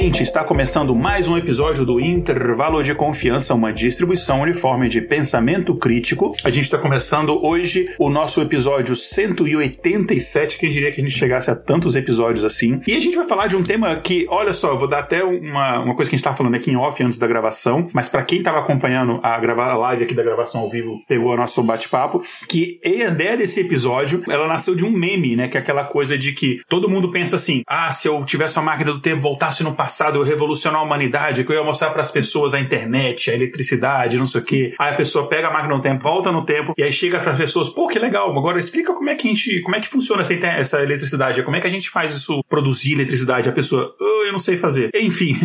[0.00, 5.74] Ouvinte, está começando mais um episódio do Intervalo de Confiança, uma distribuição uniforme de pensamento
[5.74, 6.34] crítico.
[6.42, 10.56] A gente está começando hoje o nosso episódio 187.
[10.56, 12.80] Quem diria que a gente chegasse a tantos episódios assim?
[12.86, 15.22] E a gente vai falar de um tema que, olha só, eu vou dar até
[15.22, 18.08] uma, uma coisa que a gente estava falando aqui em off antes da gravação, mas
[18.08, 21.36] para quem estava acompanhando a, gravar, a live aqui da gravação ao vivo, pegou o
[21.36, 25.46] nosso bate-papo, que a ideia desse episódio, ela nasceu de um meme, né?
[25.46, 28.64] Que é aquela coisa de que todo mundo pensa assim: ah, se eu tivesse uma
[28.64, 32.02] máquina do tempo, voltasse no passado, eu revolucionar a humanidade, que eu ia mostrar para
[32.02, 34.74] as pessoas a internet, a eletricidade, não sei o quê.
[34.78, 37.32] Aí a pessoa pega a máquina no tempo, volta no tempo, e aí chega para
[37.32, 39.88] as pessoas, pô, que legal, agora explica como é que a gente, como é que
[39.88, 43.48] funciona essa, essa eletricidade, como é que a gente faz isso, produzir eletricidade.
[43.48, 44.90] A pessoa, oh, eu não sei fazer.
[44.94, 45.36] Enfim,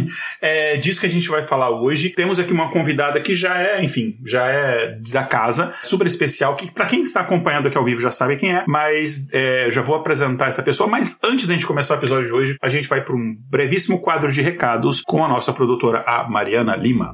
[0.41, 2.09] é disso que a gente vai falar hoje.
[2.09, 6.71] Temos aqui uma convidada que já é, enfim, já é da casa, super especial, que
[6.71, 9.95] para quem está acompanhando aqui ao vivo já sabe quem é, mas é, já vou
[9.95, 10.89] apresentar essa pessoa.
[10.89, 13.99] Mas antes da gente começar o episódio de hoje, a gente vai para um brevíssimo
[13.99, 17.11] quadro de recados com a nossa produtora, a Mariana Lima.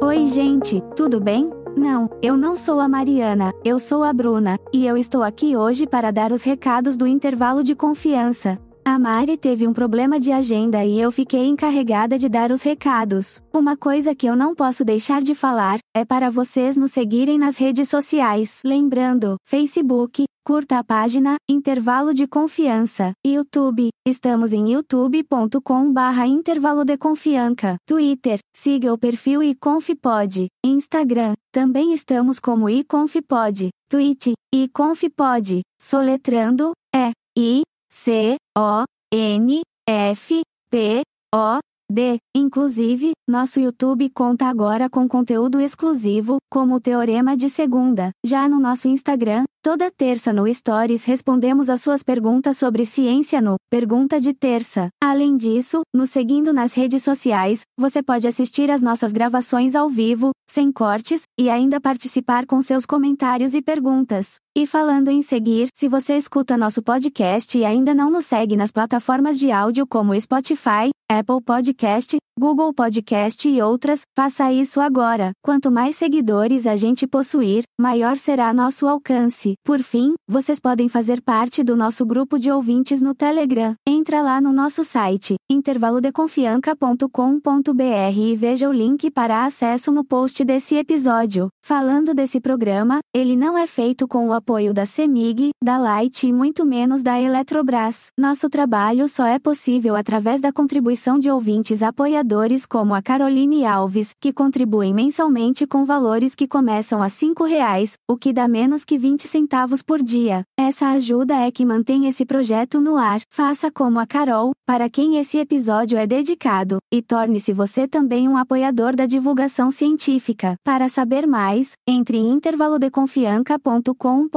[0.00, 1.50] Oi, gente, tudo bem?
[1.76, 5.84] Não, eu não sou a Mariana, eu sou a Bruna, e eu estou aqui hoje
[5.84, 8.56] para dar os recados do intervalo de confiança.
[8.84, 13.40] A Mari teve um problema de agenda e eu fiquei encarregada de dar os recados.
[13.52, 17.56] Uma coisa que eu não posso deixar de falar é para vocês nos seguirem nas
[17.56, 18.60] redes sociais.
[18.64, 23.12] Lembrando, Facebook, curta a página Intervalo de Confiança.
[23.24, 27.76] YouTube, estamos em youtube.com/barra Intervalo de Confiança.
[27.86, 30.48] Twitter, siga o perfil iConfPod.
[30.66, 33.68] Instagram, também estamos como iConfPod.
[33.88, 35.60] Twitch, iConfPod.
[35.80, 37.62] Soletrando, é I
[37.94, 41.02] C O N F P
[41.34, 41.58] O
[41.92, 42.16] D.
[42.34, 48.10] Inclusive, nosso YouTube conta agora com conteúdo exclusivo, como o Teorema de Segunda.
[48.24, 53.54] Já no nosso Instagram, toda terça no Stories respondemos as suas perguntas sobre ciência no
[53.70, 54.88] Pergunta de Terça.
[55.00, 60.32] Além disso, nos seguindo nas redes sociais, você pode assistir às nossas gravações ao vivo,
[60.50, 64.34] sem cortes, e ainda participar com seus comentários e perguntas.
[64.54, 68.72] E falando em seguir, se você escuta nosso podcast e ainda não nos segue nas
[68.72, 75.30] plataformas de áudio como Spotify, Apple Podcast, Google Podcast e outras, faça isso agora.
[75.44, 79.54] Quanto mais seguidores a gente possuir, maior será nosso alcance.
[79.64, 83.76] Por fim, vocês podem fazer parte do nosso grupo de ouvintes no Telegram.
[83.86, 90.74] Entra lá no nosso site, intervalodeconfianca.com.br e veja o link para acesso no post desse
[90.74, 91.48] episódio.
[91.64, 96.32] Falando desse programa, ele não é feito com o apoio da CEMIG, da Light e
[96.32, 98.08] muito menos da Eletrobras.
[98.18, 102.31] Nosso trabalho só é possível através da contribuição de ouvintes apoiadores
[102.66, 108.16] como a Caroline Alves, que contribuem mensalmente com valores que começam a R$ reais, o
[108.16, 110.42] que dá menos que 20 centavos por dia.
[110.58, 113.20] Essa ajuda é que mantém esse projeto no ar.
[113.30, 118.36] Faça como a Carol, para quem esse episódio é dedicado, e torne-se você também um
[118.36, 120.56] apoiador da divulgação científica.
[120.64, 124.28] Para saber mais, entre em intervalodeconfianca.com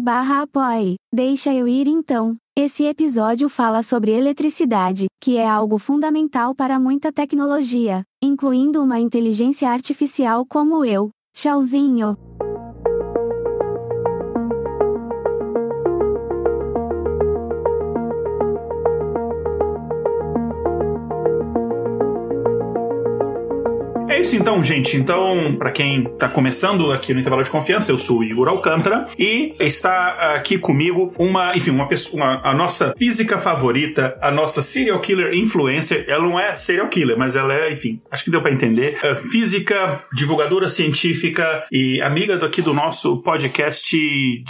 [0.00, 0.96] barra apoie.
[1.12, 2.36] Deixa eu ir então.
[2.60, 9.70] Esse episódio fala sobre eletricidade, que é algo fundamental para muita tecnologia, incluindo uma inteligência
[9.70, 11.10] artificial como eu.
[11.32, 12.16] Tchauzinho!
[24.18, 24.96] É isso então, gente.
[24.96, 29.06] Então, para quem tá começando aqui no intervalo de confiança, eu sou o Igor Alcântara
[29.16, 34.60] e está aqui comigo uma, enfim, uma pessoa, uma, a nossa física favorita, a nossa
[34.60, 36.04] serial killer influencer.
[36.08, 38.98] Ela não é serial killer, mas ela é, enfim, acho que deu para entender.
[39.04, 43.96] É física, divulgadora científica e amiga aqui do nosso podcast,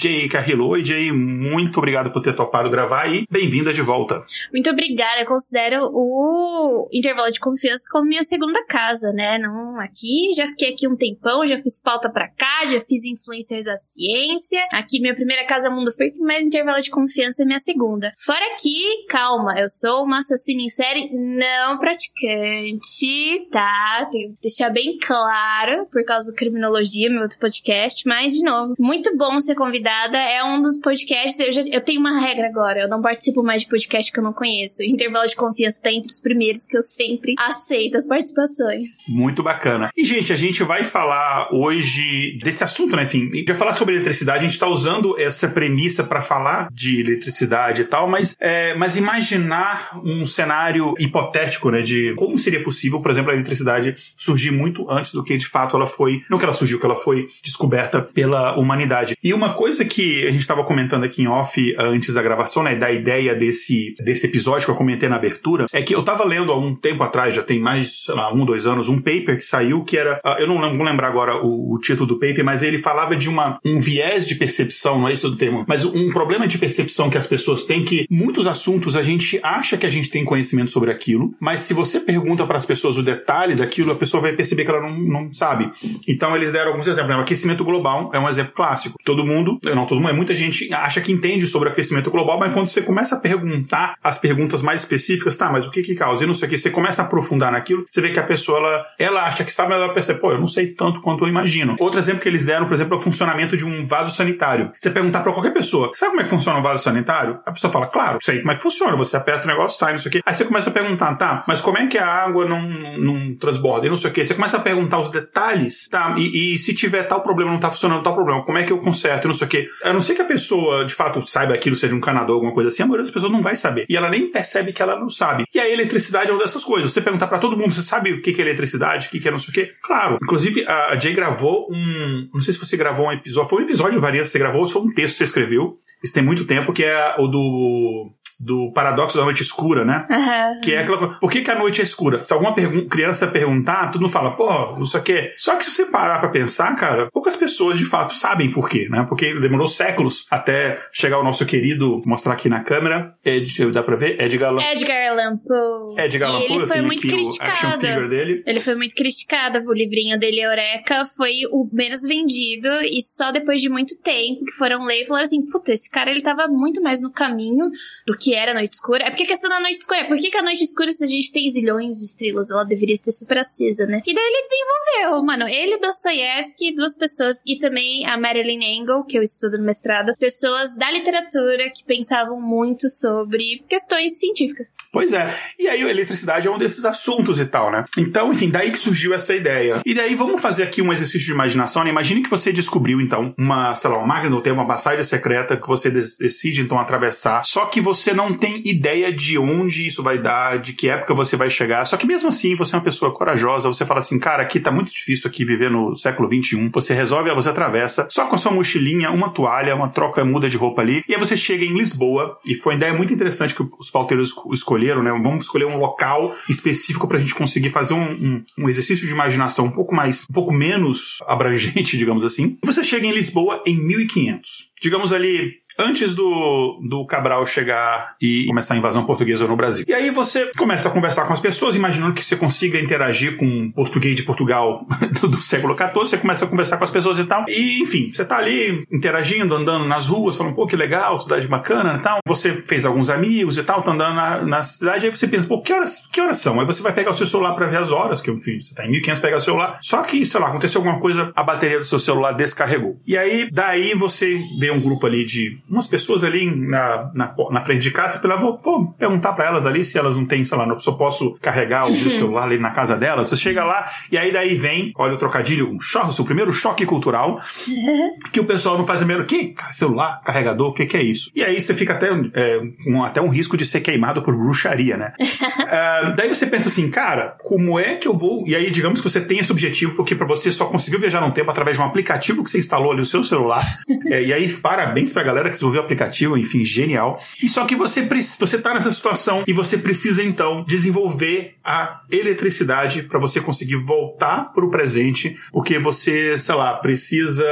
[0.00, 0.68] Jay Carrillo.
[0.68, 4.22] Oi, Jay, muito obrigado por ter topado gravar e bem-vinda de volta.
[4.50, 5.20] Muito obrigada.
[5.20, 9.36] Eu considero o intervalo de confiança como minha segunda casa, né?
[9.36, 13.04] Não Então, aqui, já fiquei aqui um tempão, já fiz pauta pra cá, já fiz
[13.04, 14.64] influencers da ciência.
[14.70, 18.12] Aqui, minha primeira casa Mundo Freak, mais intervalo de confiança é minha segunda.
[18.24, 24.08] Fora aqui, calma, eu sou uma assassina em série não praticante, tá?
[24.12, 28.06] Tenho que deixar bem claro, por causa do Criminologia, meu outro podcast.
[28.06, 30.18] Mas, de novo, muito bom ser convidada.
[30.18, 33.62] É um dos podcasts, eu, já, eu tenho uma regra agora, eu não participo mais
[33.62, 34.84] de podcast que eu não conheço.
[34.84, 38.98] Intervalo de confiança tá entre os primeiros que eu sempre aceito as participações.
[39.08, 39.90] Muito bacana.
[39.96, 43.02] E, gente, a gente vai falar hoje desse assunto, né?
[43.02, 47.82] Enfim, vai falar sobre eletricidade, a gente tá usando essa premissa para falar de eletricidade
[47.82, 51.82] e tal, mas, é, mas imaginar um cenário hipotético, né?
[51.82, 55.76] De como seria possível, por exemplo, a eletricidade surgir muito antes do que de fato
[55.76, 56.22] ela foi.
[56.30, 59.16] Não que ela surgiu, que ela foi descoberta pela humanidade.
[59.22, 62.76] E uma coisa que a gente estava comentando aqui em off antes da gravação, né?
[62.76, 66.52] Da ideia desse, desse episódio que eu comentei na abertura, é que eu tava lendo
[66.52, 69.44] há um tempo atrás, já tem mais, sei lá, um, dois anos, um paper que
[69.44, 70.20] saiu que era.
[70.24, 73.28] Uh, eu não vou lembrar agora o, o, título do paper, mas ele falava de
[73.28, 77.10] uma, um viés de percepção, não é isso do termo, mas um problema de percepção
[77.10, 80.72] que as pessoas têm que muitos assuntos a gente acha que a gente tem conhecimento
[80.72, 84.32] sobre aquilo, mas se você pergunta para as pessoas o detalhe daquilo, a pessoa vai
[84.32, 85.70] perceber que ela não, não sabe.
[86.06, 87.16] Então eles deram alguns exemplos.
[87.16, 88.98] O aquecimento global é um exemplo clássico.
[89.04, 92.52] Todo mundo, não todo mundo, é muita gente acha que entende sobre aquecimento global, mas
[92.52, 96.24] quando você começa a perguntar as perguntas mais específicas, tá, mas o que que causa?
[96.24, 98.58] E não sei o que, você começa a aprofundar naquilo, você vê que a pessoa,
[98.58, 101.76] ela, ela acha que sabe, ela percebe, pô, eu não sei tanto quanto eu imagino.
[101.78, 104.72] Outro exemplo que eles deram, por exemplo, é o funcionamento de um vaso sanitário.
[104.78, 107.40] Você perguntar para qualquer pessoa, sabe como é que funciona um vaso sanitário?
[107.44, 108.96] A pessoa fala, claro, sei como é que funciona.
[108.96, 110.20] Você aperta o negócio, sai, não sei o quê.
[110.24, 113.86] Aí você começa a perguntar, tá, mas como é que a água não, não transborda
[113.86, 114.24] e não sei o quê?
[114.24, 117.70] Você começa a perguntar os detalhes, tá, e, e se tiver tal problema, não tá
[117.70, 119.68] funcionando tal problema, como é que eu conserto e não sei o quê?
[119.84, 122.68] A não ser que a pessoa, de fato, saiba aquilo, seja um canador, alguma coisa
[122.68, 123.86] assim, a maioria das pessoas não vai saber.
[123.88, 125.44] E ela nem percebe que ela não sabe.
[125.54, 126.92] E a eletricidade é uma dessas coisas.
[126.92, 129.38] Você perguntar para todo mundo, você sabe o que é eletricidade, o que é não
[129.38, 129.74] sei o quê?
[129.82, 130.18] Claro.
[130.22, 132.28] Inclusive, a Jay gravou um.
[132.32, 133.48] Não sei se você gravou um episódio.
[133.48, 135.78] Foi um episódio varia se você gravou, ou foi um texto que você escreveu.
[136.02, 140.06] Isso tem muito tempo, que é o do do paradoxo da noite escura, né?
[140.10, 140.60] Uhum.
[140.60, 141.14] Que é aquela coisa.
[141.14, 142.24] Por que, que a noite é escura?
[142.24, 142.54] Se alguma
[142.88, 145.32] criança perguntar, tu não fala, pô, isso aqui é.
[145.36, 148.88] Só que se você parar pra pensar, cara, poucas pessoas de fato sabem por quê,
[148.90, 149.04] né?
[149.08, 153.96] Porque demorou séculos até chegar o nosso querido, mostrar aqui na câmera, Ed, dá pra
[153.96, 154.20] ver?
[154.20, 156.04] Edgar Allan Edgar Allan Poe.
[156.04, 156.56] Edgar Allan Poe.
[156.56, 158.14] Ele foi muito criticado.
[158.46, 159.58] Ele foi muito criticado.
[159.68, 164.52] O livrinho dele, Eureka, foi o menos vendido e só depois de muito tempo que
[164.52, 167.68] foram ler e falaram assim, puta, esse cara ele tava muito mais no caminho
[168.06, 169.04] do que que era a noite escura.
[169.04, 171.06] É porque a questão da noite escura é por que, a noite escura, se a
[171.06, 174.02] gente tem zilhões de estrelas, ela deveria ser super acesa, né?
[174.06, 175.48] E daí ele desenvolveu, mano.
[175.48, 180.76] Ele, Dostoiévski, duas pessoas, e também a Marilyn Engel, que eu estudo no mestrado, pessoas
[180.76, 184.74] da literatura que pensavam muito sobre questões científicas.
[184.92, 185.34] Pois é.
[185.58, 187.86] E aí a eletricidade é um desses assuntos e tal, né?
[187.96, 189.80] Então, enfim, daí que surgiu essa ideia.
[189.86, 191.88] E daí vamos fazer aqui um exercício de imaginação, né?
[191.88, 195.56] Imagine que você descobriu, então, uma, sei lá, uma máquina do tempo, uma passagem secreta
[195.56, 197.42] que você decide, então, atravessar.
[197.46, 201.36] Só que você não tem ideia de onde isso vai dar, de que época você
[201.36, 201.84] vai chegar.
[201.84, 204.72] Só que mesmo assim, você é uma pessoa corajosa, você fala assim, cara, aqui tá
[204.72, 206.68] muito difícil aqui viver no século 21.
[206.70, 210.56] Você resolve, você atravessa, só com a sua mochilinha, uma toalha, uma troca muda de
[210.56, 213.62] roupa ali, e aí você chega em Lisboa, e foi uma ideia muito interessante que
[213.78, 215.10] os pauteiros escolheram, né?
[215.12, 219.66] Vamos escolher um local específico pra gente conseguir fazer um, um, um exercício de imaginação
[219.66, 222.58] um pouco mais, um pouco menos abrangente, digamos assim.
[222.62, 224.72] E você chega em Lisboa em 1500.
[224.80, 229.84] Digamos ali antes do, do Cabral chegar e começar a invasão portuguesa no Brasil.
[229.86, 233.70] E aí você começa a conversar com as pessoas, imaginando que você consiga interagir com
[233.70, 234.86] português de Portugal
[235.20, 237.44] do, do século XIV, você começa a conversar com as pessoas e tal.
[237.48, 241.96] E, enfim, você tá ali interagindo, andando nas ruas, falando, pô, que legal, cidade bacana
[241.98, 242.18] e tal.
[242.26, 245.60] Você fez alguns amigos e tal, tá andando na, na cidade, aí você pensa, pô,
[245.62, 246.58] que horas, que horas são?
[246.58, 248.84] Aí você vai pegar o seu celular para ver as horas, que, enfim, você tá
[248.84, 249.78] em 1500, pega o celular.
[249.80, 253.00] Só que, sei lá, aconteceu alguma coisa, a bateria do seu celular descarregou.
[253.06, 257.60] E aí, daí você vê um grupo ali de umas pessoas ali na, na, na
[257.60, 260.56] frente de casa, eu vou, vou perguntar para elas ali se elas não têm, sei
[260.56, 263.28] lá, se eu posso carregar o meu celular ali na casa delas.
[263.28, 266.86] Você chega lá e aí daí vem, olha o trocadilho, um choque, o primeiro choque
[266.86, 267.40] cultural,
[268.32, 271.30] que o pessoal não faz o mesmo, que celular, carregador, o que, que é isso?
[271.34, 274.96] E aí você fica até, é, com até um risco de ser queimado por bruxaria,
[274.96, 275.12] né?
[275.20, 278.46] uh, daí você pensa assim, cara, como é que eu vou...
[278.46, 281.30] E aí digamos que você tem esse objetivo, porque para você só conseguiu viajar num
[281.30, 283.62] tempo através de um aplicativo que você instalou ali no seu celular,
[284.06, 287.20] é, e aí parabéns pra galera que desenvolveu o aplicativo, enfim, genial.
[287.42, 288.06] E só que você,
[288.38, 294.52] você tá nessa situação e você precisa, então, desenvolver a eletricidade para você conseguir voltar
[294.52, 297.44] pro presente, porque você, sei lá, precisa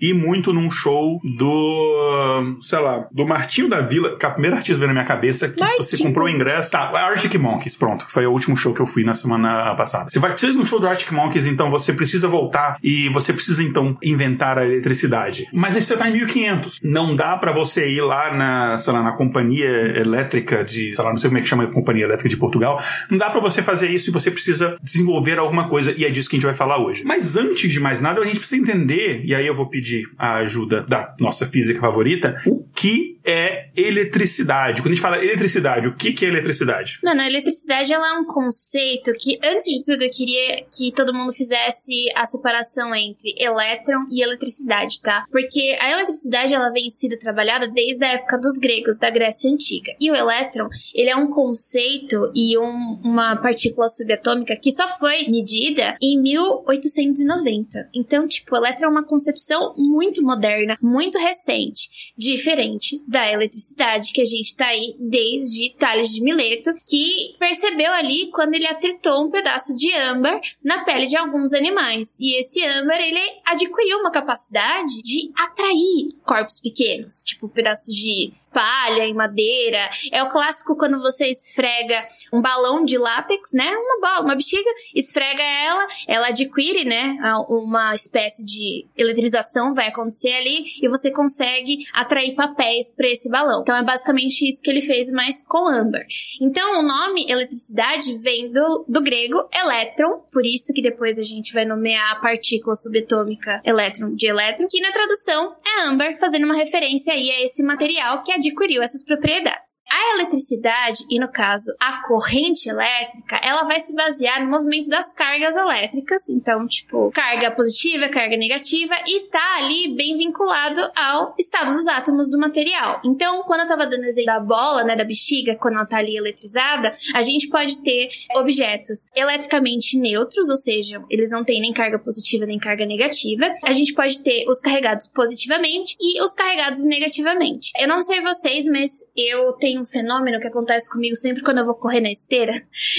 [0.00, 4.56] ir muito num show do, sei lá, do Martinho da Vila, que é a primeira
[4.56, 5.82] artista veio na minha cabeça, que Martinho.
[5.82, 6.70] você comprou o ingresso.
[6.70, 10.10] Tá, Arctic Monkeys, pronto, que foi o último show que eu fui na semana passada.
[10.10, 13.32] Você vai precisar de um show do Arctic Monkeys, então você precisa voltar e você
[13.32, 15.48] precisa, então, inventar a eletricidade.
[15.52, 16.80] Mas aí você tá em 1500.
[16.82, 19.68] Não dá para você ir lá na, sei lá, na companhia
[19.98, 22.82] elétrica de, sei lá, não sei como é que chama a companhia elétrica de Portugal.
[23.10, 26.28] Não dá para você fazer isso e você precisa desenvolver alguma coisa e é disso
[26.28, 27.02] que a gente vai falar hoje.
[27.04, 30.36] Mas antes de mais nada, a gente precisa entender, e aí eu vou pedir a
[30.36, 34.80] ajuda da nossa física favorita, o que é eletricidade.
[34.80, 37.00] Quando a gente fala eletricidade, o que, que é eletricidade?
[37.02, 41.12] Mano, a eletricidade ela é um conceito que, antes de tudo, eu queria que todo
[41.12, 45.26] mundo fizesse a separação entre elétron e eletricidade, tá?
[45.30, 49.92] Porque a eletricidade ela vem sendo trabalhada desde a época dos gregos, da Grécia Antiga.
[50.00, 55.26] E o elétron, ele é um conceito e um, uma partícula subatômica que só foi
[55.28, 57.88] medida em 1890.
[57.94, 64.20] Então, tipo, o elétron é uma concepção muito moderna, muito recente, diferente da eletricidade, que
[64.20, 69.30] a gente tá aí desde Tales de Mileto, que percebeu ali quando ele atritou um
[69.30, 72.18] pedaço de âmbar na pele de alguns animais.
[72.20, 76.85] E esse âmbar, ele adquiriu uma capacidade de atrair corpos pequenos,
[77.24, 79.90] tipo pedaços de palha e madeira.
[80.10, 83.76] É o clássico quando você esfrega um balão de látex, né?
[83.76, 87.18] Uma bola, uma bexiga, esfrega ela, ela adquire, né?
[87.50, 93.60] Uma espécie de eletrização vai acontecer ali e você consegue atrair papéis para esse balão.
[93.60, 96.06] Então é basicamente isso que ele fez, mas com âmbar.
[96.40, 101.52] Então o nome eletricidade vem do, do grego elétron, por isso que depois a gente
[101.52, 106.56] vai nomear a partícula subatômica elétron de elétron, que na tradução é âmbar, fazendo uma
[106.56, 109.82] referência aí a esse material que adquiriu essas propriedades.
[109.90, 115.12] A eletricidade, e no caso a corrente elétrica, ela vai se basear no movimento das
[115.12, 121.72] cargas elétricas, então, tipo, carga positiva, carga negativa, e tá ali bem vinculado ao estado
[121.72, 123.00] dos átomos do material.
[123.04, 126.16] Então, quando eu tava dando exemplo da bola, né, da bexiga, quando ela tá ali
[126.16, 131.98] eletrizada, a gente pode ter objetos eletricamente neutros, ou seja, eles não têm nem carga
[131.98, 133.46] positiva nem carga negativa.
[133.64, 137.72] A gente pode ter os carregados positivamente e os carregados negativamente.
[137.78, 141.64] Eu não sei vocês, mas eu tenho um fenômeno que acontece comigo sempre quando eu
[141.64, 142.52] vou correr na esteira.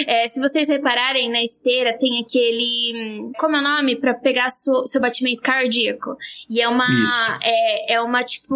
[0.06, 3.32] É, se vocês repararem, na esteira tem aquele.
[3.38, 3.96] Como é o nome?
[3.96, 6.16] Pra pegar seu, seu batimento cardíaco.
[6.50, 6.86] E é uma.
[7.44, 8.56] É, é uma, tipo,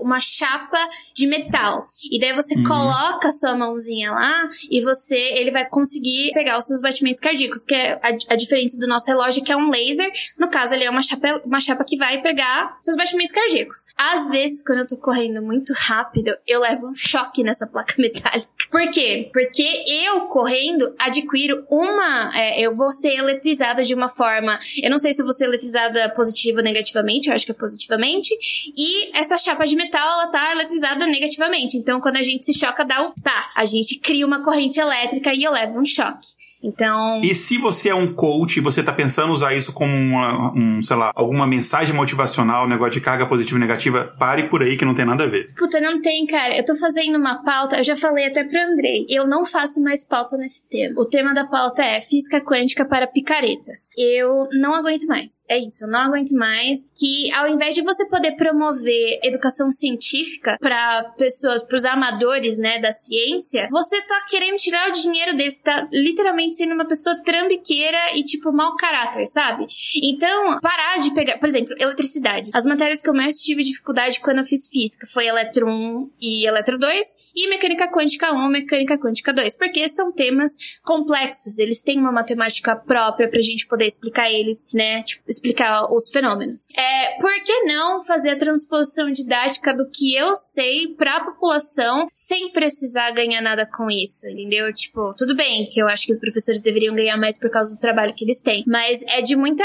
[0.00, 0.78] uma chapa
[1.14, 1.86] de metal.
[2.10, 2.64] E daí você uhum.
[2.64, 5.16] coloca a sua mãozinha lá e você.
[5.16, 9.06] Ele vai conseguir pegar os seus batimentos cardíacos, que é a, a diferença do nosso
[9.06, 10.10] relógio, que é um laser.
[10.38, 13.86] No caso, ele é uma chapa, uma chapa que vai pegar seus batimentos cardíacos.
[13.96, 17.94] Às vezes, quando eu tô correndo muito rápido, rápido, eu levo um choque nessa placa
[17.98, 18.59] metálica.
[18.70, 19.28] Por quê?
[19.32, 22.30] Porque eu, correndo, adquiro uma.
[22.34, 24.58] É, eu vou ser eletrizada de uma forma.
[24.80, 27.54] Eu não sei se eu vou ser eletrizada positiva ou negativamente, eu acho que é
[27.54, 28.32] positivamente.
[28.76, 31.76] E essa chapa de metal, ela tá eletrizada negativamente.
[31.76, 33.50] Então, quando a gente se choca, dá o tá.
[33.56, 36.28] A gente cria uma corrente elétrica e eu levo um choque.
[36.62, 37.20] Então.
[37.22, 40.82] E se você é um coach e você tá pensando usar isso como uma, um,
[40.82, 44.84] sei lá, alguma mensagem motivacional, negócio de carga positiva e negativa, pare por aí que
[44.84, 45.52] não tem nada a ver.
[45.54, 46.56] Puta, não tem, cara.
[46.56, 49.06] Eu tô fazendo uma pauta, eu já falei até pro Andrei.
[49.08, 51.00] Eu não faço mais pauta nesse tema.
[51.00, 53.90] O tema da pauta é física quântica para picaretas.
[53.96, 55.44] Eu não aguento mais.
[55.48, 60.56] É isso, eu não aguento mais que ao invés de você poder promover educação científica
[60.60, 65.88] para pessoas, pros amadores, né, da ciência, você tá querendo tirar o dinheiro deles, tá
[65.92, 69.66] literalmente sendo uma pessoa trambiqueira e, tipo, mau caráter, sabe?
[70.02, 72.50] Então, parar de pegar, por exemplo, eletricidade.
[72.52, 76.46] As matérias que eu mais tive dificuldade quando eu fiz física foi eletro 1 e
[76.46, 80.52] eletro 2 e mecânica quântica 1 mecânica quântica 2, porque são temas
[80.82, 85.02] complexos, eles têm uma matemática própria pra gente poder explicar eles, né?
[85.02, 86.66] Tipo, explicar os fenômenos.
[86.76, 92.50] É, por que não fazer a transposição didática do que eu sei pra população sem
[92.50, 94.72] precisar ganhar nada com isso, entendeu?
[94.72, 97.80] Tipo, tudo bem que eu acho que os professores deveriam ganhar mais por causa do
[97.80, 98.64] trabalho que eles têm.
[98.66, 99.64] Mas é de muita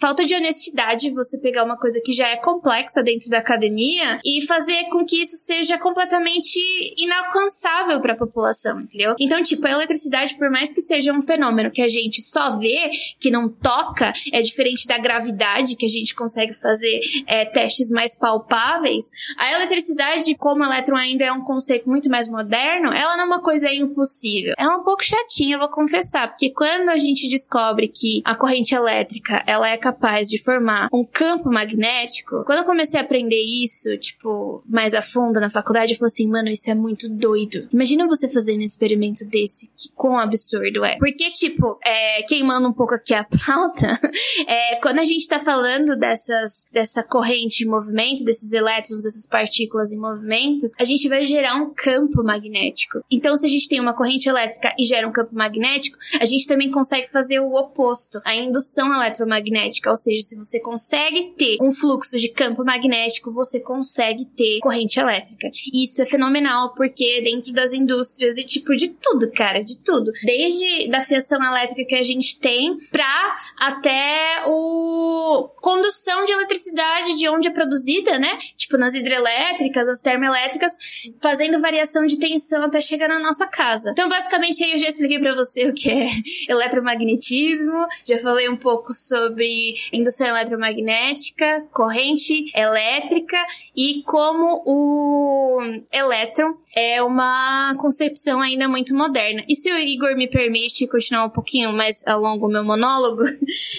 [0.00, 4.44] falta de honestidade você pegar uma coisa que já é complexa dentro da academia e
[4.46, 6.58] fazer com que isso seja completamente
[6.96, 9.14] inalcançável para população, entendeu?
[9.18, 12.90] Então, tipo, a eletricidade, por mais que seja um fenômeno que a gente só vê,
[13.18, 18.16] que não toca, é diferente da gravidade, que a gente consegue fazer é, testes mais
[18.16, 23.24] palpáveis, a eletricidade, como o elétron ainda é um conceito muito mais moderno, ela não
[23.24, 24.54] é uma coisa impossível.
[24.58, 29.42] É um pouco chatinha, vou confessar, porque quando a gente descobre que a corrente elétrica,
[29.46, 34.62] ela é capaz de formar um campo magnético, quando eu comecei a aprender isso, tipo,
[34.68, 37.68] mais a fundo na faculdade, eu falei assim, mano, isso é muito doido.
[37.72, 40.96] Imagina você fazendo um experimento desse, que quão absurdo é.
[40.98, 43.98] Porque, tipo, é, queimando um pouco aqui a pauta,
[44.46, 49.92] é, quando a gente tá falando dessas, dessa corrente em movimento, desses elétrons, dessas partículas
[49.92, 53.00] em movimento, a gente vai gerar um campo magnético.
[53.10, 56.46] Então, se a gente tem uma corrente elétrica e gera um campo magnético, a gente
[56.46, 61.70] também consegue fazer o oposto, a indução eletromagnética, ou seja, se você consegue ter um
[61.70, 65.48] fluxo de campo magnético, você consegue ter corrente elétrica.
[65.72, 68.01] E isso é fenomenal porque dentro das indústrias
[68.38, 72.76] e tipo de tudo, cara, de tudo, desde da fiação elétrica que a gente tem
[72.90, 78.38] pra até o condução de eletricidade de onde é produzida, né?
[78.56, 80.72] Tipo nas hidrelétricas, as termoelétricas,
[81.20, 83.90] fazendo variação de tensão até chegar na nossa casa.
[83.90, 86.08] Então, basicamente, aí eu já expliquei para você o que é
[86.48, 93.38] eletromagnetismo, já falei um pouco sobre indução eletromagnética, corrente elétrica
[93.76, 95.60] e como o
[95.92, 99.44] elétron é uma concepção ainda muito moderna.
[99.46, 103.22] E se o Igor me permite continuar um pouquinho mais ao longo do meu monólogo?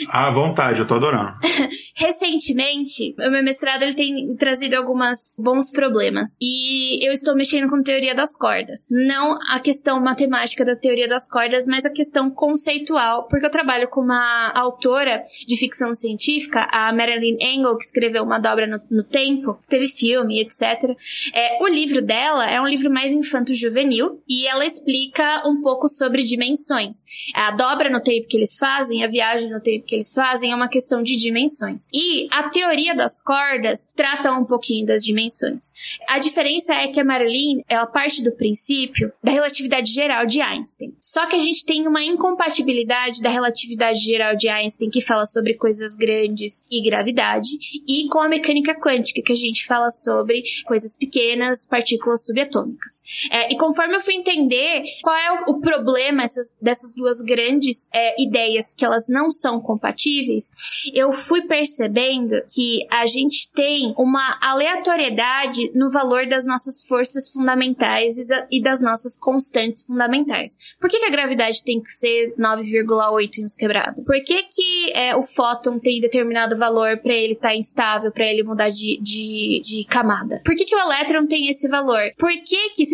[0.08, 1.34] À vontade, eu tô adorando.
[1.98, 6.38] Recentemente, o meu mestrado ele tem trazido alguns bons problemas.
[6.40, 8.86] E eu estou mexendo com teoria das cordas.
[8.92, 13.88] Não a questão matemática da teoria das cordas, mas a questão conceitual, porque eu trabalho
[13.88, 19.04] com uma autora de ficção científica, a Marilyn Engel, que escreveu uma dobra no, no
[19.04, 20.96] tempo, teve filme, etc.
[21.34, 26.24] É, o livro dela é um livro mais infanto-juvenil e ela explica um pouco sobre
[26.24, 26.98] dimensões.
[27.34, 30.56] A dobra no tempo que eles fazem, a viagem no tempo que eles fazem é
[30.56, 31.88] uma questão de dimensões.
[31.94, 35.72] E a teoria das cordas trata um pouquinho das dimensões.
[36.08, 40.94] A diferença é que a Marilyn, ela parte do princípio da relatividade geral de Einstein.
[41.00, 45.56] Só que a gente tem uma incompatibilidade da relatividade geral de Einstein que fala sobre
[45.56, 47.50] coisas grandes e gravidade
[47.88, 53.04] e com a mecânica quântica que a gente fala sobre coisas pequenas, partículas subatômicas.
[53.32, 58.22] É, e conforme eu fui entender qual é o, problema essas, dessas duas grandes é,
[58.22, 60.52] ideias que elas não são compatíveis,
[60.94, 68.16] eu fui percebendo que a gente tem uma aleatoriedade no valor das nossas forças fundamentais
[68.52, 70.76] e das nossas constantes fundamentais.
[70.80, 74.04] Por que, que a gravidade tem que ser 9,8 em uns quebrados?
[74.06, 78.26] Por que, que é, o fóton tem determinado valor para ele estar tá instável, para
[78.26, 80.42] ele mudar de, de, de, camada?
[80.44, 82.12] Por que, que o elétron tem esse valor?
[82.18, 82.86] Por que que,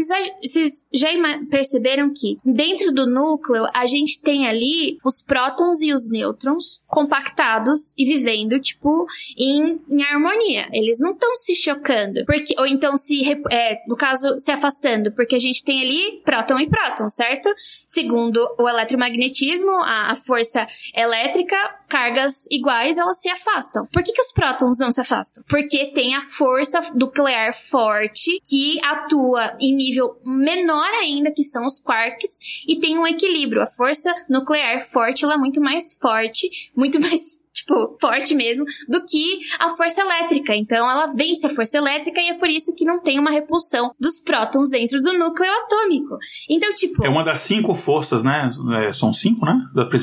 [0.91, 1.09] vocês já
[1.49, 7.93] perceberam que dentro do núcleo a gente tem ali os prótons e os nêutrons compactados
[7.97, 9.05] e vivendo, tipo,
[9.37, 10.67] em, em harmonia.
[10.71, 12.25] Eles não estão se chocando.
[12.25, 15.11] Porque, ou então se, é, no caso, se afastando.
[15.11, 17.49] Porque a gente tem ali próton e próton, certo?
[17.85, 20.65] Segundo o eletromagnetismo, a, a força
[20.95, 23.85] elétrica, cargas iguais, elas se afastam.
[23.87, 25.43] Por que, que os prótons não se afastam?
[25.49, 31.79] Porque tem a força nuclear forte que atua em nível menor ainda, que são os
[31.79, 33.61] quarks, e tem um equilíbrio.
[33.61, 39.05] A força nuclear forte, ela é muito mais forte, muito mais tipo, forte mesmo, do
[39.05, 40.55] que a força elétrica.
[40.55, 43.91] Então ela vence a força elétrica e é por isso que não tem uma repulsão
[43.99, 46.17] dos prótons dentro do núcleo atômico.
[46.49, 47.05] Então, tipo.
[47.05, 48.49] É uma das cinco forças, né?
[48.87, 49.55] É, são cinco, né?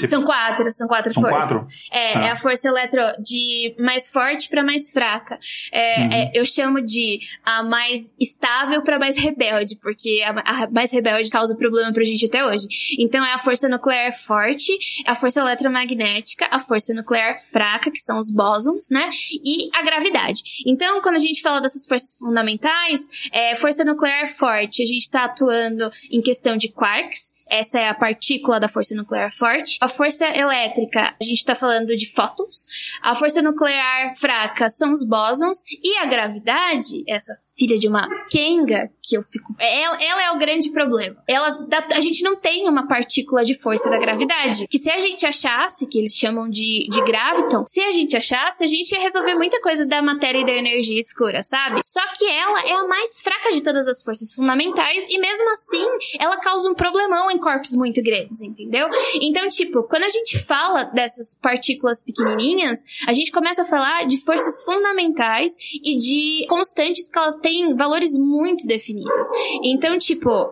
[0.08, 1.62] São quatro, são quatro são forças.
[1.62, 1.76] Quatro?
[1.90, 2.26] É, ah.
[2.26, 5.38] é a força eletro de mais forte para mais fraca.
[5.72, 6.08] É, uhum.
[6.12, 11.30] é, eu chamo de a mais estável para mais rebelde, porque a, a, mais rebelde
[11.30, 12.66] causa problema pra gente até hoje.
[12.98, 14.72] Então é a força nuclear forte,
[15.06, 17.55] a força eletromagnética, a força nuclear fraca,
[17.90, 19.08] que são os bósons, né?
[19.44, 20.42] E a gravidade.
[20.66, 25.24] Então, quando a gente fala dessas forças fundamentais, é, força nuclear forte, a gente está
[25.24, 29.78] atuando em questão de quarks, essa é a partícula da força nuclear forte.
[29.80, 32.66] A força elétrica, a gente está falando de fótons.
[33.00, 35.62] A força nuclear fraca são os bósons.
[35.82, 39.54] E a gravidade, essa filha de uma Kenga, que eu fico.
[39.58, 41.16] Ela, ela é o grande problema.
[41.26, 44.66] Ela, a gente não tem uma partícula de força da gravidade.
[44.68, 48.64] Que se a gente achasse, que eles chamam de, de graviton, se a gente achasse,
[48.64, 51.80] a gente ia resolver muita coisa da matéria e da energia escura, sabe?
[51.84, 55.86] Só que ela é a mais fraca de todas as forças fundamentais e mesmo assim
[56.18, 58.88] ela causa um problemão em corpos muito grandes, entendeu?
[59.20, 64.16] Então, tipo, quando a gente fala dessas partículas pequenininhas, a gente começa a falar de
[64.24, 69.28] forças fundamentais e de constantes que ela tem valores muito definidos.
[69.62, 70.50] Então, tipo,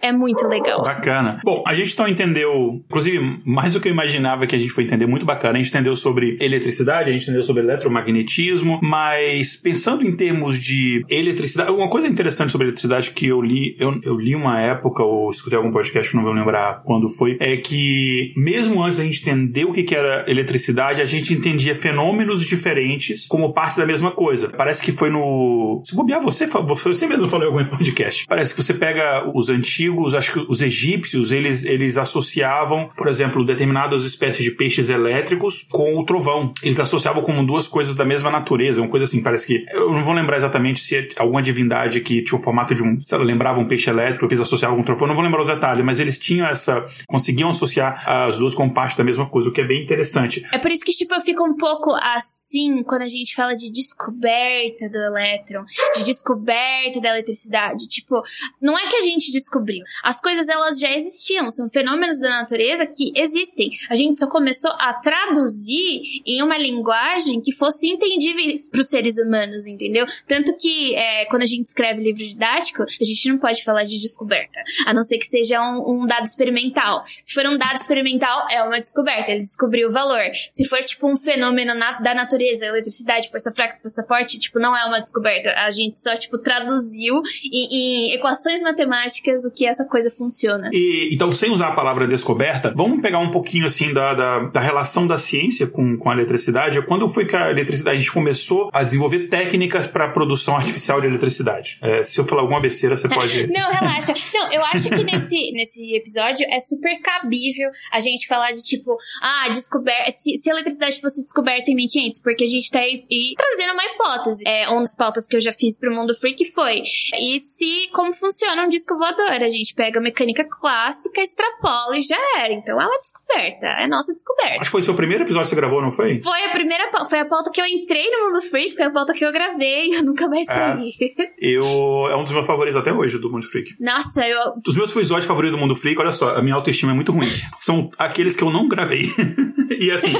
[0.00, 0.82] É muito legal.
[0.82, 1.40] Bacana.
[1.44, 4.84] Bom, a gente então entendeu, inclusive, mais do que eu imaginava que a gente foi
[4.84, 5.58] entender, muito bacana.
[5.58, 11.04] A gente entendeu sobre eletricidade, a gente entendeu sobre eletromagnetismo, mas pensando em termos de
[11.08, 15.30] eletricidade, uma coisa interessante sobre eletricidade que eu li, eu, eu li uma época, ou
[15.30, 19.64] escutei algum podcast, não vou lembrar quando foi, é que mesmo antes da gente entender
[19.64, 24.48] o que era eletricidade, a gente entendia fenômenos diferentes como parte da mesma coisa.
[24.48, 25.82] Parece que foi no.
[25.84, 28.26] Se bobear, você, você mesmo falou em algum podcast.
[28.26, 33.44] Parece que você pega os antigos, acho que os egípcios, eles, eles associavam, por exemplo,
[33.44, 36.52] determinadas espécies de peixes elétricos com o trovão.
[36.62, 39.64] Eles associavam como duas coisas da mesma natureza, uma coisa assim, parece que.
[39.72, 43.00] Eu não vou lembrar exatamente se é alguma divindade que tinha o formato de um.
[43.00, 45.42] Se ela lembrava um peixe elétrico que eles associavam com o trovão, não vou lembrar
[45.42, 46.80] os detalhes, mas eles tinham essa.
[47.06, 50.44] conseguiam associar as duas como parte da mesma coisa, o que é bem interessante.
[50.52, 53.70] É por isso que, tipo, eu fico um pouco assim quando a gente fala de
[53.70, 55.64] descoberta do elétron,
[55.96, 57.86] de descoberta da eletricidade.
[57.86, 58.22] Tipo,
[58.60, 59.79] não é que a gente descobriu.
[60.02, 61.50] As coisas, elas já existiam.
[61.50, 63.70] São fenômenos da natureza que existem.
[63.88, 68.40] A gente só começou a traduzir em uma linguagem que fosse entendível
[68.70, 70.06] para os seres humanos, entendeu?
[70.26, 73.98] Tanto que, é, quando a gente escreve livro didático, a gente não pode falar de
[74.00, 74.62] descoberta.
[74.86, 77.02] A não ser que seja um, um dado experimental.
[77.04, 79.30] Se for um dado experimental, é uma descoberta.
[79.30, 80.22] Ele descobriu o valor.
[80.52, 84.76] Se for, tipo, um fenômeno na, da natureza, eletricidade, força fraca, força forte, tipo, não
[84.76, 85.52] é uma descoberta.
[85.58, 90.70] A gente só, tipo, traduziu em, em equações matemáticas o que essa coisa funciona.
[90.72, 94.60] E, então, sem usar a palavra descoberta, vamos pegar um pouquinho, assim, da, da, da
[94.60, 96.80] relação da ciência com, com a eletricidade.
[96.82, 101.06] Quando foi que a eletricidade, a gente começou a desenvolver técnicas para produção artificial de
[101.06, 101.78] eletricidade?
[101.82, 103.46] É, se eu falar alguma besteira, você pode...
[103.52, 104.14] não, relaxa.
[104.34, 108.96] Não, eu acho que nesse, nesse episódio é super cabível a gente falar de, tipo,
[109.22, 110.10] ah, descoberta...
[110.12, 113.04] Se, se a eletricidade fosse descoberta em 1500, porque a gente tá aí,
[113.36, 114.42] trazendo uma hipótese.
[114.46, 116.82] É, uma das pautas que eu já fiz pro Mundo Freak foi,
[117.18, 119.30] e se, como funciona um disco voador?
[119.30, 122.52] A gente pega a mecânica clássica, extrapola e já era.
[122.52, 124.54] Então é uma descoberta, é nossa descoberta.
[124.54, 126.18] Acho que foi o seu primeiro episódio que você gravou, não foi?
[126.18, 129.12] Foi a primeira foi a pauta que eu entrei no Mundo Freak, foi a pauta
[129.12, 130.52] que eu gravei, eu nunca mais é.
[130.52, 130.92] saí.
[131.00, 131.64] É, eu,
[132.10, 133.74] é um dos meus favoritos até hoje do Mundo Freak.
[133.80, 134.38] Nossa, eu...
[134.66, 137.28] Os meus episódios favoritos do Mundo Freak, olha só, a minha autoestima é muito ruim.
[137.60, 139.08] São aqueles que eu não gravei.
[139.78, 140.14] e assim...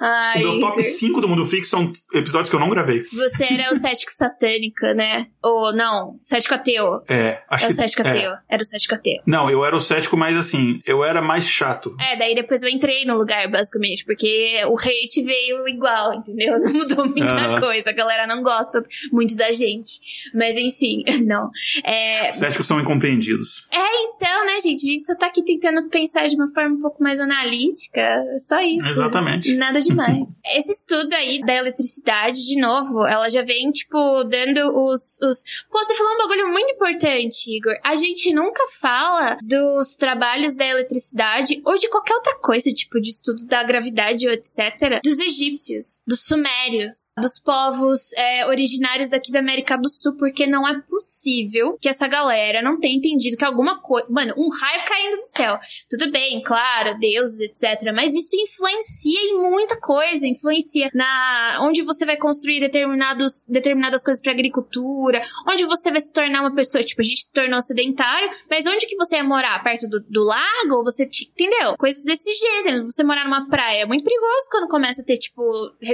[0.00, 3.02] Ai, o meu top 5 do Mundo Freak são episódios que eu não gravei.
[3.12, 5.26] Você era o cético satânica, né?
[5.42, 7.02] Ou não, cético ateu.
[7.08, 7.72] É, acho é que...
[7.72, 8.32] o cético ateu.
[8.32, 8.38] É.
[8.50, 9.20] Era o cético ateu.
[9.26, 11.94] Não, eu era o cético, mas assim, eu era mais chato.
[12.00, 16.58] É, daí depois eu entrei no lugar, basicamente, porque o hate veio igual, entendeu?
[16.62, 17.90] Não mudou muita coisa.
[17.90, 20.00] A galera não gosta muito da gente.
[20.34, 21.50] Mas enfim, não.
[21.84, 22.30] É...
[22.32, 23.66] Céticos são incompreendidos.
[23.70, 24.86] É, então, né, gente?
[24.86, 28.24] A gente só tá aqui tentando pensar de uma forma um pouco mais analítica.
[28.38, 28.86] Só isso.
[28.86, 29.54] Exatamente.
[29.54, 30.28] Nada demais.
[30.56, 35.64] Esse estudo aí da eletricidade, de novo, ela já vem, tipo, dando os, os.
[35.70, 37.74] Pô, você falou um bagulho muito importante, Igor.
[37.84, 43.10] A gente nunca fala dos trabalhos da eletricidade ou de qualquer outra coisa, tipo, de
[43.10, 49.38] estudo da gravidade ou etc., dos egípcios, dos sumérios, dos povos é, originários daqui da
[49.38, 53.80] América do Sul, porque não é possível que essa galera não tenha entendido que alguma
[53.80, 54.06] coisa.
[54.10, 55.58] Mano, um raio caindo do céu.
[55.88, 62.04] Tudo bem, claro, deuses, etc., mas isso influencia em muita coisa, influencia na onde você
[62.04, 67.00] vai construir determinados, determinadas coisas para agricultura, onde você vai se tornar uma pessoa, tipo,
[67.00, 69.62] a gente se tornou sedentário, mas onde que você ia morar?
[69.62, 70.84] Perto do, do lago?
[70.84, 71.76] Você, entendeu?
[71.78, 72.84] Coisas desse gênero.
[72.84, 75.42] Você morar numa praia é muito perigoso quando começa a ter, tipo,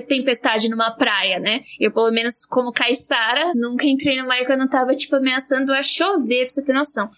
[0.09, 1.61] tempestade numa praia, né?
[1.79, 6.47] Eu, pelo menos, como caiçara, nunca entrei no mar quando tava, tipo, ameaçando a chover,
[6.47, 7.11] pra você ter noção.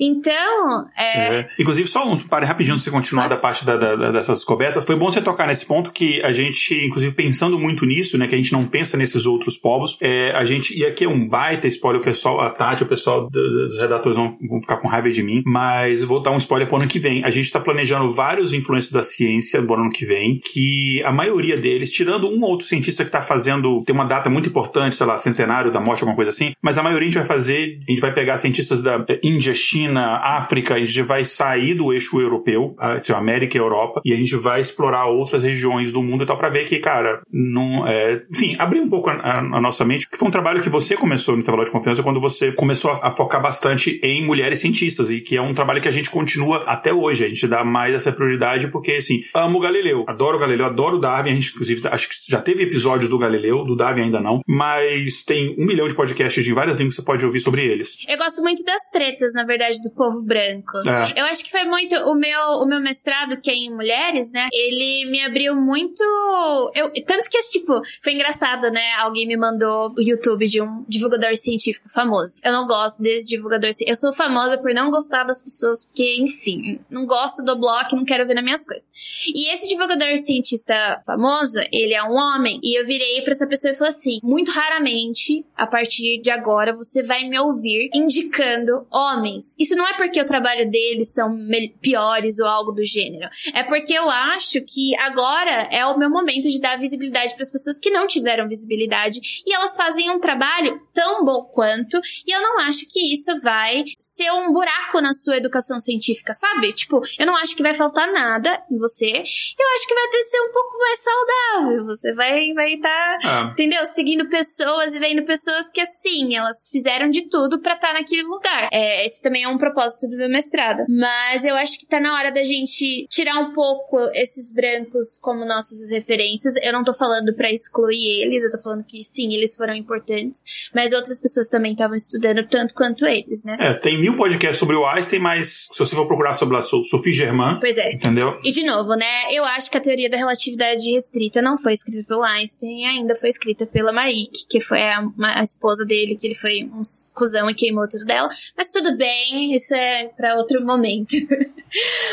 [0.00, 1.38] Então, é...
[1.38, 1.48] é.
[1.58, 4.84] Inclusive, só um pare rapidinho, de você continuar da parte da, da, dessas descobertas.
[4.84, 8.34] Foi bom você tocar nesse ponto que a gente, inclusive pensando muito nisso, né, que
[8.34, 11.66] a gente não pensa nesses outros povos, é, a gente, e aqui é um baita
[11.68, 15.22] spoiler, o pessoal, a Tati, o pessoal dos redatores vão, vão ficar com raiva de
[15.22, 17.24] mim, mas vou dar um spoiler pro ano que vem.
[17.24, 21.56] A gente está planejando vários influências da ciência do ano que vem, que a maioria
[21.56, 25.06] deles, tirando um ou outro cientista que está fazendo, tem uma data muito importante, sei
[25.06, 27.90] lá, centenário da morte, alguma coisa assim, mas a maioria a gente vai fazer, a
[27.90, 32.74] gente vai pegar cientistas da Índia, China, África, a gente vai sair do eixo europeu,
[32.78, 36.36] a, América e Europa, e a gente vai explorar outras regiões do mundo e tal,
[36.36, 38.22] para ver que, cara, não é.
[38.30, 40.96] Enfim, abrir um pouco a, a, a, nossa mente, que foi um trabalho que você
[40.96, 45.10] começou no intervalo de confiança quando você começou a, a, focar bastante em mulheres cientistas,
[45.10, 47.24] e que é um trabalho que a gente continua até hoje.
[47.24, 50.96] A gente dá mais essa prioridade, porque, assim, amo o Galileu, adoro o Galileu, adoro
[50.96, 51.30] o Darwin.
[51.30, 55.22] A gente, inclusive, acho que já teve episódios do Galileu, do Darwin ainda não, mas
[55.24, 58.04] tem um milhão de podcasts em várias línguas que você pode ouvir sobre eles.
[58.08, 60.78] Eu gosto muito das tretas, na verdade, do povo branco.
[60.86, 61.20] É.
[61.20, 61.96] Eu acho que foi muito.
[61.96, 64.48] O meu, o meu mestrado, que é em mulheres, né?
[64.52, 66.72] Ele me abriu muito muito.
[66.74, 68.94] Eu, tanto que, tipo, foi engraçado, né?
[68.98, 72.38] Alguém me mandou o YouTube de um divulgador científico famoso.
[72.42, 73.90] Eu não gosto desse divulgador científico.
[73.90, 78.04] Eu sou famosa por não gostar das pessoas, porque, enfim, não gosto do bloco, não
[78.04, 78.88] quero ver nas minhas coisas.
[79.34, 83.72] E esse divulgador cientista famoso, ele é um homem, e eu virei pra essa pessoa
[83.72, 89.54] e falei assim: muito raramente, a partir de agora, você vai me ouvir indicando homens.
[89.58, 91.36] Isso não é porque o trabalho deles são
[91.80, 93.28] piores ou algo do gênero.
[93.54, 97.50] É porque eu acho que agora é o meu momento de dar visibilidade para as
[97.50, 102.42] pessoas que não tiveram visibilidade e elas fazem um trabalho tão bom quanto, e eu
[102.42, 106.72] não acho que isso vai ser um buraco na sua educação científica, sabe?
[106.72, 109.06] Tipo, eu não acho que vai faltar nada em você.
[109.06, 111.84] Eu acho que vai ter ser um pouco mais saudável.
[111.86, 113.50] Você vai vai estar, tá, ah.
[113.52, 113.84] entendeu?
[113.86, 118.22] Seguindo pessoas e vendo pessoas que assim, elas fizeram de tudo para estar tá naquele
[118.22, 118.68] lugar.
[118.72, 120.84] É, esse também é um propósito do meu mestrado.
[120.88, 125.44] Mas eu acho que tá na hora da gente tirar um pouco esses brancos como
[125.44, 126.56] nossas referências.
[126.62, 130.70] Eu não tô falando para excluir eles, eu tô falando que sim, eles foram importantes,
[130.74, 133.56] mas outras pessoas também estavam estudando tanto quanto eles, né?
[133.60, 137.12] É, tem mil podcasts sobre o Einstein, mas se você for procurar sobre a Sophie
[137.12, 137.58] Germain.
[137.60, 137.92] Pois é.
[137.92, 138.38] Entendeu?
[138.44, 139.32] E de novo, né?
[139.32, 143.28] Eu acho que a teoria da relatividade restrita não foi escrita pelo Einstein, ainda foi
[143.28, 146.82] escrita pela Marie, que foi a, a esposa dele, que ele foi um
[147.14, 148.28] cuzão e queimou tudo dela.
[148.56, 151.16] Mas tudo bem, isso é para outro momento.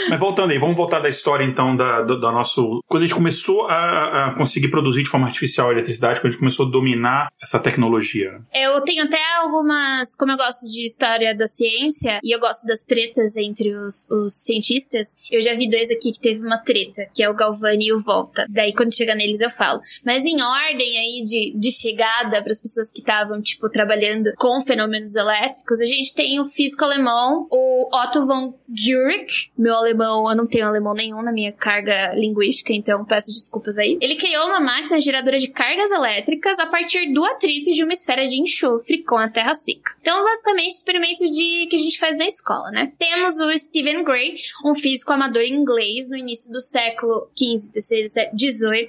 [0.10, 2.84] Mas voltando aí, vamos voltar da história então da, do, da nosso.
[2.88, 6.30] Quando a gente começou a, a, conseguir produzir de forma artificial a eletricidade, quando a
[6.32, 8.42] gente começou a dominar essa tecnologia.
[8.54, 10.16] Eu tenho até algumas.
[10.16, 14.34] Como eu gosto de história da ciência e eu gosto das tretas entre os, os
[14.34, 17.94] cientistas, eu já vi dois aqui que teve uma treta, que é o Galvani e
[17.94, 18.46] o Volta.
[18.50, 19.80] Daí quando chega neles eu falo.
[20.06, 24.62] Mas em ordem aí de, de chegada para as pessoas que estavam, tipo, trabalhando com
[24.62, 30.36] fenômenos elétricos, a gente tem o físico alemão, o Otto von Guericke, meu alemão, eu
[30.36, 33.98] não tenho alemão nenhum na minha carga linguística, então peço desculpas aí.
[34.02, 38.28] Ele criou uma máquina geradora de cargas elétricas a partir do atrito de uma esfera
[38.28, 39.96] de enxofre com a terra seca.
[40.02, 42.92] Então, basicamente, experimento de que a gente faz na escola, né?
[42.98, 44.36] Temos o Stephen Gray,
[44.66, 48.88] um físico amador inglês no início do século XV, XVI, XVIII,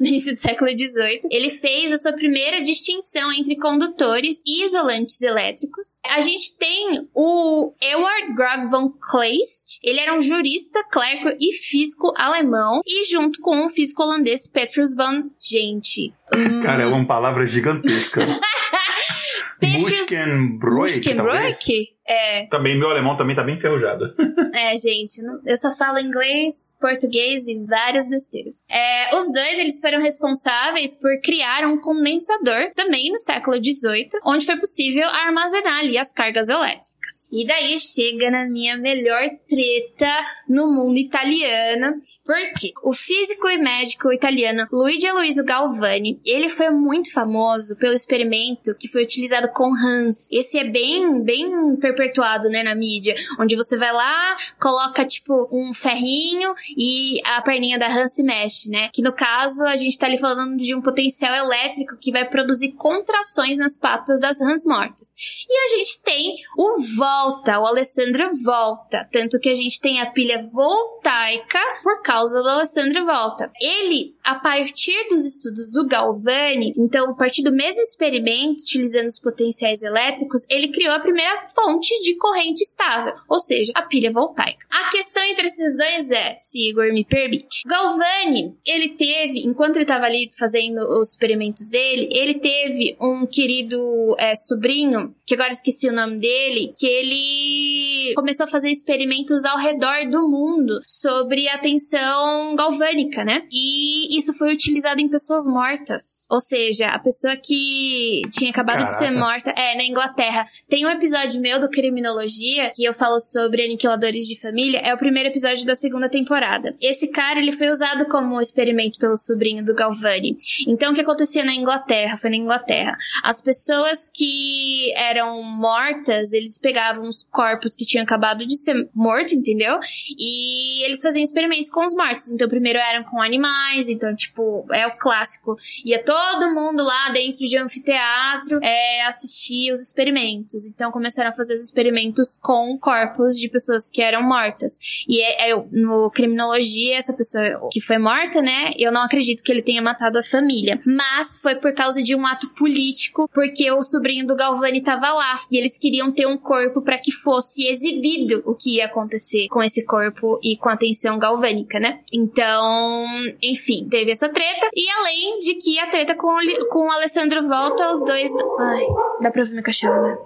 [0.00, 1.20] no início do século XVIII.
[1.30, 6.00] Ele fez a sua primeira distinção entre condutores e isolantes elétricos.
[6.04, 12.12] A gente tem o Ewart Grog von Kleist, ele era um jurista, clérigo e físico
[12.16, 15.30] alemão, e junto com o físico holandês Petrus van...
[15.40, 16.12] Gente...
[16.34, 16.62] Hum...
[16.62, 18.26] Cara, é uma palavra gigantesca.
[19.58, 19.98] Petrus...
[20.00, 21.97] Muskenbroek, Muskenbroek?
[22.08, 22.46] É.
[22.46, 24.06] Também, meu alemão também tá bem enferrujado.
[24.54, 28.64] é, gente, eu só falo inglês, português e várias besteiras.
[28.70, 34.46] É, os dois, eles foram responsáveis por criar um condensador, também no século XVIII, onde
[34.46, 37.28] foi possível armazenar ali as cargas elétricas.
[37.32, 41.94] E daí chega na minha melhor treta no mundo italiano,
[42.24, 48.74] porque o físico e médico italiano Luigi Aloisio Galvani, ele foi muito famoso pelo experimento
[48.78, 50.28] que foi utilizado com Hans.
[50.30, 55.74] Esse é bem, bem perpetuado, né, na mídia, onde você vai lá, coloca tipo um
[55.74, 58.90] ferrinho e a perninha da Hans se mexe, né?
[58.92, 62.72] Que no caso a gente tá ali falando de um potencial elétrico que vai produzir
[62.72, 65.12] contrações nas patas das rãs mortas.
[65.48, 70.10] E a gente tem o volta, o Alessandro volta, tanto que a gente tem a
[70.10, 73.50] pilha voltaica por causa do Alessandro volta.
[73.60, 79.18] Ele, a partir dos estudos do Galvani, então a partir do mesmo experimento, utilizando os
[79.18, 84.66] potenciais elétricos, ele criou a primeira fonte de corrente estável, ou seja, a pilha voltaica.
[84.70, 89.84] A questão entre esses dois é, se Igor me permite, Galvani, ele teve, enquanto ele
[89.84, 95.88] estava ali fazendo os experimentos dele, ele teve um querido é, sobrinho, que agora esqueci
[95.88, 101.58] o nome dele, que ele começou a fazer experimentos ao redor do mundo sobre a
[101.58, 103.42] tensão galvânica, né?
[103.50, 106.24] E isso foi utilizado em pessoas mortas.
[106.30, 108.92] Ou seja, a pessoa que tinha acabado Caraca.
[108.92, 110.44] de ser morta, é, na Inglaterra.
[110.68, 114.98] Tem um episódio meu do Criminologia que eu falo sobre aniquiladores de família, é o
[114.98, 116.76] primeiro episódio da segunda temporada.
[116.80, 120.36] Esse cara, ele foi usado como experimento pelo sobrinho do Galvani.
[120.66, 122.18] Então, o que acontecia na Inglaterra?
[122.18, 122.96] Foi na Inglaterra.
[123.22, 129.36] As pessoas que eram mortas, eles pegavam os corpos que tinham acabado de ser morto,
[129.36, 129.78] entendeu?
[130.18, 132.28] E eles faziam experimentos com os mortos.
[132.32, 135.54] Então, primeiro eram com animais, então, tipo, é o clássico.
[135.84, 140.66] Ia todo mundo lá dentro de um anfiteatro é, assistir os experimentos.
[140.66, 145.04] Então, começaram a fazer os experimentos com corpos de pessoas que eram mortas.
[145.08, 148.72] E é, é, no criminologia, essa pessoa que foi morta, né?
[148.78, 150.80] Eu não acredito que ele tenha matado a família.
[150.86, 155.40] Mas foi por causa de um ato político, porque o sobrinho do Galvani tava lá.
[155.50, 159.62] E eles queriam ter um corpo para que fosse exibido o que ia acontecer com
[159.62, 162.00] esse corpo e com a tensão galvânica, né?
[162.12, 163.06] Então,
[163.42, 164.68] enfim, teve essa treta.
[164.74, 168.30] E além de que a treta com, o, com o Alessandro volta, os dois.
[168.58, 168.86] Ai,
[169.20, 170.18] dá pra ouvir meu cachorro, né?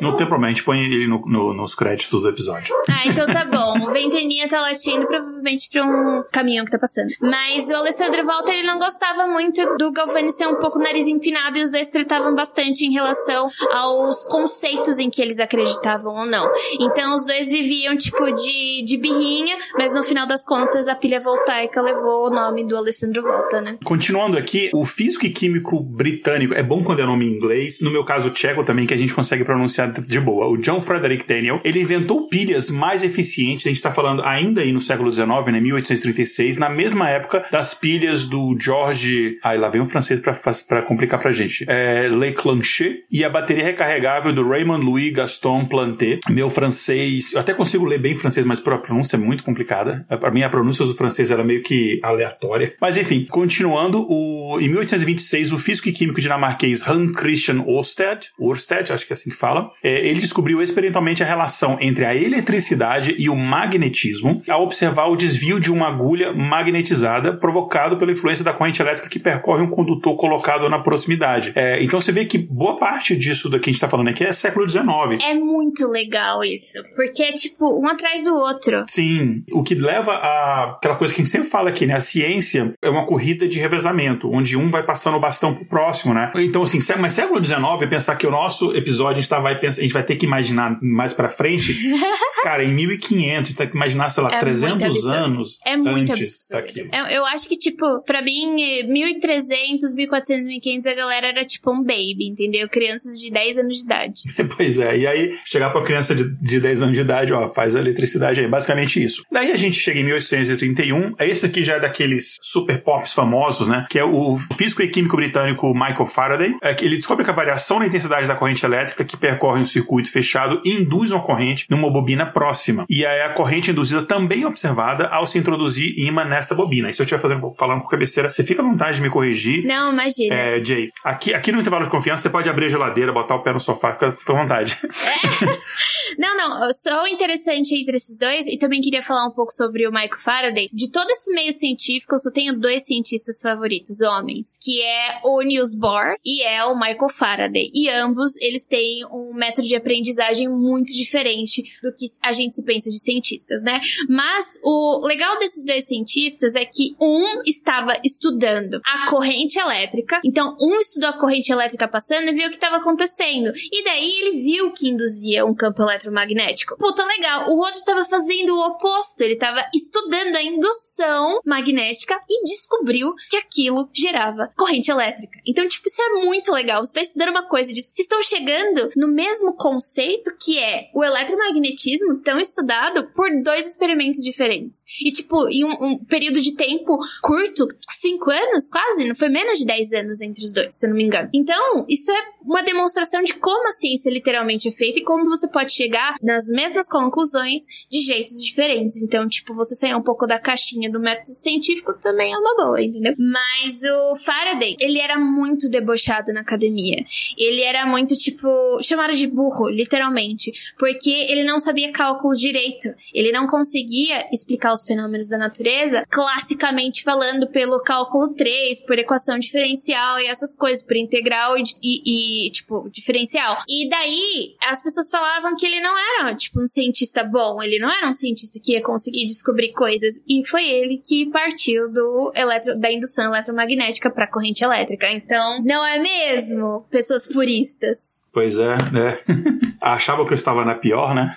[0.00, 2.74] Não tem problema, a gente põe ele no, no, nos créditos do episódio.
[2.88, 3.86] Ah, então tá bom.
[3.86, 7.12] O Ventania tá latindo provavelmente pra um caminhão que tá passando.
[7.20, 11.58] Mas o Alessandro Walter, ele não gostava muito do Galvani ser um pouco nariz empinado
[11.58, 16.50] e os dois tratavam bastante em relação aos conceitos em que eles acreditavam ou não.
[16.80, 21.20] Então os dois viviam tipo de, de birrinha, mas no final das contas a pilha
[21.20, 23.78] voltaica levou o nome do Alessandro Volta, né?
[23.84, 27.90] Continuando aqui, o físico e químico britânico, é bom quando é nome em inglês, no
[27.90, 30.46] meu caso tcheco também, que a gente consegue pronunciar de boa.
[30.46, 34.72] O John Frederick Daniel, ele inventou pilhas mais eficientes, a gente está falando ainda aí
[34.72, 39.38] no século XIX, né, 1836, na mesma época das pilhas do George...
[39.42, 41.64] Ai, lá vem um francês para complicar pra gente.
[41.68, 46.18] É, Leclanché e a bateria recarregável do Raymond Louis Gaston Planté.
[46.28, 50.06] Meu francês, eu até consigo ler bem francês, mas a pronúncia é muito complicada.
[50.20, 52.72] Para mim, a pronúncia do francês era meio que aleatória.
[52.80, 58.92] Mas enfim, continuando, o, em 1826, o físico e químico dinamarquês Hans Christian Ørsted, Ørsted,
[58.92, 63.14] acho que é assim que fala, é, ele descobriu experimentalmente a relação entre a eletricidade
[63.18, 68.52] e o magnetismo ao observar o desvio de uma agulha magnetizada provocado pela influência da
[68.52, 71.52] corrente elétrica que percorre um condutor colocado na proximidade.
[71.54, 74.32] É, então você vê que boa parte disso daqui a gente está falando aqui é
[74.32, 75.22] século XIX.
[75.22, 78.82] É muito legal isso, porque é tipo um atrás do outro.
[78.88, 81.94] Sim, o que leva a aquela coisa que a gente sempre fala aqui, né?
[81.94, 86.14] A ciência é uma corrida de revezamento, onde um vai passando o bastão pro próximo,
[86.14, 86.32] né?
[86.36, 87.58] Então, assim, mas século XIX,
[87.88, 90.78] pensar que o nosso episódio a gente tá, vai a gente vai ter que imaginar
[90.82, 91.74] mais pra frente,
[92.42, 96.12] cara, em 1500, a gente tem que imaginar, sei lá, é 300 anos É muito
[96.12, 96.88] antes absurdo.
[96.92, 101.82] É, eu acho que, tipo, pra mim, 1300, 1400, 1500, a galera era tipo um
[101.82, 102.68] baby, entendeu?
[102.68, 104.20] Crianças de 10 anos de idade.
[104.56, 107.74] pois é, e aí, chegar pra criança de, de 10 anos de idade, ó, faz
[107.74, 109.22] a eletricidade aí, basicamente isso.
[109.30, 113.86] Daí a gente chega em 1831, esse aqui já é daqueles super pops famosos, né?
[113.90, 116.54] Que é o físico e químico britânico Michael Faraday.
[116.62, 119.66] É que ele descobre que a variação na intensidade da corrente elétrica que percorre um
[119.66, 122.84] circuito fechado induz uma corrente numa bobina próxima.
[122.88, 126.90] E aí a corrente induzida também é observada ao se introduzir ímã nessa bobina.
[126.90, 129.64] E se eu estiver fazendo, falando com cabeceira, você fica à vontade de me corrigir.
[129.64, 130.34] Não, imagina.
[130.34, 133.42] É, Jay, aqui, aqui no intervalo de confiança você pode abrir a geladeira, botar o
[133.42, 134.78] pé no sofá, fica, fica à vontade.
[134.82, 135.56] É.
[136.18, 139.86] Não, não, só o interessante entre esses dois, e também queria falar um pouco sobre
[139.86, 140.68] o Michael Faraday.
[140.72, 145.42] De todo esse meio científico, eu só tenho dois cientistas favoritos, homens, que é o
[145.42, 147.70] Niels Bohr e é o Michael Faraday.
[147.74, 152.64] E ambos, eles têm um método de aprendizagem muito diferente do que a gente se
[152.64, 153.80] pensa de cientistas, né?
[154.08, 160.56] Mas o legal desses dois cientistas é que um estava estudando a corrente elétrica, então
[160.60, 163.52] um estudou a corrente elétrica passando e viu o que estava acontecendo.
[163.72, 166.76] E daí ele viu que induzia um campo eletromagnético.
[166.76, 167.50] Puta legal.
[167.50, 173.36] O outro estava fazendo o oposto, ele estava estudando a indução magnética e descobriu que
[173.36, 175.38] aquilo gerava corrente elétrica.
[175.46, 176.84] Então, tipo, isso é muito legal.
[176.84, 177.90] Você está estudando uma coisa disso.
[177.94, 179.25] Vocês estão chegando no mesmo
[179.56, 184.84] conceito que é o eletromagnetismo tão estudado por dois experimentos diferentes.
[185.04, 189.58] E, tipo, em um, um período de tempo curto, cinco anos quase, não foi menos
[189.58, 191.28] de dez anos entre os dois, se eu não me engano.
[191.32, 195.48] Então, isso é uma demonstração de como a ciência literalmente é feita e como você
[195.48, 199.02] pode chegar nas mesmas conclusões de jeitos diferentes.
[199.02, 202.80] Então, tipo, você sair um pouco da caixinha do método científico também é uma boa,
[202.80, 203.14] entendeu?
[203.18, 207.04] Mas o Faraday, ele era muito debochado na academia.
[207.36, 208.48] Ele era muito, tipo,
[208.82, 212.94] chamado de burro, literalmente, porque ele não sabia cálculo direito.
[213.12, 219.38] Ele não conseguia explicar os fenômenos da natureza classicamente falando pelo cálculo 3, por equação
[219.38, 223.58] diferencial e essas coisas, por integral e, e, e tipo, diferencial.
[223.68, 227.90] E daí, as pessoas falavam que ele não era, tipo, um cientista bom, ele não
[227.90, 230.20] era um cientista que ia conseguir descobrir coisas.
[230.28, 235.10] E foi ele que partiu do eletro, da indução eletromagnética para corrente elétrica.
[235.10, 238.26] Então, não é mesmo, pessoas puristas?
[238.32, 239.05] Pois é, né?
[239.80, 241.36] Achava que eu estava na pior, né?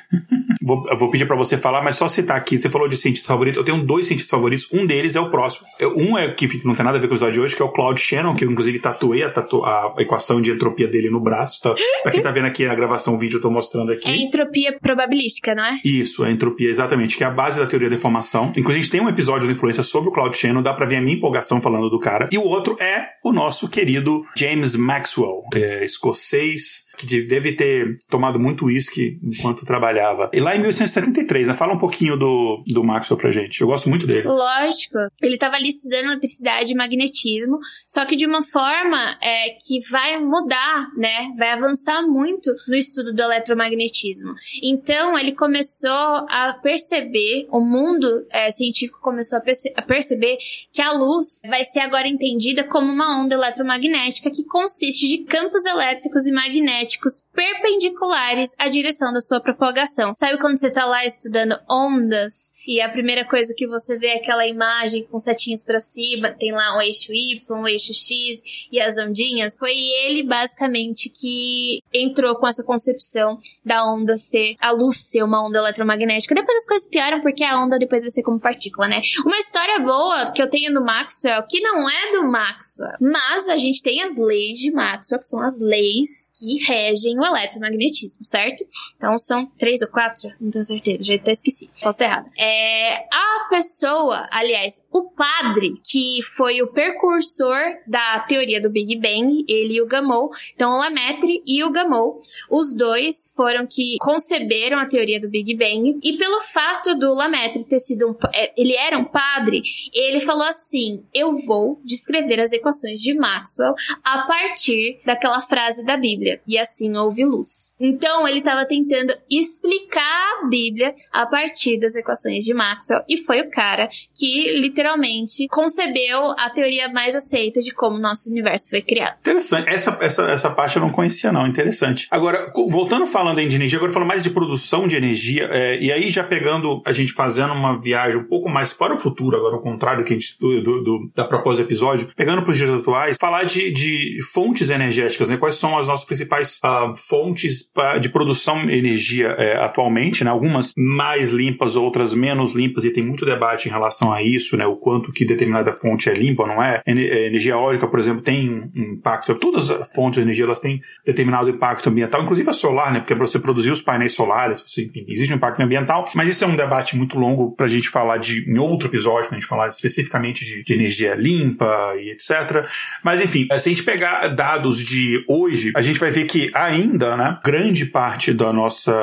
[0.62, 2.58] vou, vou pedir para você falar, mas só citar aqui.
[2.58, 3.60] Você falou de cientista favorito.
[3.60, 4.68] Eu tenho dois cientistas favoritos.
[4.72, 5.68] Um deles é o próximo.
[5.96, 7.66] Um é que não tem nada a ver com o episódio de hoje, que é
[7.66, 11.20] o Claude Shannon, que eu inclusive tatuei a, tatu a equação de entropia dele no
[11.20, 11.62] braço.
[11.62, 11.76] Tá?
[12.04, 14.08] Pra quem tá vendo aqui a gravação, o vídeo eu tô mostrando aqui.
[14.08, 15.80] É entropia probabilística, não é?
[15.84, 18.50] Isso, é entropia, exatamente, que é a base da teoria da informação.
[18.50, 20.98] Inclusive, a gente tem um episódio da influência sobre o Claude Shannon, dá pra ver
[20.98, 22.30] a minha empolgação falando do cara.
[22.32, 28.38] E o outro é o nosso querido James Maxwell, é, escocês que deve ter tomado
[28.38, 30.30] muito uísque enquanto trabalhava.
[30.34, 31.54] E lá em 1873, né?
[31.54, 33.62] Fala um pouquinho do, do Maxwell pra gente.
[33.62, 34.28] Eu gosto muito dele.
[34.28, 34.98] Lógico.
[35.22, 40.20] Ele estava ali estudando eletricidade e magnetismo, só que de uma forma é, que vai
[40.20, 41.32] mudar, né?
[41.38, 44.34] Vai avançar muito no estudo do eletromagnetismo.
[44.62, 50.38] Então, ele começou a perceber, o mundo é, científico começou a, perce a perceber
[50.74, 55.66] que a luz vai ser agora entendida como uma onda eletromagnética que consiste de campos
[55.66, 56.89] elétricos e magnéticos
[57.34, 60.14] perpendiculares à direção da sua propagação.
[60.18, 64.16] Sabe quando você tá lá estudando ondas e a primeira coisa que você vê é
[64.18, 68.80] aquela imagem com setinhas para cima, tem lá um eixo Y, um eixo X e
[68.80, 69.58] as ondinhas?
[69.58, 75.46] Foi ele basicamente que entrou com essa concepção da onda ser, a luz ser uma
[75.46, 76.36] onda eletromagnética.
[76.36, 79.02] Depois as coisas pioram porque a onda depois vai ser como partícula, né?
[79.26, 83.58] Uma história boa que eu tenho do Maxwell, que não é do Maxwell, mas a
[83.58, 86.79] gente tem as leis de Maxwell, que são as leis que regem
[87.20, 88.66] o eletromagnetismo, certo?
[88.96, 92.32] Então são três ou quatro, não tenho certeza, já até esqueci, posso estar errada.
[92.38, 99.46] É, a pessoa, aliás, o padre que foi o precursor da teoria do Big Bang,
[99.48, 102.20] ele e o Gamow, então o Lemaitre e o Gamow,
[102.50, 107.68] os dois foram que conceberam a teoria do Big Bang e pelo fato do Lemaitre
[107.68, 109.62] ter sido um, é, ele era um padre,
[109.94, 113.74] ele falou assim: "Eu vou descrever as equações de Maxwell
[114.04, 116.58] a partir daquela frase da Bíblia, e
[116.96, 117.76] houve luz".
[117.80, 123.42] Então ele estava tentando explicar a Bíblia a partir das equações de Maxwell e foi
[123.42, 128.82] o cara que literalmente concebeu a teoria mais aceita de como o nosso universo foi
[128.82, 129.18] criado.
[129.20, 129.70] Interessante.
[129.70, 131.48] Essa, essa, essa parte eu não conhecia, não.
[131.48, 132.08] Interessante.
[132.12, 136.10] Agora, voltando falando de energia, agora falando mais de produção de energia, é, e aí
[136.10, 139.62] já pegando, a gente fazendo uma viagem um pouco mais para o futuro, agora ao
[139.62, 143.18] contrário que a gente, do, do da proposta do episódio, pegando para os dias atuais,
[143.20, 145.38] falar de, de fontes energéticas, né?
[145.38, 147.70] Quais são as nossas principais uh, fontes
[148.02, 150.32] de produção de energia é, atualmente, né?
[150.32, 154.66] Algumas mais limpas, outras menos limpas, e tem muito debate em relação a isso, né?
[154.66, 156.82] O quanto que determinada fonte é limpa ou não é.
[156.86, 159.36] Energia eólica, por exemplo, tem um impacto.
[159.36, 163.00] Todas as fontes de energia elas têm determinado impacto ambiental, inclusive a solar, né?
[163.00, 166.06] Porque para você produzir os painéis solares, você, enfim, existe um impacto ambiental.
[166.14, 169.28] Mas isso é um debate muito longo para a gente falar de em outro episódio,
[169.28, 172.68] para a gente falar especificamente de, de, energia limpa e etc.
[173.04, 177.18] Mas enfim, se a gente pegar dados de hoje, a gente vai ver que ainda,
[177.18, 177.38] né?
[177.44, 178.94] Grande parte da nossa,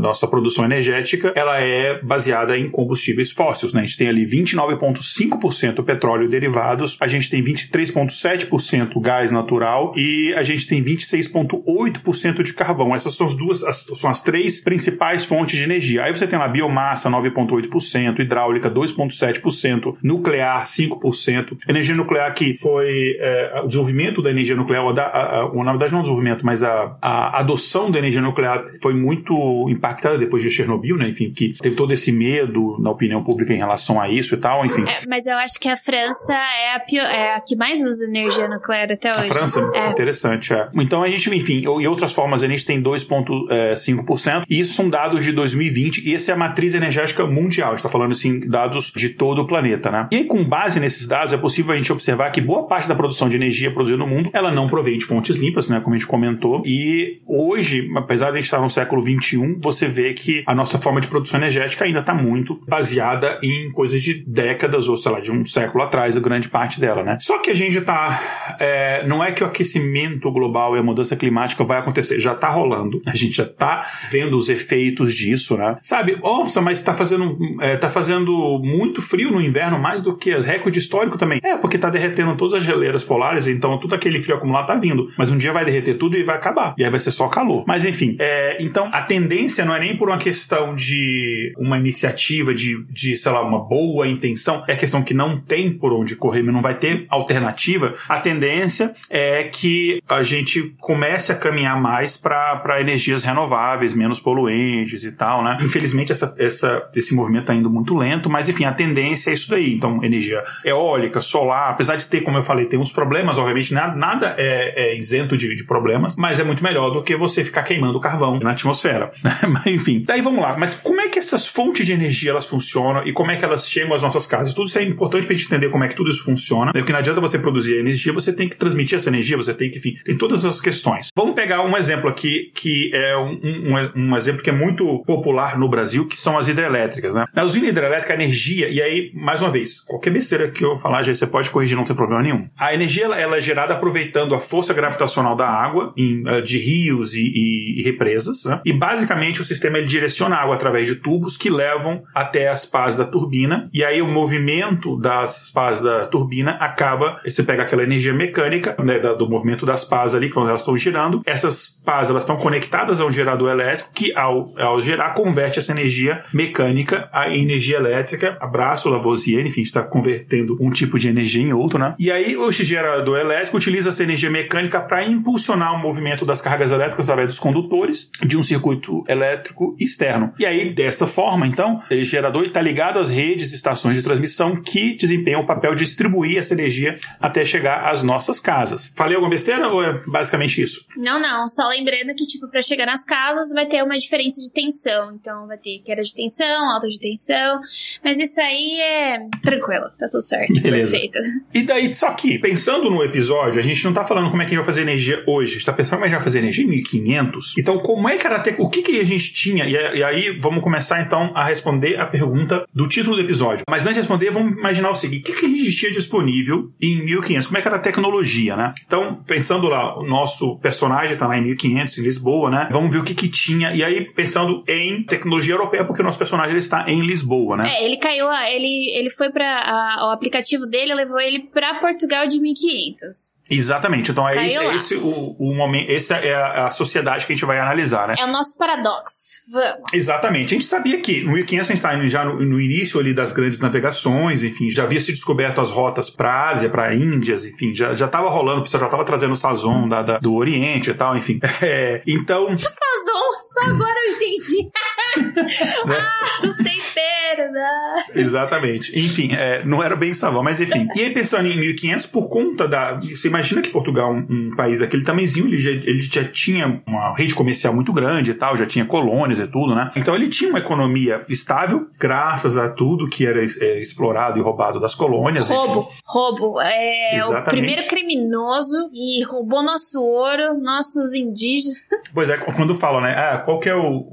[0.00, 3.82] nossa produção energética ela é baseada em combustíveis fósseis, né?
[3.82, 10.32] A gente tem ali 29,5% petróleo e derivados, a gente tem 23,7% gás natural e
[10.34, 12.94] a gente tem 26,8% de carvão.
[12.94, 16.04] Essas são as duas, as, são as três principais fontes de energia.
[16.04, 23.60] Aí você tem lá biomassa 9,8%, hidráulica 2,7%, nuclear 5%, energia nuclear que foi é,
[23.64, 26.96] o desenvolvimento da energia nuclear, a, a, a, na verdade não o desenvolvimento, mas a,
[27.00, 31.08] a adoção da energia nuclear foi muito impactada depois de Chernobyl, né?
[31.08, 34.64] Enfim, que teve todo esse medo na opinião pública em relação a isso e tal,
[34.64, 34.82] enfim.
[34.82, 38.04] É, mas eu acho que a França é a, pior, é a que mais usa
[38.06, 39.30] energia nuclear até hoje.
[39.30, 39.70] A França?
[39.74, 39.90] É.
[39.90, 40.68] Interessante, é.
[40.74, 45.24] Então a gente, enfim, em outras formas, a gente tem 2,5%, e isso são dados
[45.24, 47.68] de 2020, e essa é a matriz energética mundial.
[47.68, 50.08] A gente está falando, assim, dados de todo o planeta, né?
[50.10, 52.94] E aí, com base nesses dados, é possível a gente observar que boa parte da
[52.94, 55.80] produção de energia produzida no mundo, ela não provém de fontes limpas, né?
[55.80, 56.51] Como a gente comentou.
[56.64, 60.78] E hoje, apesar de a gente estar no século 21, você vê que a nossa
[60.78, 65.20] forma de produção energética ainda está muito baseada em coisas de décadas ou, sei lá,
[65.20, 67.16] de um século atrás, a grande parte dela, né?
[67.20, 68.56] Só que a gente tá.
[68.58, 72.48] É, não é que o aquecimento global e a mudança climática vai acontecer, já tá
[72.48, 73.00] rolando.
[73.06, 75.76] A gente já tá vendo os efeitos disso, né?
[75.80, 80.30] Sabe, nossa, mas tá fazendo, é, tá fazendo muito frio no inverno, mais do que
[80.38, 81.40] recorde histórico também.
[81.42, 85.10] É, porque tá derretendo todas as geleiras polares, então tudo aquele frio acumulado tá vindo.
[85.16, 86.74] Mas um dia vai derreter tudo e vai acabar.
[86.76, 87.64] E aí vai ser só calor.
[87.66, 92.54] Mas enfim, é, então a tendência não é nem por uma questão de uma iniciativa
[92.54, 96.42] de, de, sei lá, uma boa intenção, é questão que não tem por onde correr,
[96.42, 97.94] não vai ter alternativa.
[98.08, 105.04] A tendência é que a gente comece a caminhar mais para energias renováveis, menos poluentes
[105.04, 105.58] e tal, né?
[105.62, 109.50] Infelizmente, essa, essa, esse movimento está indo muito lento, mas enfim, a tendência é isso
[109.50, 109.74] daí.
[109.74, 113.96] Então, energia eólica, solar, apesar de ter, como eu falei, tem uns problemas, obviamente, nada,
[113.96, 117.62] nada é, é isento de, de, problemas, mas é muito melhor do que você ficar
[117.62, 119.12] queimando carvão na atmosfera.
[119.48, 120.56] mas enfim, daí vamos lá.
[120.56, 123.68] Mas como é que essas fontes de energia elas funcionam e como é que elas
[123.68, 124.52] chegam às nossas casas?
[124.52, 126.80] Tudo isso é importante para gente entender como é que tudo isso funciona, né?
[126.80, 129.78] porque não adianta você produzir energia, você tem que transmitir essa energia, você tem que,
[129.78, 131.08] enfim, tem todas essas questões.
[131.16, 135.58] Vamos pegar um exemplo aqui que é um, um, um exemplo que é muito popular
[135.58, 137.24] no Brasil, que são as hidrelétricas, né?
[137.34, 141.02] Na usina hidrelétrica, a energia, e aí, mais uma vez, qualquer besteira que eu falar,
[141.02, 142.48] já você pode corrigir, não tem problema nenhum.
[142.58, 147.20] A energia ela, é gerada aproveitando a força gravitacional da água em de rios e,
[147.20, 148.60] e, e represas, né?
[148.64, 152.64] e basicamente o sistema ele direciona a água através de tubos que levam até as
[152.64, 157.82] pás da turbina, e aí o movimento das pás da turbina acaba, você pega aquela
[157.82, 162.22] energia mecânica né, do movimento das pás ali, quando elas estão girando, essas pás elas
[162.22, 167.28] estão conectadas a um gerador elétrico que ao, ao gerar converte essa energia mecânica a
[167.34, 168.36] energia elétrica.
[168.40, 171.94] Abraço, Lavoisier, enfim, está convertendo um tipo de energia em outro, né?
[171.98, 176.70] E aí o gerador elétrico utiliza essa energia mecânica para impulsionar o movimento das cargas
[176.70, 180.32] elétricas através dos condutores de um circuito elétrico externo.
[180.38, 184.60] E aí, dessa forma, então, o gerador está ligado às redes e estações de transmissão
[184.60, 188.92] que desempenham o papel de distribuir essa energia até chegar às nossas casas.
[188.96, 190.84] Falei alguma besteira ou é basicamente isso?
[190.96, 191.48] Não, não.
[191.48, 195.12] Só lembrando que, tipo, para chegar nas casas vai ter uma diferença de tensão.
[195.14, 197.60] Então, vai ter queda de tensão, alta de tensão.
[198.04, 200.60] Mas isso aí é tranquilo, tá tudo certo.
[200.60, 200.92] Beleza.
[200.92, 201.18] Perfeito.
[201.54, 204.50] E daí, só que, pensando no episódio, a gente não tá falando como é que
[204.50, 205.52] a gente vai fazer energia hoje.
[205.52, 207.58] A gente tá pensando como que a gente vai fazer energia em 1500.
[207.58, 208.54] Então, como é que era até.
[208.58, 209.64] O que, que a gente tinha?
[209.64, 213.64] E, e aí, vamos começar então a responder a pergunta do título do episódio.
[213.68, 216.70] Mas antes de responder, vamos imaginar o seguinte: o que, que a gente tinha disponível
[216.80, 217.46] em 1500?
[217.46, 218.74] Como é que era a tecnologia, né?
[218.86, 222.68] Então, pensando lá, o nosso personagem tá lá em 1500, em Lisboa, né?
[222.70, 223.74] Vamos ver o que, que tinha.
[223.74, 227.74] E aí, pensando em tecnologia europeia, porque o nosso personagem ele está em Lisboa, né?
[227.76, 232.40] É, ele caiu, ele, ele foi para o aplicativo dele levou ele para Portugal de
[232.40, 233.38] 1500.
[233.50, 234.10] Exatamente.
[234.10, 237.36] Então é esse, é esse o, o momento, essa é a, a, sociedade que a
[237.36, 238.14] gente vai analisar, né?
[238.18, 239.40] É o nosso paradoxo.
[239.50, 239.92] Vamos.
[239.92, 240.54] Exatamente.
[240.54, 243.32] A gente sabia que no 1500 a gente está já no, no, início ali das
[243.32, 247.94] grandes navegações, enfim, já havia se descoberto as rotas para Ásia, para Índias, enfim, já
[247.94, 250.94] já estava rolando, o pessoal já estava trazendo o sazon da, da, do Oriente e
[250.94, 251.40] tal, enfim.
[251.62, 252.52] É, então.
[252.52, 254.68] O sazon, só agora eu entendi.
[255.86, 255.96] né?
[255.96, 258.04] Ah, os temperos, né?
[258.14, 258.98] Exatamente.
[258.98, 260.88] Enfim, é, não era bem savão, mas enfim.
[260.96, 262.94] E aí, pensando em 1500, por conta da.
[262.94, 267.14] Você imagina que Portugal, um, um país daquele tamanhozinho, ele já, ele já tinha uma
[267.14, 269.90] rede comercial muito grande e tal, já tinha colônias e tudo, né?
[269.96, 274.80] Então ele tinha uma economia estável, graças a tudo que era é, explorado e roubado
[274.80, 275.48] das colônias.
[275.48, 275.90] Roubo, enfim.
[276.04, 276.60] roubo.
[276.60, 277.40] É Exatamente.
[277.40, 281.78] o primeiro criminoso e roubou nosso ouro, nossos indígenas.
[282.14, 283.14] Pois é, quando falam, né?
[283.16, 284.06] Ah, qual que é o.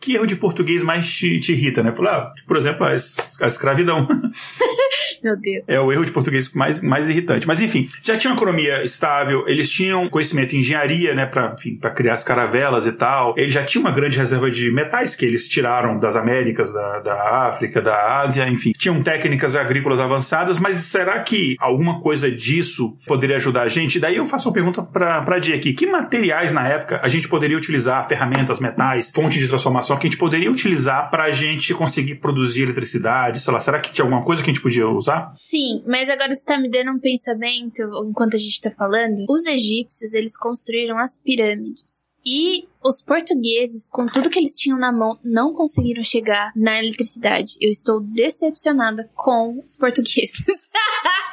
[0.00, 1.94] Que erro de português mais te, te irrita, né?
[1.94, 4.06] Falar, ah, por exemplo, a, a escravidão.
[5.22, 5.68] Meu Deus.
[5.68, 7.46] É o erro de português mais, mais irritante.
[7.46, 12.14] Mas enfim, já tinha uma economia estável, eles tinham conhecimento em engenharia, né, para criar
[12.14, 13.34] as caravelas e tal.
[13.36, 17.46] Eles já tinham uma grande reserva de metais que eles tiraram das Américas, da, da
[17.48, 18.72] África, da Ásia, enfim.
[18.76, 23.96] Tinham técnicas agrícolas avançadas, mas será que alguma coisa disso poderia ajudar a gente?
[23.96, 25.72] E daí eu faço uma pergunta para pra Di aqui.
[25.72, 29.65] Que materiais na época a gente poderia utilizar, ferramentas, metais, fontes de transformação
[29.98, 33.40] que a gente poderia utilizar para a gente conseguir produzir eletricidade?
[33.40, 35.30] Sei lá, será que tinha alguma coisa que a gente podia usar?
[35.32, 39.24] Sim, mas agora você tá me dando um pensamento enquanto a gente tá falando.
[39.28, 42.14] Os egípcios, eles construíram as pirâmides.
[42.24, 47.56] E os portugueses, com tudo que eles tinham na mão, não conseguiram chegar na eletricidade.
[47.60, 50.44] Eu estou decepcionada com os portugueses.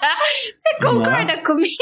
[0.03, 1.73] Você concorda comigo?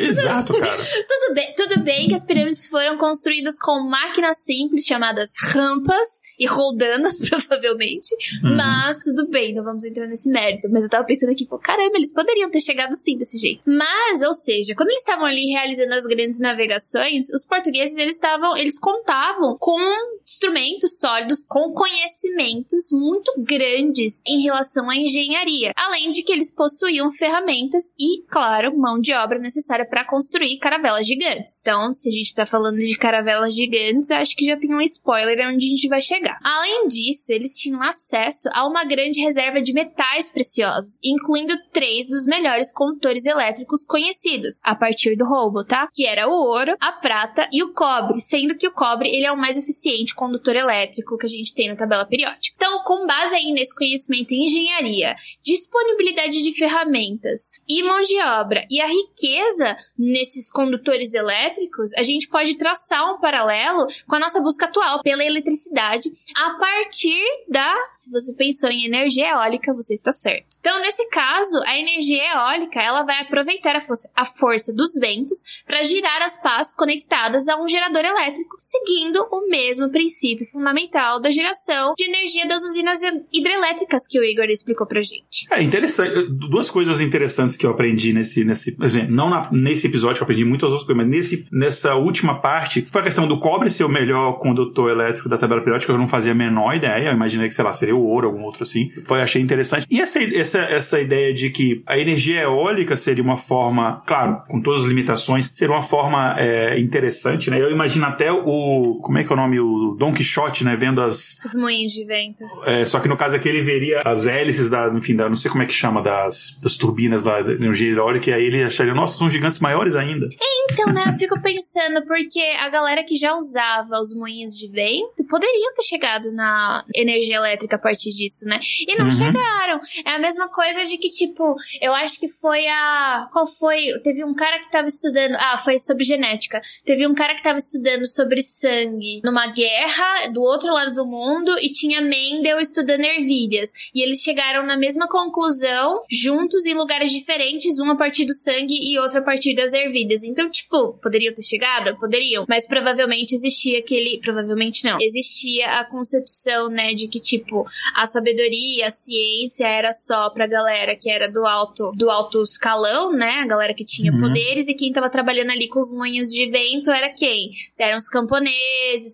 [0.00, 0.76] Exato, cara.
[1.08, 6.46] tudo bem, tudo bem que as pirâmides foram construídas com máquinas simples chamadas rampas e
[6.46, 8.14] roldanas, provavelmente.
[8.44, 8.56] Uhum.
[8.56, 10.68] Mas tudo bem, não vamos entrar nesse mérito.
[10.70, 13.62] Mas eu tava pensando aqui, pô, caramba, eles poderiam ter chegado sim desse jeito.
[13.66, 18.56] Mas, ou seja, quando eles estavam ali realizando as grandes navegações, os portugueses eles estavam,
[18.56, 19.78] eles contavam com
[20.22, 27.10] instrumentos sólidos, com conhecimentos muito grandes em relação à engenharia, além de que eles possuíam
[27.10, 31.60] ferramentas e, claro, mão de obra necessária para construir caravelas gigantes.
[31.60, 35.46] Então, se a gente está falando de caravelas gigantes, acho que já tem um spoiler
[35.48, 36.38] onde a gente vai chegar.
[36.42, 42.26] Além disso, eles tinham acesso a uma grande reserva de metais preciosos, incluindo três dos
[42.26, 45.88] melhores condutores elétricos conhecidos, a partir do roubo, tá?
[45.92, 49.32] Que era o ouro, a prata e o cobre, sendo que o cobre ele é
[49.32, 52.54] o mais eficiente condutor elétrico que a gente tem na tabela periódica.
[52.56, 58.64] Então, com base aí nesse conhecimento em engenharia, disponibilidade de ferramentas e mão de obra
[58.70, 64.40] e a riqueza nesses condutores elétricos, a gente pode traçar um paralelo com a nossa
[64.40, 70.12] busca atual pela eletricidade a partir da, se você pensou em energia eólica, você está
[70.12, 70.56] certo.
[70.60, 75.62] Então, nesse caso, a energia eólica, ela vai aproveitar a força, a força dos ventos
[75.64, 81.30] para girar as pás conectadas a um gerador elétrico, seguindo o mesmo princípio fundamental da
[81.30, 82.98] geração de energia das usinas
[83.32, 85.46] hidrelétricas que o Igor explicou pra gente.
[85.50, 86.26] É interessante.
[86.30, 90.44] Duas coisas interessantes que eu aprendi nesse, nesse exemplo, não na, nesse episódio eu aprendi
[90.44, 93.88] muitas outras coisas, mas nesse, nessa última parte, foi a questão do cobre ser o
[93.88, 97.54] melhor condutor elétrico da tabela periódica, eu não fazia a menor ideia, eu imaginei que,
[97.54, 98.90] sei lá, seria o ouro, algum outro assim.
[99.04, 99.86] Foi, achei interessante.
[99.90, 104.60] E essa, essa, essa ideia de que a energia eólica seria uma forma, claro, com
[104.60, 107.60] todas as limitações, seria uma forma é, interessante, né?
[107.60, 108.55] Eu imagino até o,
[109.02, 109.60] como é que é o nome?
[109.60, 110.76] O Don Quixote, né?
[110.76, 111.36] Vendo as...
[111.44, 112.44] Os moinhos de vento.
[112.64, 115.50] É, só que no caso aqui ele veria as hélices da, enfim, da, não sei
[115.50, 118.94] como é que chama, das, das turbinas lá, da energia eólica, e aí ele acharia,
[118.94, 120.28] nossa, são gigantes maiores ainda.
[120.70, 125.24] Então, né, eu fico pensando, porque a galera que já usava os moinhos de vento
[125.28, 128.58] poderiam ter chegado na energia elétrica a partir disso, né?
[128.86, 129.10] E não uhum.
[129.10, 129.80] chegaram.
[130.04, 133.28] É a mesma coisa de que, tipo, eu acho que foi a.
[133.32, 133.86] Qual foi?
[134.02, 135.34] Teve um cara que tava estudando.
[135.36, 136.60] Ah, foi sobre genética.
[136.84, 141.54] Teve um cara que tava estudando sobre sangue numa guerra do outro lado do mundo
[141.60, 143.70] e tinha Mendel estudando ervilhas.
[143.94, 148.78] E eles chegaram na mesma conclusão, juntos em lugares diferentes, um a partir do sangue
[148.80, 150.22] e outro a partir das ervilhas.
[150.22, 151.96] Então, tipo, poderiam ter chegado?
[151.98, 152.44] Poderiam.
[152.48, 154.18] Mas provavelmente existia aquele.
[154.20, 154.98] Provavelmente não.
[155.00, 160.96] Existia a concepção, né, de que, tipo, a sabedoria, a ciência era só pra galera
[160.96, 163.40] que era do alto, do alto escalão, né?
[163.40, 164.20] A galera que tinha uhum.
[164.20, 167.50] poderes, e quem tava trabalhando ali com os moinhos de vento era quem?
[167.78, 168.35] Eram os camponeses,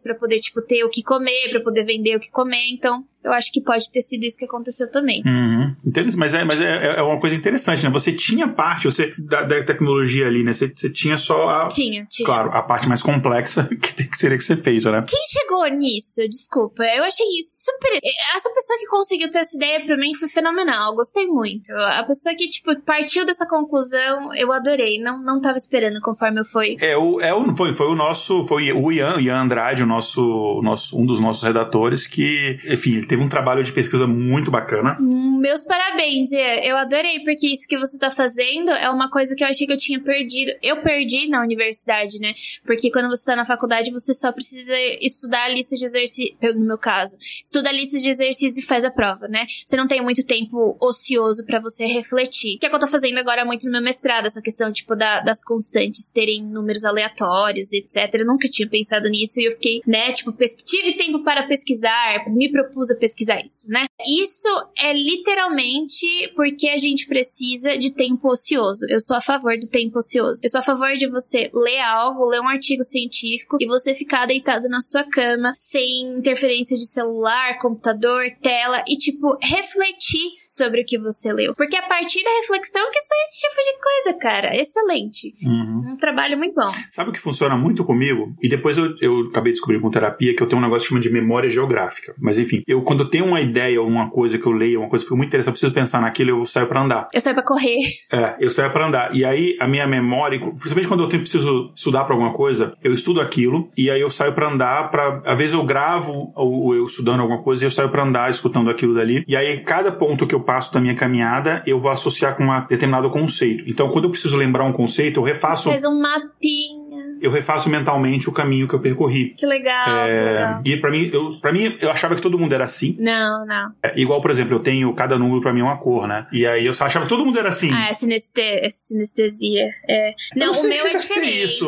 [0.03, 2.69] para poder, tipo, ter o que comer, para poder vender o que comer.
[2.71, 5.23] Então, eu acho que pode ter sido isso que aconteceu também.
[5.25, 5.75] Uhum.
[6.17, 7.91] Mas, é, mas é, é uma coisa interessante, né?
[7.91, 10.53] Você tinha parte você, da, da tecnologia ali, né?
[10.53, 11.69] Você, você tinha só a.
[11.69, 12.27] Tinha, tinha.
[12.27, 15.05] Claro, a parte mais complexa que, que seria que ser feita, né?
[15.09, 16.29] Quem chegou nisso?
[16.29, 16.83] Desculpa.
[16.85, 18.01] Eu achei isso super.
[18.35, 20.95] Essa pessoa que conseguiu ter essa ideia pra mim foi fenomenal.
[20.97, 21.73] Gostei muito.
[21.73, 24.99] A pessoa que, tipo, partiu dessa conclusão, eu adorei.
[25.01, 26.77] Não, não tava esperando conforme eu fui.
[26.81, 28.43] É, o, é o, foi, foi o nosso.
[28.45, 30.23] Foi o Ian, Ian Andrade, o nosso,
[30.59, 34.51] o nosso, um dos nossos redatores, que, enfim, ele teve um trabalho de pesquisa muito
[34.51, 34.97] bacana.
[34.99, 36.63] Meus parabéns, Ian.
[36.63, 39.73] Eu adorei, porque isso que você tá fazendo é uma coisa que eu achei que
[39.75, 40.51] eu tinha perdido.
[40.63, 42.33] Eu perdi na universidade, né?
[42.65, 46.39] Porque quando você tá na faculdade, você só precisa estudar a lista de exercícios.
[46.55, 49.45] No meu caso, estuda a lista de exercícios e faz a prova, né?
[49.63, 52.57] Você não tem muito tempo ocioso para você refletir.
[52.57, 54.97] Que é o que eu tô fazendo agora muito no meu mestrado, essa questão, tipo,
[54.97, 58.09] da, das constantes terem números aleatórios, etc.
[58.15, 60.33] Eu nunca tinha pensado nisso e eu fiquei, né, tipo,
[60.65, 63.87] tive tempo para pesquisar, me propus a pesquisar isso, né?
[64.07, 64.49] Isso
[64.79, 68.87] é literalmente porque a gente precisa de tempo ocioso.
[68.89, 70.41] Eu sou a favor do tempo ocioso.
[70.45, 74.27] Eu sou a favor de você ler algo, ler um artigo científico e você ficar
[74.27, 80.85] deitado na sua cama sem interferência de celular, computador, tela e, tipo, refletir sobre o
[80.85, 81.55] que você leu.
[81.57, 84.57] Porque a partir da reflexão que sai esse tipo de coisa, cara.
[84.57, 85.35] Excelente.
[85.43, 85.93] Uhum.
[85.93, 86.71] Um trabalho muito bom.
[86.91, 88.33] Sabe o que funciona muito comigo?
[88.41, 91.01] E depois eu, eu acabei descobrindo com terapia que eu tenho um negócio que chama
[91.01, 92.15] de memória geográfica.
[92.21, 94.89] Mas enfim, eu quando eu tenho uma ideia ou uma coisa que eu leio, uma
[94.91, 97.09] coisa que foi muito interessante, eu preciso pensar naquilo, eu saio pra andar.
[97.11, 97.79] Eu saio pra correr.
[98.13, 99.15] É, eu saio pra andar.
[99.15, 102.93] E aí a minha memória, principalmente quando eu tenho, preciso estudar pra alguma coisa, eu
[102.93, 105.23] estudo aquilo e aí eu saio pra andar pra.
[105.25, 108.69] Às vezes eu gravo ou eu estudando alguma coisa e eu saio pra andar escutando
[108.69, 109.25] aquilo dali.
[109.27, 112.67] E aí cada ponto que eu passo da minha caminhada, eu vou associar com um
[112.69, 113.65] determinado conceito.
[113.67, 115.65] Então quando eu preciso lembrar um conceito, eu refaço.
[115.65, 116.82] Você faz um mapinha
[117.23, 119.31] eu refaço mentalmente o caminho que eu percorri.
[119.31, 119.89] Que legal.
[119.89, 120.63] É, legal.
[120.65, 122.97] E para mim, eu, para mim, eu achava que todo mundo era assim.
[122.99, 123.73] Não, não.
[123.83, 126.27] É, igual, por exemplo, eu tenho cada número para mim é uma cor, né?
[126.33, 127.71] E aí eu achava que todo mundo era assim.
[127.73, 128.33] Ah, é sineste
[128.71, 129.67] sinestesia.
[129.89, 130.13] É.
[130.35, 131.45] Não, não o meu é diferente.
[131.45, 131.67] Isso.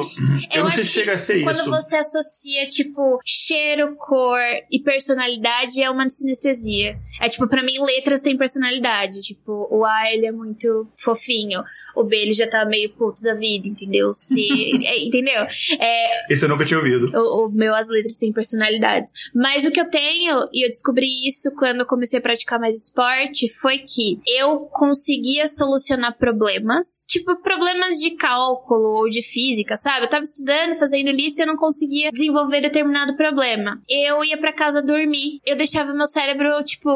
[0.50, 1.64] Eu, eu não sei se chega a ser quando isso.
[1.64, 4.38] Quando você associa, tipo, cheiro, cor
[4.70, 6.98] e personalidade, é uma sinestesia.
[7.20, 9.20] É tipo, para mim, letras têm personalidade.
[9.20, 11.62] Tipo, o A, ele é muito fofinho.
[11.94, 14.09] O B, ele já tá meio puto da vida, entendeu?
[14.09, 14.34] O C,
[14.84, 15.43] é, entendeu?
[15.78, 17.11] É, Esse eu nunca tinha ouvido.
[17.14, 19.30] O, o, meu, as letras têm personalidades.
[19.34, 22.74] Mas o que eu tenho, e eu descobri isso quando eu comecei a praticar mais
[22.74, 30.05] esporte, foi que eu conseguia solucionar problemas, tipo problemas de cálculo ou de física, sabe?
[30.05, 33.80] Eu tava estudando, fazendo lista e eu não conseguia desenvolver determinado problema.
[33.88, 35.40] Eu ia para casa dormir.
[35.47, 36.90] Eu deixava meu cérebro, tipo,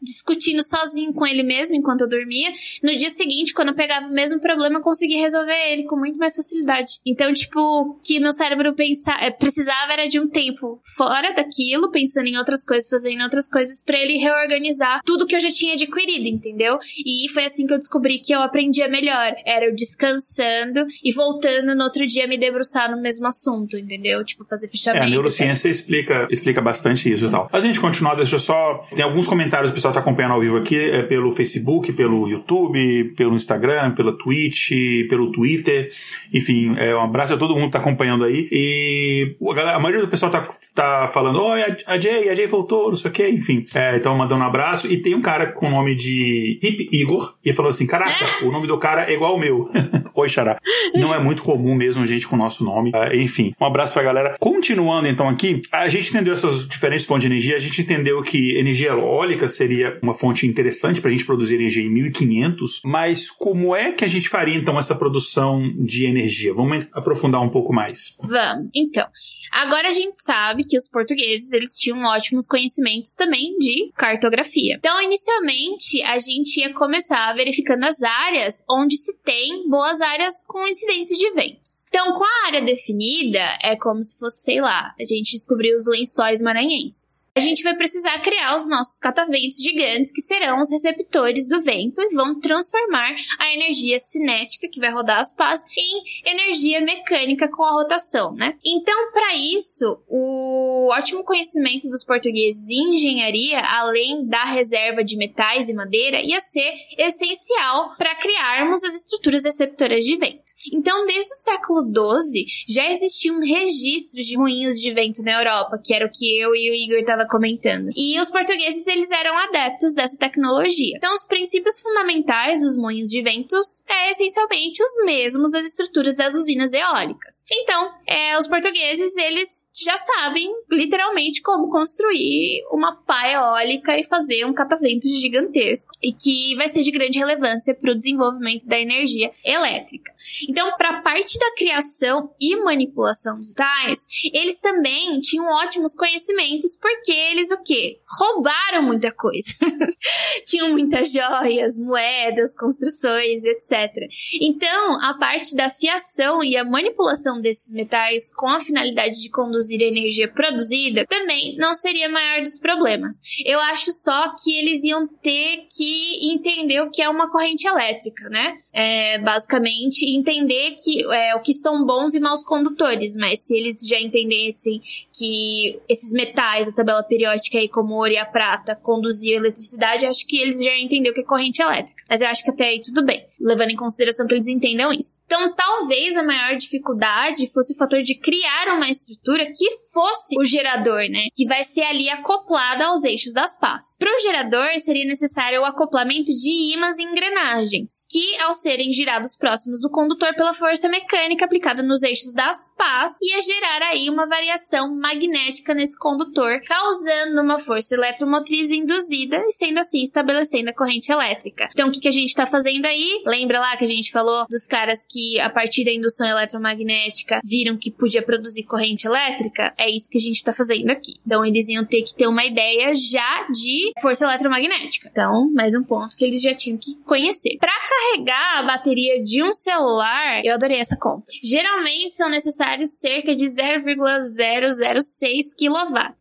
[0.00, 2.52] discutindo sozinho com ele mesmo enquanto eu dormia.
[2.82, 6.18] No dia seguinte, quando eu pegava o mesmo problema, eu conseguia resolver ele com muito
[6.18, 7.00] mais facilidade.
[7.04, 12.26] Então, tipo, que meu cérebro pensa, é, precisava era de um tempo fora daquilo, pensando
[12.26, 16.26] em outras coisas, fazendo outras coisas, para ele reorganizar tudo que eu já tinha adquirido,
[16.26, 16.78] entendeu?
[17.04, 19.34] E foi assim que eu descobri que eu aprendia melhor.
[19.46, 24.24] Era eu descansando e voltando no outro dia me debruçar no mesmo assunto, entendeu?
[24.24, 25.04] Tipo, fazer fechamento.
[25.04, 27.48] É, a neurociência explica, explica bastante isso e tal.
[27.52, 28.84] A gente continuar, deixa eu só.
[28.94, 32.28] Tem alguns comentários que o pessoal tá acompanhando ao vivo aqui, é pelo Facebook, pelo
[32.28, 34.70] YouTube, pelo Instagram, pela Twitch,
[35.08, 35.90] pelo Twitter.
[36.32, 38.48] Enfim, é, um abraço a todo mundo que tá acompanhando aí.
[38.50, 39.36] E
[39.74, 43.10] a, maioria do pessoal tá, tá falando, oi, a Jay, a Jay voltou, não sei
[43.10, 43.66] o que, enfim.
[43.74, 44.90] É, então mandando um abraço.
[44.90, 48.50] E tem um cara com o nome de Hip Igor, e falou assim: caraca, o
[48.50, 49.70] nome do cara é igual ao meu.
[50.14, 50.58] oi, Xará.
[50.94, 52.90] Não é muito comum mesmo a gente com o nosso nome.
[52.90, 54.36] Uh, enfim, um abraço pra galera.
[54.38, 58.56] Continuando então aqui, a gente entendeu essas diferentes fontes de energia, a gente entendeu que
[58.56, 63.92] energia eólica seria uma fonte interessante pra gente produzir energia em 1500, mas como é
[63.92, 66.52] que a gente faria então essa produção de energia?
[66.54, 68.14] Vamos aprofundar um pouco mais.
[68.20, 68.68] Vamos.
[68.74, 69.06] Então,
[69.50, 74.76] agora a gente sabe que os portugueses eles tinham ótimos conhecimentos também de cartografia.
[74.78, 80.66] Então, inicialmente, a gente ia começar verificando as áreas onde se tem boas áreas com
[80.66, 81.86] incidência de ventos.
[81.88, 85.86] Então, com a área definida, é como se fosse, sei lá, a gente descobriu os
[85.86, 87.30] lençóis maranhenses.
[87.34, 92.02] A gente vai precisar criar os nossos cataventos gigantes, que serão os receptores do vento
[92.02, 97.62] e vão transformar a energia cinética, que vai rodar as pás, em energia mecânica com
[97.62, 98.54] a rotação, né?
[98.64, 105.68] Então, para isso, o ótimo conhecimento dos portugueses em engenharia, além da reserva de metais
[105.68, 110.51] e madeira, ia ser essencial para criarmos as estruturas receptoras de vento.
[110.72, 115.94] Então, desde o século XII, já existiam registros de moinhos de vento na Europa, que
[115.94, 117.90] era o que eu e o Igor estava comentando.
[117.96, 120.96] E os portugueses, eles eram adeptos dessa tecnologia.
[120.96, 126.34] Então, os princípios fundamentais dos moinhos de ventos é essencialmente os mesmos das estruturas das
[126.34, 127.44] usinas eólicas.
[127.50, 134.44] Então, é, os portugueses, eles já sabem literalmente como construir uma pá eólica e fazer
[134.44, 139.30] um catavento gigantesco e que vai ser de grande relevância para o desenvolvimento da energia
[139.44, 140.12] elétrica.
[140.52, 146.76] Então, para a parte da criação e manipulação dos tais, eles também tinham ótimos conhecimentos
[146.78, 148.00] porque eles o quê?
[148.06, 149.50] Roubaram muita coisa.
[150.44, 154.06] tinham muitas joias, moedas, construções, etc.
[154.42, 159.80] Então, a parte da fiação e a manipulação desses metais com a finalidade de conduzir
[159.80, 163.20] a energia produzida também não seria maior dos problemas.
[163.46, 168.28] Eu acho só que eles iam ter que entender o que é uma corrente elétrica,
[168.28, 168.58] né?
[168.74, 173.80] É, basicamente, entender que é, o que são bons e maus condutores, mas se eles
[173.86, 174.80] já entendessem
[175.12, 180.26] que esses metais, a tabela periódica aí, como ouro e a prata, conduziam eletricidade, acho
[180.26, 182.02] que eles já entenderam o que é corrente elétrica.
[182.08, 185.20] Mas eu acho que até aí tudo bem, levando em consideração que eles entendam isso.
[185.26, 190.44] Então, talvez a maior dificuldade fosse o fator de criar uma estrutura que fosse o
[190.44, 191.26] gerador, né?
[191.34, 193.96] Que vai ser ali acoplada aos eixos das pás.
[193.98, 199.36] Para o gerador, seria necessário o acoplamento de ímãs e engrenagens, que, ao serem girados
[199.36, 204.26] próximos do condutor pela força mecânica aplicada nos eixos das pás, ia gerar aí uma
[204.26, 211.10] variação magnética nesse condutor, causando uma força eletromotriz induzida e sendo assim estabelecendo a corrente
[211.10, 211.68] elétrica.
[211.72, 213.22] Então, o que, que a gente está fazendo aí?
[213.26, 217.76] Lembra lá que a gente falou dos caras que, a partir da indução eletromagnética, viram
[217.76, 219.72] que podia produzir corrente elétrica?
[219.76, 221.12] É isso que a gente está fazendo aqui.
[221.24, 225.08] Então, eles iam ter que ter uma ideia já de força eletromagnética.
[225.10, 227.56] Então, mais um ponto que eles já tinham que conhecer.
[227.58, 231.24] Para carregar a bateria de um celular, eu adorei essa conta.
[231.42, 236.14] Geralmente são necessários cerca de 0,006 kW.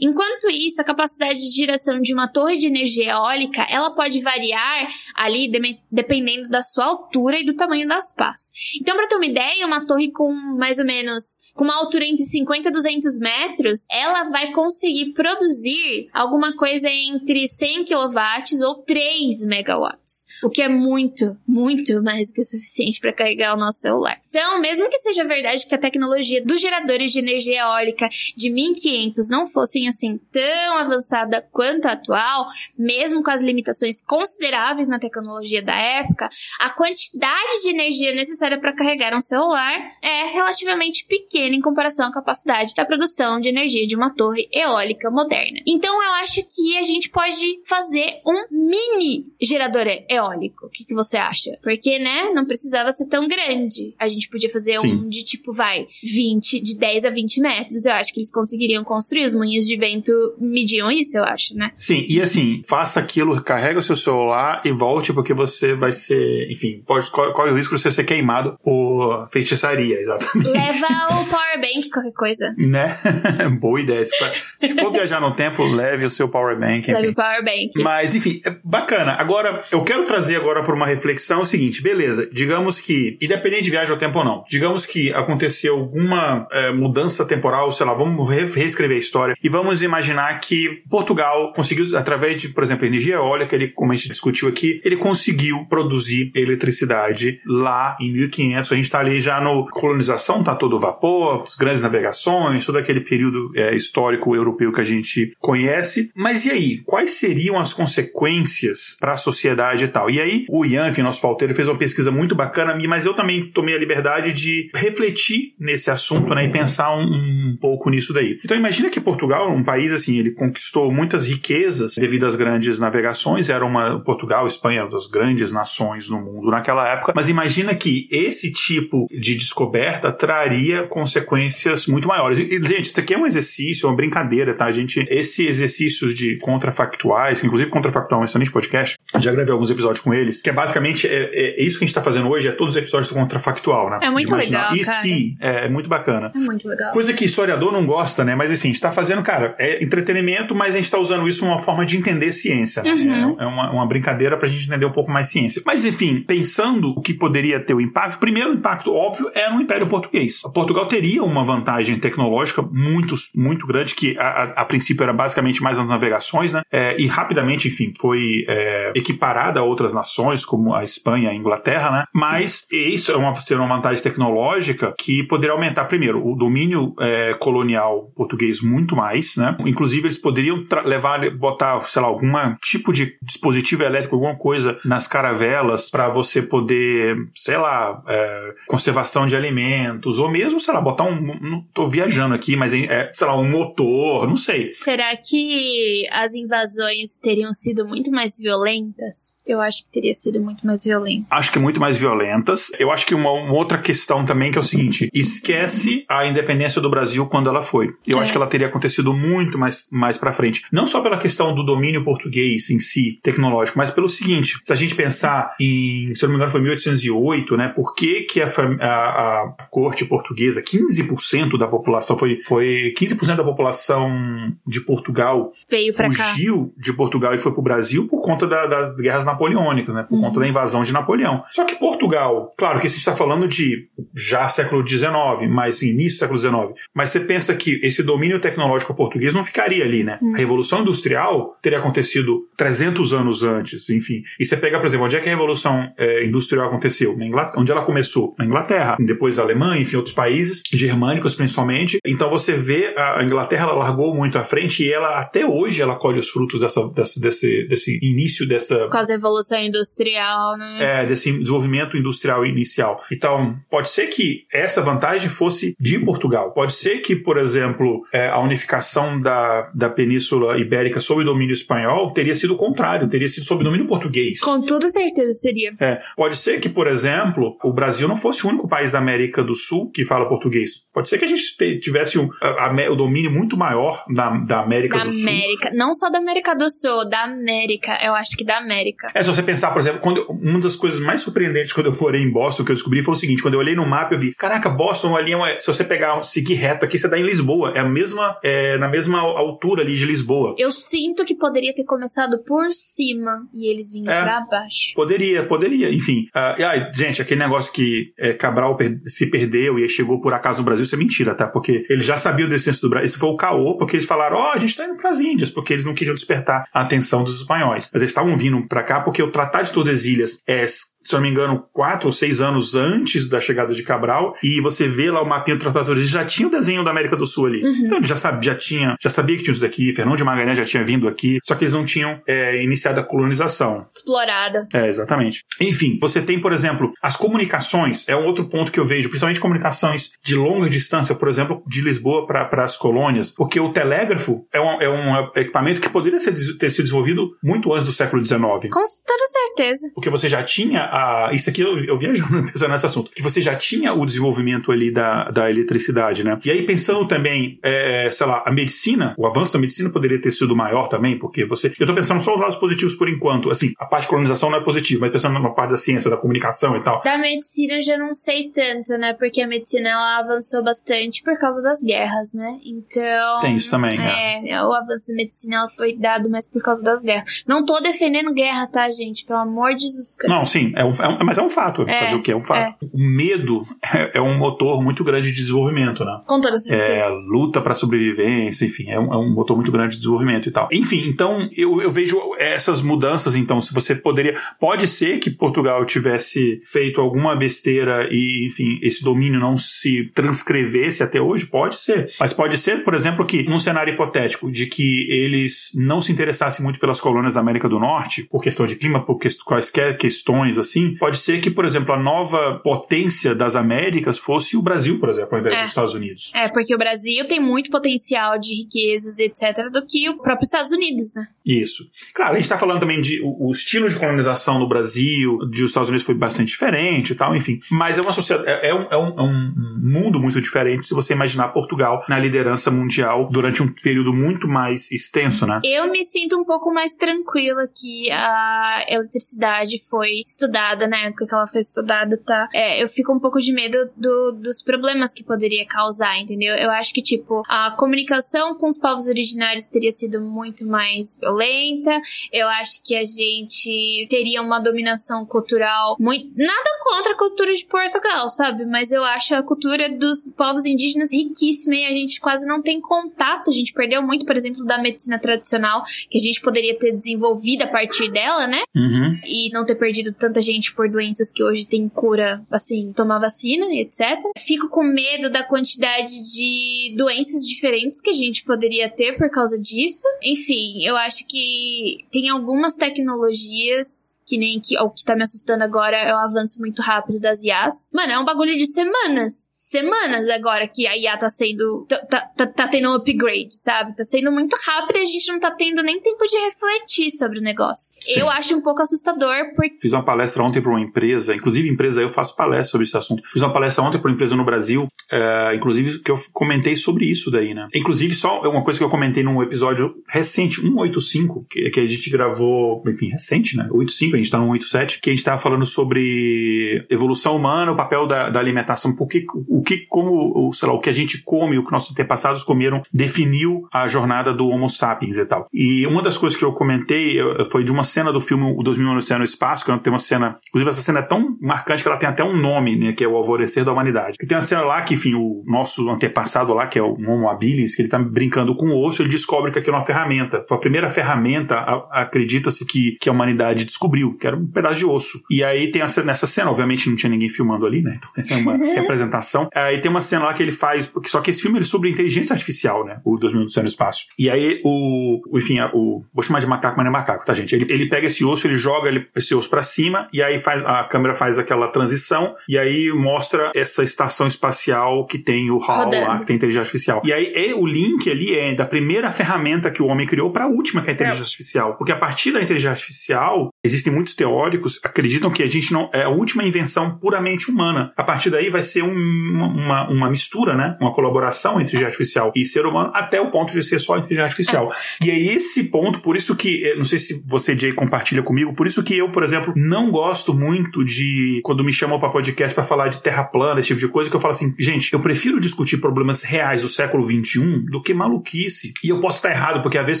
[0.00, 4.88] Enquanto isso, a capacidade de geração de uma torre de energia eólica, ela pode variar
[5.14, 8.50] ali de dependendo da sua altura e do tamanho das pás.
[8.80, 12.24] Então, para ter uma ideia, uma torre com mais ou menos com uma altura entre
[12.24, 19.44] 50 e 200 metros, ela vai conseguir produzir alguma coisa entre 100 kW ou 3
[19.44, 23.80] megawatts, o que é muito, muito mais do que o suficiente para carregar o nosso
[23.80, 24.20] celular.
[24.28, 29.28] Então, mesmo que seja verdade que a tecnologia dos geradores de energia eólica de 1500
[29.28, 32.46] não fossem assim tão avançada quanto a atual,
[32.78, 36.28] mesmo com as limitações consideráveis na tecnologia da época,
[36.60, 42.12] a quantidade de energia necessária para carregar um celular é relativamente pequena em comparação à
[42.12, 45.58] capacidade da produção de energia de uma torre eólica moderna.
[45.66, 50.66] Então, eu acho que a gente pode fazer um mini gerador eólico.
[50.66, 51.58] O que, que você acha?
[51.62, 53.94] Porque, né, não precisava ser tão grande.
[53.98, 54.92] A gente podia fazer Sim.
[54.92, 57.86] um de tipo, vai, 20, de 10 a 20 metros.
[57.86, 59.24] Eu acho que eles conseguiriam construir.
[59.24, 61.72] Os moinhos de vento mediam isso, eu acho, né?
[61.76, 66.50] Sim, e assim, faça aquilo, carrega o seu celular e volte, porque você vai ser,
[66.50, 70.50] enfim, pode, corre o risco de você ser queimado por feitiçaria, exatamente.
[70.50, 70.86] Leva
[71.20, 72.54] o power bank, qualquer coisa.
[72.58, 72.96] Né?
[73.60, 74.04] Boa ideia.
[74.04, 76.90] Se for viajar no tempo, leve o seu power bank.
[76.90, 77.70] Leve o power bank.
[77.82, 79.12] Mas, enfim, é bacana.
[79.12, 83.70] Agora, eu quero trazer agora para uma reflexão o seguinte, beleza, digamos que independente de
[83.70, 88.28] viagem ao tempo ou não, digamos que aconteceu alguma é, mudança temporal, sei lá, vamos
[88.28, 93.14] re reescrever a história e vamos imaginar que Portugal conseguiu, através de, por exemplo, energia
[93.14, 98.72] eólica, ele, como a gente discutiu aqui, ele conseguiu produzir eletricidade lá em 1500.
[98.72, 103.00] A gente está ali já no colonização, tá todo vapor, as grandes navegações, todo aquele
[103.00, 106.10] período é, histórico europeu que a gente conhece.
[106.14, 106.82] Mas e aí?
[106.84, 110.10] Quais seriam as consequências para a sociedade e tal?
[110.10, 113.74] E aí, o Ian, nosso pauteiro, fez uma pesquisa muito bacana, mas eu também tomei
[113.74, 118.38] a liberdade de refletir nesse assunto né, e pensar um, um pouco nisso daí.
[118.44, 123.48] Então, imagina que Portugal, um país assim, ele conquistou muitas riquezas devido às grandes navegações,
[123.48, 128.52] era uma Portugal, Espanha, das grandes nações no mundo naquela época, mas imagina que esse
[128.52, 132.38] tipo de descoberta traria consequências muito maiores.
[132.38, 134.66] E, gente, isso aqui é um exercício, uma brincadeira, tá?
[134.66, 139.52] A gente, esse exercícios de contrafactuais, que inclusive contrafactual é um excelente podcast, já gravei
[139.52, 142.28] alguns episódios com eles, que é basicamente é, é isso que a gente tá fazendo
[142.28, 143.98] hoje, é todos os do contrafactual, né?
[144.02, 145.00] É muito legal, E cara.
[145.00, 146.32] sim, é, é muito bacana.
[146.34, 146.92] É muito legal.
[146.92, 148.34] Coisa que historiador não gosta, né?
[148.34, 151.44] Mas assim, a gente tá fazendo, cara, é entretenimento, mas a gente tá usando isso
[151.44, 152.82] uma forma de entender ciência.
[152.82, 152.92] Né?
[152.92, 153.36] Uhum.
[153.38, 155.62] É, é uma, uma brincadeira pra gente entender um pouco mais ciência.
[155.64, 159.60] Mas enfim, pensando o que poderia ter o impacto, o primeiro impacto óbvio é no
[159.60, 160.40] Império Português.
[160.54, 165.62] Portugal teria uma vantagem tecnológica muito, muito grande, que a, a, a princípio era basicamente
[165.62, 166.62] mais as navegações, né?
[166.72, 171.34] É, e rapidamente, enfim, foi é, equiparada a outras nações, como a Espanha e a
[171.34, 172.04] Inglaterra, né?
[172.14, 177.34] Mas isso é uma, seria uma vantagem tecnológica que poderia aumentar, primeiro, o domínio é,
[177.34, 179.56] colonial português muito mais, né?
[179.60, 182.30] Inclusive, eles poderiam levar, botar, sei lá, algum
[182.62, 189.26] tipo de dispositivo elétrico, alguma coisa nas caravelas para você poder, sei lá, é, conservação
[189.26, 191.38] de alimentos, ou mesmo, sei lá, botar um.
[191.40, 194.72] Não tô viajando aqui, mas é, sei lá, um motor, não sei.
[194.72, 199.42] Será que as invasões teriam sido muito mais violentas?
[199.46, 201.26] Eu acho que teria sido muito mais violento.
[201.30, 202.69] Acho que muito mais violentas.
[202.78, 206.80] Eu acho que uma, uma outra questão também que é o seguinte: esquece a independência
[206.80, 207.88] do Brasil quando ela foi.
[208.06, 208.22] Eu É.
[208.22, 210.62] acho que ela teria acontecido muito mais, mais para frente.
[210.72, 214.76] Não só pela questão do domínio português em si, tecnológico, mas pelo seguinte: se a
[214.76, 217.68] gente pensar em, se eu não me engano, foi 1808, né?
[217.74, 223.44] Por que, que a, a- a corte portuguesa, 15% da população, foi, foi 15% da
[223.44, 228.94] população de Portugal Veio fugiu de Portugal e foi pro Brasil por conta da- das
[228.96, 230.02] guerras napoleônicas, né?
[230.08, 230.20] Por Uhum.
[230.22, 231.42] conta da invasão de Napoleão.
[231.52, 235.10] Só que Portugal, claro que a gente está falando de já século XIX,
[235.48, 236.80] mas início do século XIX.
[236.94, 240.18] Mas você pensa que esse domínio tecnológico português não ficaria ali, né?
[240.22, 240.34] Uhum.
[240.34, 244.22] A Revolução Industrial teria acontecido 300 anos antes, enfim.
[244.38, 247.16] E você pega, por exemplo, onde é que a Revolução eh, Industrial aconteceu?
[247.16, 247.60] Na Inglaterra.
[247.60, 248.34] Onde ela começou?
[248.38, 248.96] Na Inglaterra.
[249.00, 251.98] Depois a Alemanha, enfim, outros países, germânicos principalmente.
[252.06, 255.82] Então você vê a a Inglaterra, ela largou muito à frente e ela, até hoje,
[255.82, 260.56] ela colhe os frutos dessa, dessa- desse, desse início dessa, Por causa da Evolução Industrial,
[260.56, 260.76] né?
[261.02, 263.02] é, desse desenvolvimento industrial inicial.
[263.10, 266.52] Então, pode ser que essa vantagem fosse de Portugal.
[266.52, 271.52] Pode ser que, por exemplo, é, a unificação da, da Península Ibérica sob o domínio
[271.52, 274.40] espanhol teria sido o contrário, teria sido sob o domínio português.
[274.40, 275.72] Com toda certeza seria.
[275.80, 279.42] É, pode ser que, por exemplo, o Brasil não fosse o único país da América
[279.42, 280.82] do Sul que fala português.
[280.92, 284.30] Pode ser que a gente te- tivesse um, a- a- o domínio muito maior da,
[284.30, 285.22] da América Da do Sul.
[285.22, 285.70] América.
[285.74, 287.98] Não só da América do Sul, da América.
[288.04, 289.08] Eu acho que da América.
[289.14, 291.96] É, se você pensar, por exemplo, quando eu- uma das coisas mais surpreendentes quando eu
[292.00, 294.18] morei em Boston, que eu descobri foi o seguinte: quando eu olhei no mapa, eu
[294.18, 297.22] vi, caraca, Boston ali é uma, se você pegar, seguir reto aqui, você dá em
[297.22, 297.72] Lisboa.
[297.74, 300.54] É a mesma, é, na mesma altura ali de Lisboa.
[300.58, 304.22] Eu sinto que poderia ter começado por cima e eles vindo É.
[304.22, 304.94] pra baixo.
[304.94, 306.26] Poderia, poderia, enfim.
[306.34, 310.32] Ah, e aí, gente, aquele negócio que é, Cabral per- se perdeu e chegou por
[310.32, 311.46] acaso no Brasil, isso é mentira, tá?
[311.46, 313.06] Porque eles já sabiam o descenso do Brasil.
[313.06, 315.72] Isso foi o caô, porque eles falaram, ó, a gente tá indo pras Índias, porque
[315.72, 317.88] eles não queriam despertar a atenção dos espanhóis.
[317.92, 320.64] Mas eles estavam vindo pra cá porque o Tratado de Tordesilhas é
[321.04, 324.60] se eu não me engano, quatro ou seis anos antes da chegada de Cabral, e
[324.60, 327.16] você vê lá o mapinha do Tratado de Tordesilhas, já tinha o desenho da América
[327.16, 327.62] do Sul ali.
[327.62, 327.86] Uhum.
[327.86, 330.58] Então ele já, sabe, já, tinha, já sabia que tinha isso daqui, Fernão de Magalhães
[330.58, 333.80] já tinha vindo aqui, só que eles não tinham é, iniciado a colonização.
[333.80, 334.66] Explorada.
[334.72, 335.44] É, exatamente.
[335.60, 339.40] Enfim, você tem, por exemplo, as comunicações, é um outro ponto que eu vejo, principalmente
[339.40, 344.60] comunicações de longa distância, por exemplo, de Lisboa para as colônias, porque o telégrafo é
[344.60, 348.40] um, é um equipamento que poderia ser, ter sido desenvolvido muito antes do século XIX.
[348.70, 349.90] Com toda certeza.
[349.94, 350.99] Porque você já tinha a.
[351.32, 353.10] Isso aqui eu, eu viajando pensando nesse assunto.
[353.10, 356.38] Que você já tinha o desenvolvimento ali da, da eletricidade, né?
[356.44, 360.32] E aí, pensando também, é, sei lá, a medicina, o avanço da medicina poderia ter
[360.32, 361.72] sido maior também, porque você.
[361.78, 363.50] Eu tô pensando só os lados positivos por enquanto.
[363.50, 366.16] Assim, a parte de colonização não é positiva, mas pensando na parte da ciência, da
[366.16, 367.02] comunicação e tal.
[367.02, 369.12] Da medicina eu já não sei tanto, né?
[369.12, 372.58] Porque a medicina ela avançou bastante por causa das guerras, né?
[372.64, 373.40] Então.
[373.40, 374.48] Tem isso também, né?
[374.48, 377.44] É, o avanço da medicina ela foi dado mais por causa das guerras.
[377.46, 379.24] Não tô defendendo guerra, tá, gente?
[379.24, 380.34] Pelo amor de Jesus Cristo.
[380.34, 381.82] Não, sim, É um, é um, mas é um fato.
[381.86, 382.32] É, fazer o que?
[382.32, 382.74] É um fato.
[382.82, 382.88] É.
[382.90, 386.20] O medo é, é, um motor muito grande de desenvolvimento, né?
[386.26, 387.04] Com toda certeza.
[387.04, 390.52] É, luta para sobrevivência, enfim, é um, é um motor muito grande de desenvolvimento e
[390.52, 390.68] tal.
[390.72, 394.38] Enfim, então eu, eu vejo essas mudanças, então, se você poderia.
[394.58, 401.02] Pode ser que Portugal tivesse feito alguma besteira e, enfim, esse domínio não se transcrevesse
[401.02, 402.10] até hoje, pode ser.
[402.18, 406.62] Mas pode ser, por exemplo, que num cenário hipotético de que eles não se interessassem
[406.62, 410.56] muito pelas colônias da América do Norte, por questão de clima, por que, quaisquer questões
[410.56, 415.08] assim, pode ser que, por exemplo, a nova potência das Américas fosse o Brasil, por
[415.08, 415.60] exemplo, ao invés é.
[415.60, 416.30] dos Estados Unidos.
[416.34, 420.72] É, porque o Brasil tem muito potencial de riquezas, etc., do que o próprio Estados
[420.72, 421.26] Unidos, né?
[421.44, 421.90] Isso.
[422.14, 425.64] Claro, a gente está falando também de o, o, estilo de colonização no Brasil, de
[425.64, 427.60] os Estados Unidos foi bastante diferente e tal, enfim.
[427.70, 429.52] Mas é uma sociedade, é, é, um, é, um, é um
[429.82, 434.90] mundo muito diferente se você imaginar Portugal na liderança mundial durante um período muito mais
[434.92, 435.60] extenso, né?
[435.64, 441.34] Eu me sinto um pouco mais tranquila que a eletricidade foi estudada na época que
[441.34, 442.48] ela foi estudada, tá?
[442.52, 446.54] É, eu fico um pouco de medo do, dos problemas que poderia causar, entendeu?
[446.56, 452.00] Eu acho que, tipo, a comunicação com os povos originários teria sido muito mais violenta.
[452.32, 456.30] Eu acho que a gente teria uma dominação cultural muito.
[456.36, 458.64] Nada contra a cultura de Portugal, sabe?
[458.66, 462.80] Mas eu acho a cultura dos povos indígenas riquíssima e a gente quase não tem
[462.80, 463.50] contato.
[463.50, 467.62] A gente perdeu muito, por exemplo, da medicina tradicional, que a gente poderia ter desenvolvido
[467.62, 468.62] a partir dela, né?
[468.74, 469.20] Uhum.
[469.24, 473.66] E não ter perdido tanta gente por doenças que hoje tem cura, assim, tomar vacina
[473.66, 474.18] e etc.
[474.38, 479.60] Fico com medo da quantidade de doenças diferentes que a gente poderia ter por causa
[479.60, 480.06] disso.
[480.22, 485.64] Enfim, eu acho que tem algumas tecnologias que nem que, o que tá me assustando
[485.64, 487.90] agora é o avanço muito rápido das IAs.
[487.92, 489.50] Mano, é um bagulho de semanas.
[489.56, 491.84] Semanas agora que a IA tá sendo.
[491.88, 493.96] tá, tá, tá tendo um upgrade, sabe?
[493.96, 497.40] Tá sendo muito rápido e a gente não tá tendo nem tempo de refletir sobre
[497.40, 497.96] o negócio.
[498.00, 498.20] Sim.
[498.20, 499.78] Eu acho um pouco assustador porque.
[499.80, 503.24] Fiz uma palestra ontem pra uma empresa, inclusive empresa, eu faço palestra sobre esse assunto.
[503.32, 507.06] Fiz uma palestra ontem pra uma empresa no Brasil, é, inclusive que eu comentei sobre
[507.06, 507.66] isso daí, né?
[507.74, 512.08] Inclusive, só uma coisa que eu comentei num episódio recente, 185, que, que a gente
[512.10, 513.68] gravou, enfim, recente, né?
[513.72, 518.06] 85, gente está no 187, que a gente estava falando sobre evolução humana, o papel
[518.06, 521.64] da, da alimentação, porque o que, como, sei lá, o que a gente come, o
[521.64, 525.46] que nossos antepassados comeram, definiu a jornada do Homo sapiens e tal.
[525.52, 527.18] E uma das coisas que eu comentei
[527.50, 530.70] foi de uma cena do filme O 2001 no Espaço, que tem uma cena, inclusive
[530.70, 533.16] essa cena é tão marcante que ela tem até um nome, né, que é o
[533.16, 534.16] Alvorecer da Humanidade.
[534.18, 537.28] Que tem uma cena lá que, enfim, o nosso antepassado lá, que é o Homo
[537.28, 540.44] habilis, que ele tá brincando com o osso, ele descobre que aquilo é uma ferramenta.
[540.48, 541.56] Foi a primeira ferramenta,
[541.90, 545.20] acredita-se que, que a humanidade descobriu que era um pedaço de osso.
[545.30, 547.98] E aí tem essa, nessa cena, obviamente não tinha ninguém filmando ali, né?
[548.16, 549.48] Então é uma representação.
[549.54, 551.90] Aí tem uma cena lá que ele faz, porque só que esse filme é sobre
[551.90, 553.00] inteligência artificial, né?
[553.04, 554.06] O 2000 do Céu no Espaço.
[554.18, 557.54] E aí o, enfim, o, vou chamar de macaco, mas não é macaco, tá, gente?
[557.54, 560.64] Ele, ele pega esse osso, ele joga ele, esse osso para cima e aí faz,
[560.64, 565.90] a câmera faz aquela transição e aí mostra essa estação espacial que tem o HAL
[565.90, 567.02] lá, que tem inteligência artificial.
[567.04, 570.44] E aí é, o link ali é da primeira ferramenta que o homem criou para
[570.44, 571.24] a última, que é a inteligência é.
[571.24, 571.76] artificial.
[571.76, 576.04] Porque a partir da inteligência artificial, existem muitos teóricos acreditam que a gente não é
[576.04, 577.92] a última invenção puramente humana.
[577.96, 580.76] A partir daí vai ser um, uma, uma mistura, né?
[580.80, 584.24] Uma colaboração entre inteligência artificial e ser humano até o ponto de ser só inteligência
[584.24, 584.72] artificial.
[585.04, 588.54] E é esse ponto, por isso que, eh, não sei se você, Jay, compartilha comigo,
[588.54, 592.54] por isso que eu, por exemplo, não gosto muito de, quando me chamam para podcast
[592.54, 595.00] para falar de terra plana, esse tipo de coisa, que eu falo assim, gente, eu
[595.00, 598.72] prefiro discutir problemas reais do século XXI do que maluquice.
[598.82, 600.00] E eu posso estar errado, porque às vezes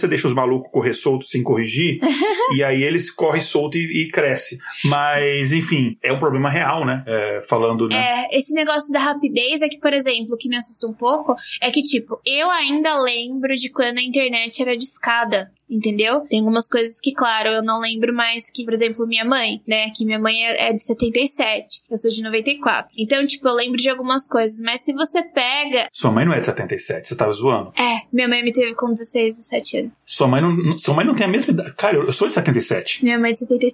[0.00, 2.00] você deixa os malucos correr solto sem corrigir,
[2.54, 4.58] e aí eles correm solto e, e cresce.
[4.84, 7.02] Mas, enfim, é um problema real, né?
[7.06, 7.96] É, falando, né?
[7.96, 11.34] É, esse negócio da rapidez é que, por exemplo, o que me assusta um pouco
[11.60, 16.20] é que, tipo, eu ainda lembro de quando a internet era de escada, entendeu?
[16.22, 19.90] Tem algumas coisas que, claro, eu não lembro mais que, por exemplo, minha mãe, né?
[19.90, 22.94] Que minha mãe é, é de 77, eu sou de 94.
[22.98, 25.88] Então, tipo, eu lembro de algumas coisas, mas se você pega.
[25.92, 27.72] Sua mãe não é de 77, você tava zoando?
[27.78, 30.04] É, minha mãe me teve com 16, 17 anos.
[30.06, 31.74] Sua mãe não, sua mãe não tem a mesma idade.
[31.74, 33.04] Cara, eu sou de 77.
[33.04, 33.69] Minha mãe é de 77.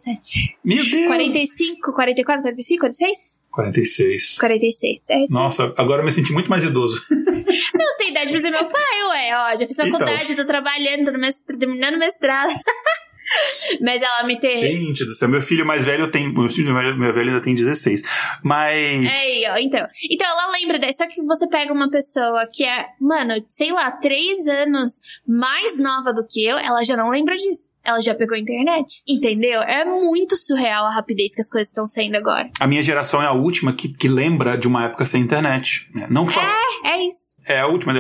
[0.65, 1.07] Meu Deus!
[1.07, 3.47] 45, 44, 45, 46?
[3.51, 4.39] 46.
[4.39, 5.11] 46.
[5.11, 5.33] É isso.
[5.33, 7.03] Nossa, agora eu me senti muito mais idoso.
[7.11, 9.31] Não, você tem idade pra ser meu pai, ué.
[9.37, 10.37] Ó, já fiz faculdade, então.
[10.37, 12.53] tô trabalhando, tô, mestrado, terminando mestrado.
[13.81, 14.67] Mas ela me teve.
[14.67, 16.33] Gente do céu, meu filho mais velho tem.
[16.33, 18.03] Meu filho mais velho ainda tem 16.
[18.43, 19.05] Mas.
[19.05, 19.87] É, ó, então.
[20.11, 21.05] Então ela lembra dessa.
[21.05, 26.13] Só que você pega uma pessoa que é, mano, sei lá, três anos mais nova
[26.13, 27.75] do que eu, ela já não lembra disso.
[27.85, 29.03] Ela já pegou a internet.
[29.07, 29.61] Entendeu?
[29.63, 32.51] É muito surreal a rapidez que as coisas estão sendo agora.
[32.59, 35.89] A minha geração é a última que, que lembra de uma época sem internet.
[35.95, 36.07] Né?
[36.11, 36.41] Não só.
[36.41, 37.37] É, é isso.
[37.45, 37.93] É a última.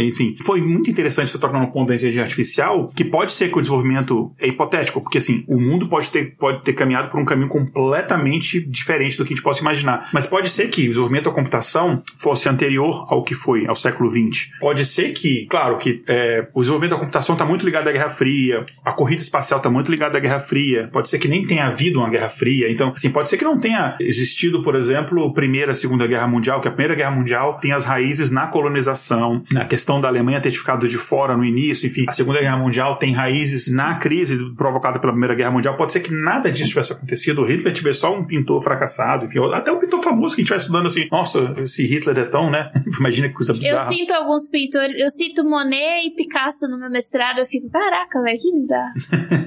[0.00, 3.58] Enfim, foi muito interessante você tocar no ponto da inteligência artificial, que pode ser que
[3.58, 4.32] o desenvolvimento.
[4.64, 9.16] Hipotético, porque assim, o mundo pode ter, pode ter caminhado por um caminho completamente diferente
[9.16, 10.08] do que a gente possa imaginar.
[10.12, 14.10] Mas pode ser que o desenvolvimento da computação fosse anterior ao que foi, ao século
[14.10, 14.50] XX.
[14.60, 18.08] Pode ser que, claro, que é, o desenvolvimento da computação está muito ligado à Guerra
[18.08, 21.66] Fria, a corrida espacial está muito ligada à Guerra Fria, pode ser que nem tenha
[21.66, 22.70] havido uma Guerra Fria.
[22.70, 26.68] Então, assim, pode ser que não tenha existido, por exemplo, Primeira, Segunda Guerra Mundial, que
[26.68, 30.88] a Primeira Guerra Mundial tem as raízes na colonização, na questão da Alemanha ter ficado
[30.88, 35.12] de fora no início, enfim, a Segunda Guerra Mundial tem raízes na crise provocada pela
[35.12, 35.76] Primeira Guerra Mundial.
[35.76, 39.38] Pode ser que nada disso tivesse acontecido, o Hitler tivesse só um pintor fracassado, enfim,
[39.52, 42.50] até um pintor famoso que a gente vai estudando assim, nossa, esse Hitler é tão,
[42.50, 42.70] né?
[42.98, 43.74] Imagina que coisa bizarra.
[43.74, 48.22] Eu sinto alguns pintores, eu sinto Monet e Picasso no meu mestrado, eu fico, caraca,
[48.22, 48.94] velho, que bizarro.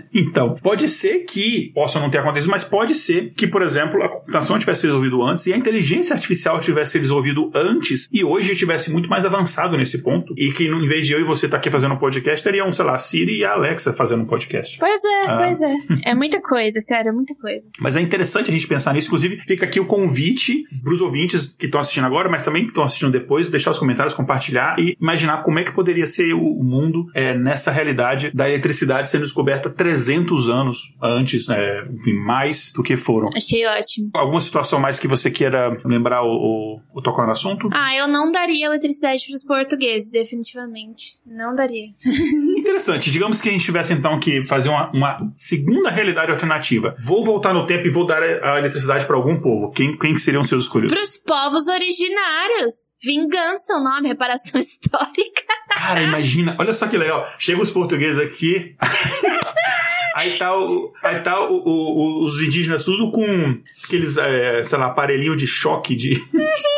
[0.14, 4.10] então, pode ser que possa não ter acontecido, mas pode ser que, por exemplo, a
[4.10, 9.10] computação tivesse resolvido antes e a inteligência artificial tivesse resolvido antes e hoje tivesse muito
[9.10, 11.70] mais avançado nesse ponto e que em vez de eu e você estar tá aqui
[11.70, 14.78] fazendo um podcast, teriam, sei lá, Siri e a Alexa fazendo um podcast.
[14.80, 15.38] Pois é, ah.
[15.38, 15.76] pois é.
[16.06, 17.66] É muita coisa, cara, muita coisa.
[17.80, 19.08] Mas é interessante a gente pensar nisso.
[19.08, 22.70] Inclusive, fica aqui o convite para os ouvintes que estão assistindo agora, mas também que
[22.70, 26.64] estão assistindo depois, deixar os comentários, compartilhar e imaginar como é que poderia ser o
[26.64, 32.84] mundo é, nessa realidade da eletricidade sendo descoberta 300 anos antes, é, enfim, mais do
[32.84, 33.30] que foram.
[33.36, 34.10] Achei ótimo.
[34.14, 37.70] Alguma situação mais que você queira lembrar o, o, o tocar no assunto?
[37.72, 41.18] Ah, eu não daria eletricidade para os portugueses, definitivamente.
[41.26, 41.86] Não daria.
[42.68, 43.10] Interessante.
[43.10, 46.94] Digamos que a gente tivesse então que fazer uma, uma segunda realidade alternativa.
[47.00, 49.72] Vou voltar no tempo e vou dar a eletricidade para algum povo.
[49.72, 50.94] Quem, quem seriam seus escolhidos?
[50.94, 52.94] Para os povos originários.
[53.02, 55.44] Vingança, o nome, reparação histórica.
[55.70, 56.58] Cara, imagina.
[56.60, 57.26] Olha só que legal.
[57.40, 58.76] Chega os portugueses aqui.
[60.14, 64.88] Aí tá, o, aí tá o, o, os indígenas tudo com aqueles, é, sei lá,
[64.88, 66.16] aparelhinho de choque de.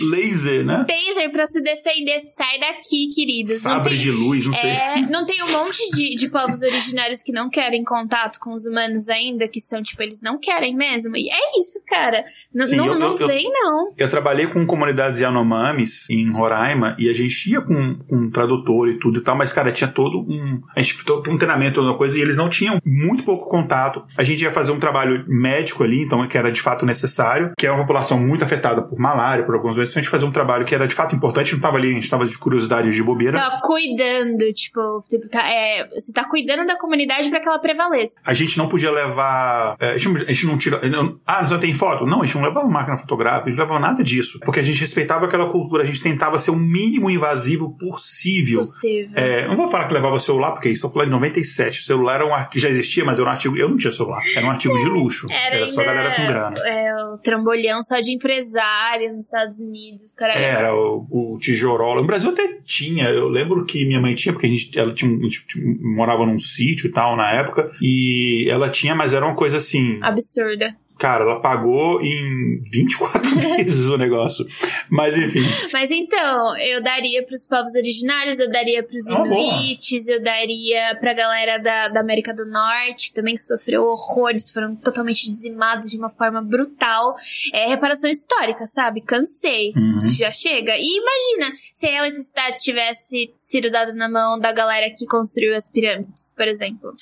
[0.00, 0.84] Laser, né?
[0.86, 2.18] Taser pra se defender.
[2.20, 3.60] Sai daqui, queridos.
[3.60, 4.70] Sabre tem, de luz, não sei.
[4.70, 8.66] É, não tem um monte de, de povos originários que não querem contato com os
[8.66, 11.16] humanos ainda, que são, tipo, eles não querem mesmo.
[11.16, 12.24] E é isso, cara.
[12.54, 13.92] N Sim, não, eu, não eu, vem, não.
[13.96, 18.88] Eu trabalhei com comunidades Yanomamis em Roraima e a gente ia com, com um tradutor
[18.88, 20.60] e tudo e tal, mas, cara, tinha todo um.
[20.74, 24.04] A gente todo um treinamento, toda uma coisa, e eles não tinham muito pouco contato.
[24.16, 27.66] A gente ia fazer um trabalho médico ali, então, que era de fato necessário, que
[27.66, 30.64] é uma população muito afetada por malária, por algumas Então a gente fazia um trabalho
[30.64, 33.38] que era de fato importante, não tava ali, a gente tava de curiosidade de bobeira.
[33.38, 38.20] Tava cuidando, tipo, tipo tá, é, você tá cuidando da comunidade para que ela prevaleça.
[38.24, 39.76] A gente não podia levar.
[39.78, 40.80] É, a, gente, a, gente, não tira.
[41.26, 42.06] ah, não tem foto?
[42.06, 44.38] Não, a gente não levava máquina fotográfica, a gente não levava nada disso.
[44.40, 48.58] Porque a gente respeitava aquela cultura, a gente tentava ser o mínimo invasivo possível.
[48.58, 49.10] Possível.
[49.14, 51.80] É, não vou falar que levava celular, porque isso eu falei em 97.
[51.80, 53.56] O celular era um artigo, já existia, mas era um artigo.
[53.56, 54.20] Eu não tinha celular.
[54.34, 55.26] Era um artigo de luxo.
[55.30, 56.54] Era, era só a galera com grana.
[56.66, 59.75] É, o trambolhão só de empresário nos Estados Unidos.
[60.16, 62.00] Cara, era o, o tijorola.
[62.00, 63.08] No Brasil até tinha.
[63.08, 66.38] Eu lembro que minha mãe tinha, porque a gente, ela tinha, a gente morava num
[66.38, 67.70] sítio e tal na época.
[67.80, 69.98] E ela tinha, mas era uma coisa assim.
[70.02, 70.74] Absurda.
[70.98, 74.46] Cara, ela pagou em 24 meses o negócio.
[74.88, 75.42] Mas enfim.
[75.72, 81.12] Mas então, eu daria pros povos originários, eu daria pros ah, inuites, eu daria pra
[81.12, 86.08] galera da, da América do Norte também, que sofreu horrores, foram totalmente dizimados de uma
[86.08, 87.14] forma brutal.
[87.52, 89.02] É reparação histórica, sabe?
[89.02, 89.72] Cansei.
[89.76, 90.00] Uhum.
[90.00, 90.72] Já chega.
[90.78, 95.70] E imagina se a eletricidade tivesse sido dada na mão da galera que construiu as
[95.70, 96.94] pirâmides, por exemplo.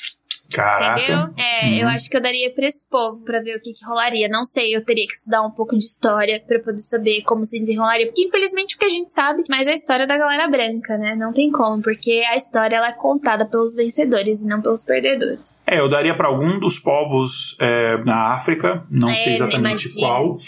[0.55, 1.01] Caraca.
[1.01, 1.35] Entendeu?
[1.37, 1.75] É, uhum.
[1.81, 4.29] eu acho que eu daria pra esse povo pra ver o que, que rolaria.
[4.29, 7.61] Não sei, eu teria que estudar um pouco de história pra poder saber como se
[7.61, 8.07] desenrolaria.
[8.07, 11.15] Porque infelizmente o que a gente sabe, mas é a história da galera branca, né?
[11.15, 15.63] Não tem como, porque a história ela é contada pelos vencedores e não pelos perdedores.
[15.67, 20.39] É, eu daria para algum dos povos é, na África, não é, sei exatamente qual.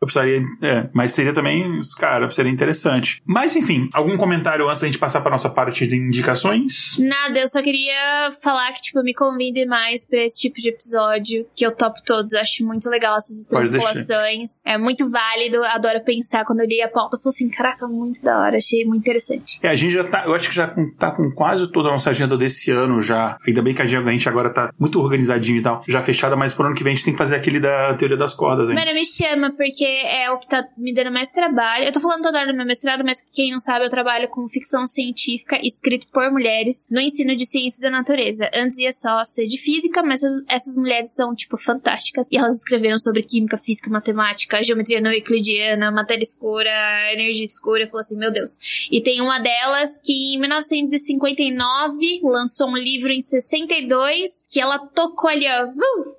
[0.00, 0.42] Eu precisaria.
[0.62, 3.22] É, mas seria também, cara, seria interessante.
[3.24, 6.96] Mas enfim, algum comentário antes da gente passar pra nossa parte de indicações?
[6.98, 9.14] Nada, eu só queria falar que, tipo, me
[9.48, 12.34] convide mais pra esse tipo de episódio, que eu topo todos.
[12.34, 14.62] Acho muito legal essas extrapolações.
[14.64, 16.44] É muito válido, adoro pensar.
[16.44, 19.58] Quando eu li a pauta, eu falei assim: caraca, muito da hora, achei muito interessante.
[19.62, 22.10] É, a gente já tá, eu acho que já tá com quase toda a nossa
[22.10, 23.38] agenda desse ano já.
[23.46, 26.66] Ainda bem que a gente agora tá muito organizadinho e tal, já fechada, mas pro
[26.66, 28.74] ano que vem a gente tem que fazer aquele da teoria das cordas, hein?
[28.74, 31.84] Mano, me chama, porque é o que tá me dando mais trabalho.
[31.84, 34.46] Eu tô falando toda hora do meu mestrado, mas quem não sabe, eu trabalho com
[34.46, 38.50] ficção científica escrito por mulheres no ensino de ciência da natureza.
[38.54, 42.28] Antes ia só ser de física, mas essas, essas mulheres são, tipo, fantásticas.
[42.32, 46.70] E elas escreveram sobre química, física, matemática, geometria não euclidiana, matéria escura,
[47.12, 47.84] energia escura.
[47.84, 48.88] Eu falei assim, meu Deus.
[48.90, 55.30] E tem uma delas que em 1959 lançou um livro em 62 que ela tocou
[55.30, 55.68] ali, ó,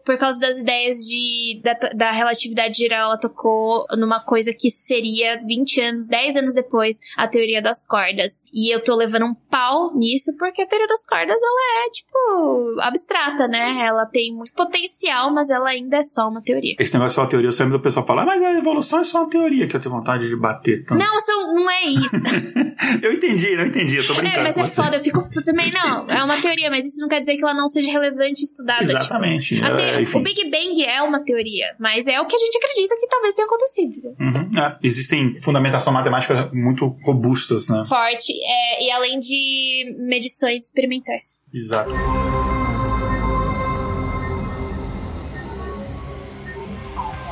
[0.06, 5.42] por causa das ideias de, da, da relatividade geral, ela tocou numa coisa que seria
[5.46, 8.44] 20 anos, 10 anos depois, a teoria das cordas.
[8.54, 12.80] E eu tô levando um pau nisso porque a teoria das cordas, ela é, tipo,
[12.82, 13.86] absurda abstrata, né?
[13.86, 16.76] Ela tem muito potencial, mas ela ainda é só uma teoria.
[16.78, 19.20] Esse negócio é uma teoria, eu sempre do pessoal falar, mas a evolução é só
[19.20, 21.00] uma teoria, que eu tenho vontade de bater tanto.
[21.00, 22.16] Não, são, não é isso.
[23.02, 24.39] eu entendi, não entendi, eu tô brincando.
[24.39, 24.82] É, mas é você.
[24.82, 27.54] foda, eu fico também, não, é uma teoria, mas isso não quer dizer que ela
[27.54, 28.86] não seja relevante estudada.
[28.86, 29.56] Tipo, Exatamente.
[29.56, 32.95] Tipo, é, o Big Bang é uma teoria, mas é o que a gente acredita
[33.00, 34.16] que talvez tenha acontecido.
[34.20, 34.62] Uhum.
[34.62, 37.84] É, existem fundamentação matemática muito robustas, né?
[37.88, 41.41] Forte, é, e além de medições experimentais.
[41.54, 41.89] Exato.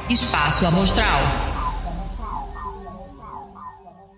[0.09, 1.46] Espaço Amostral.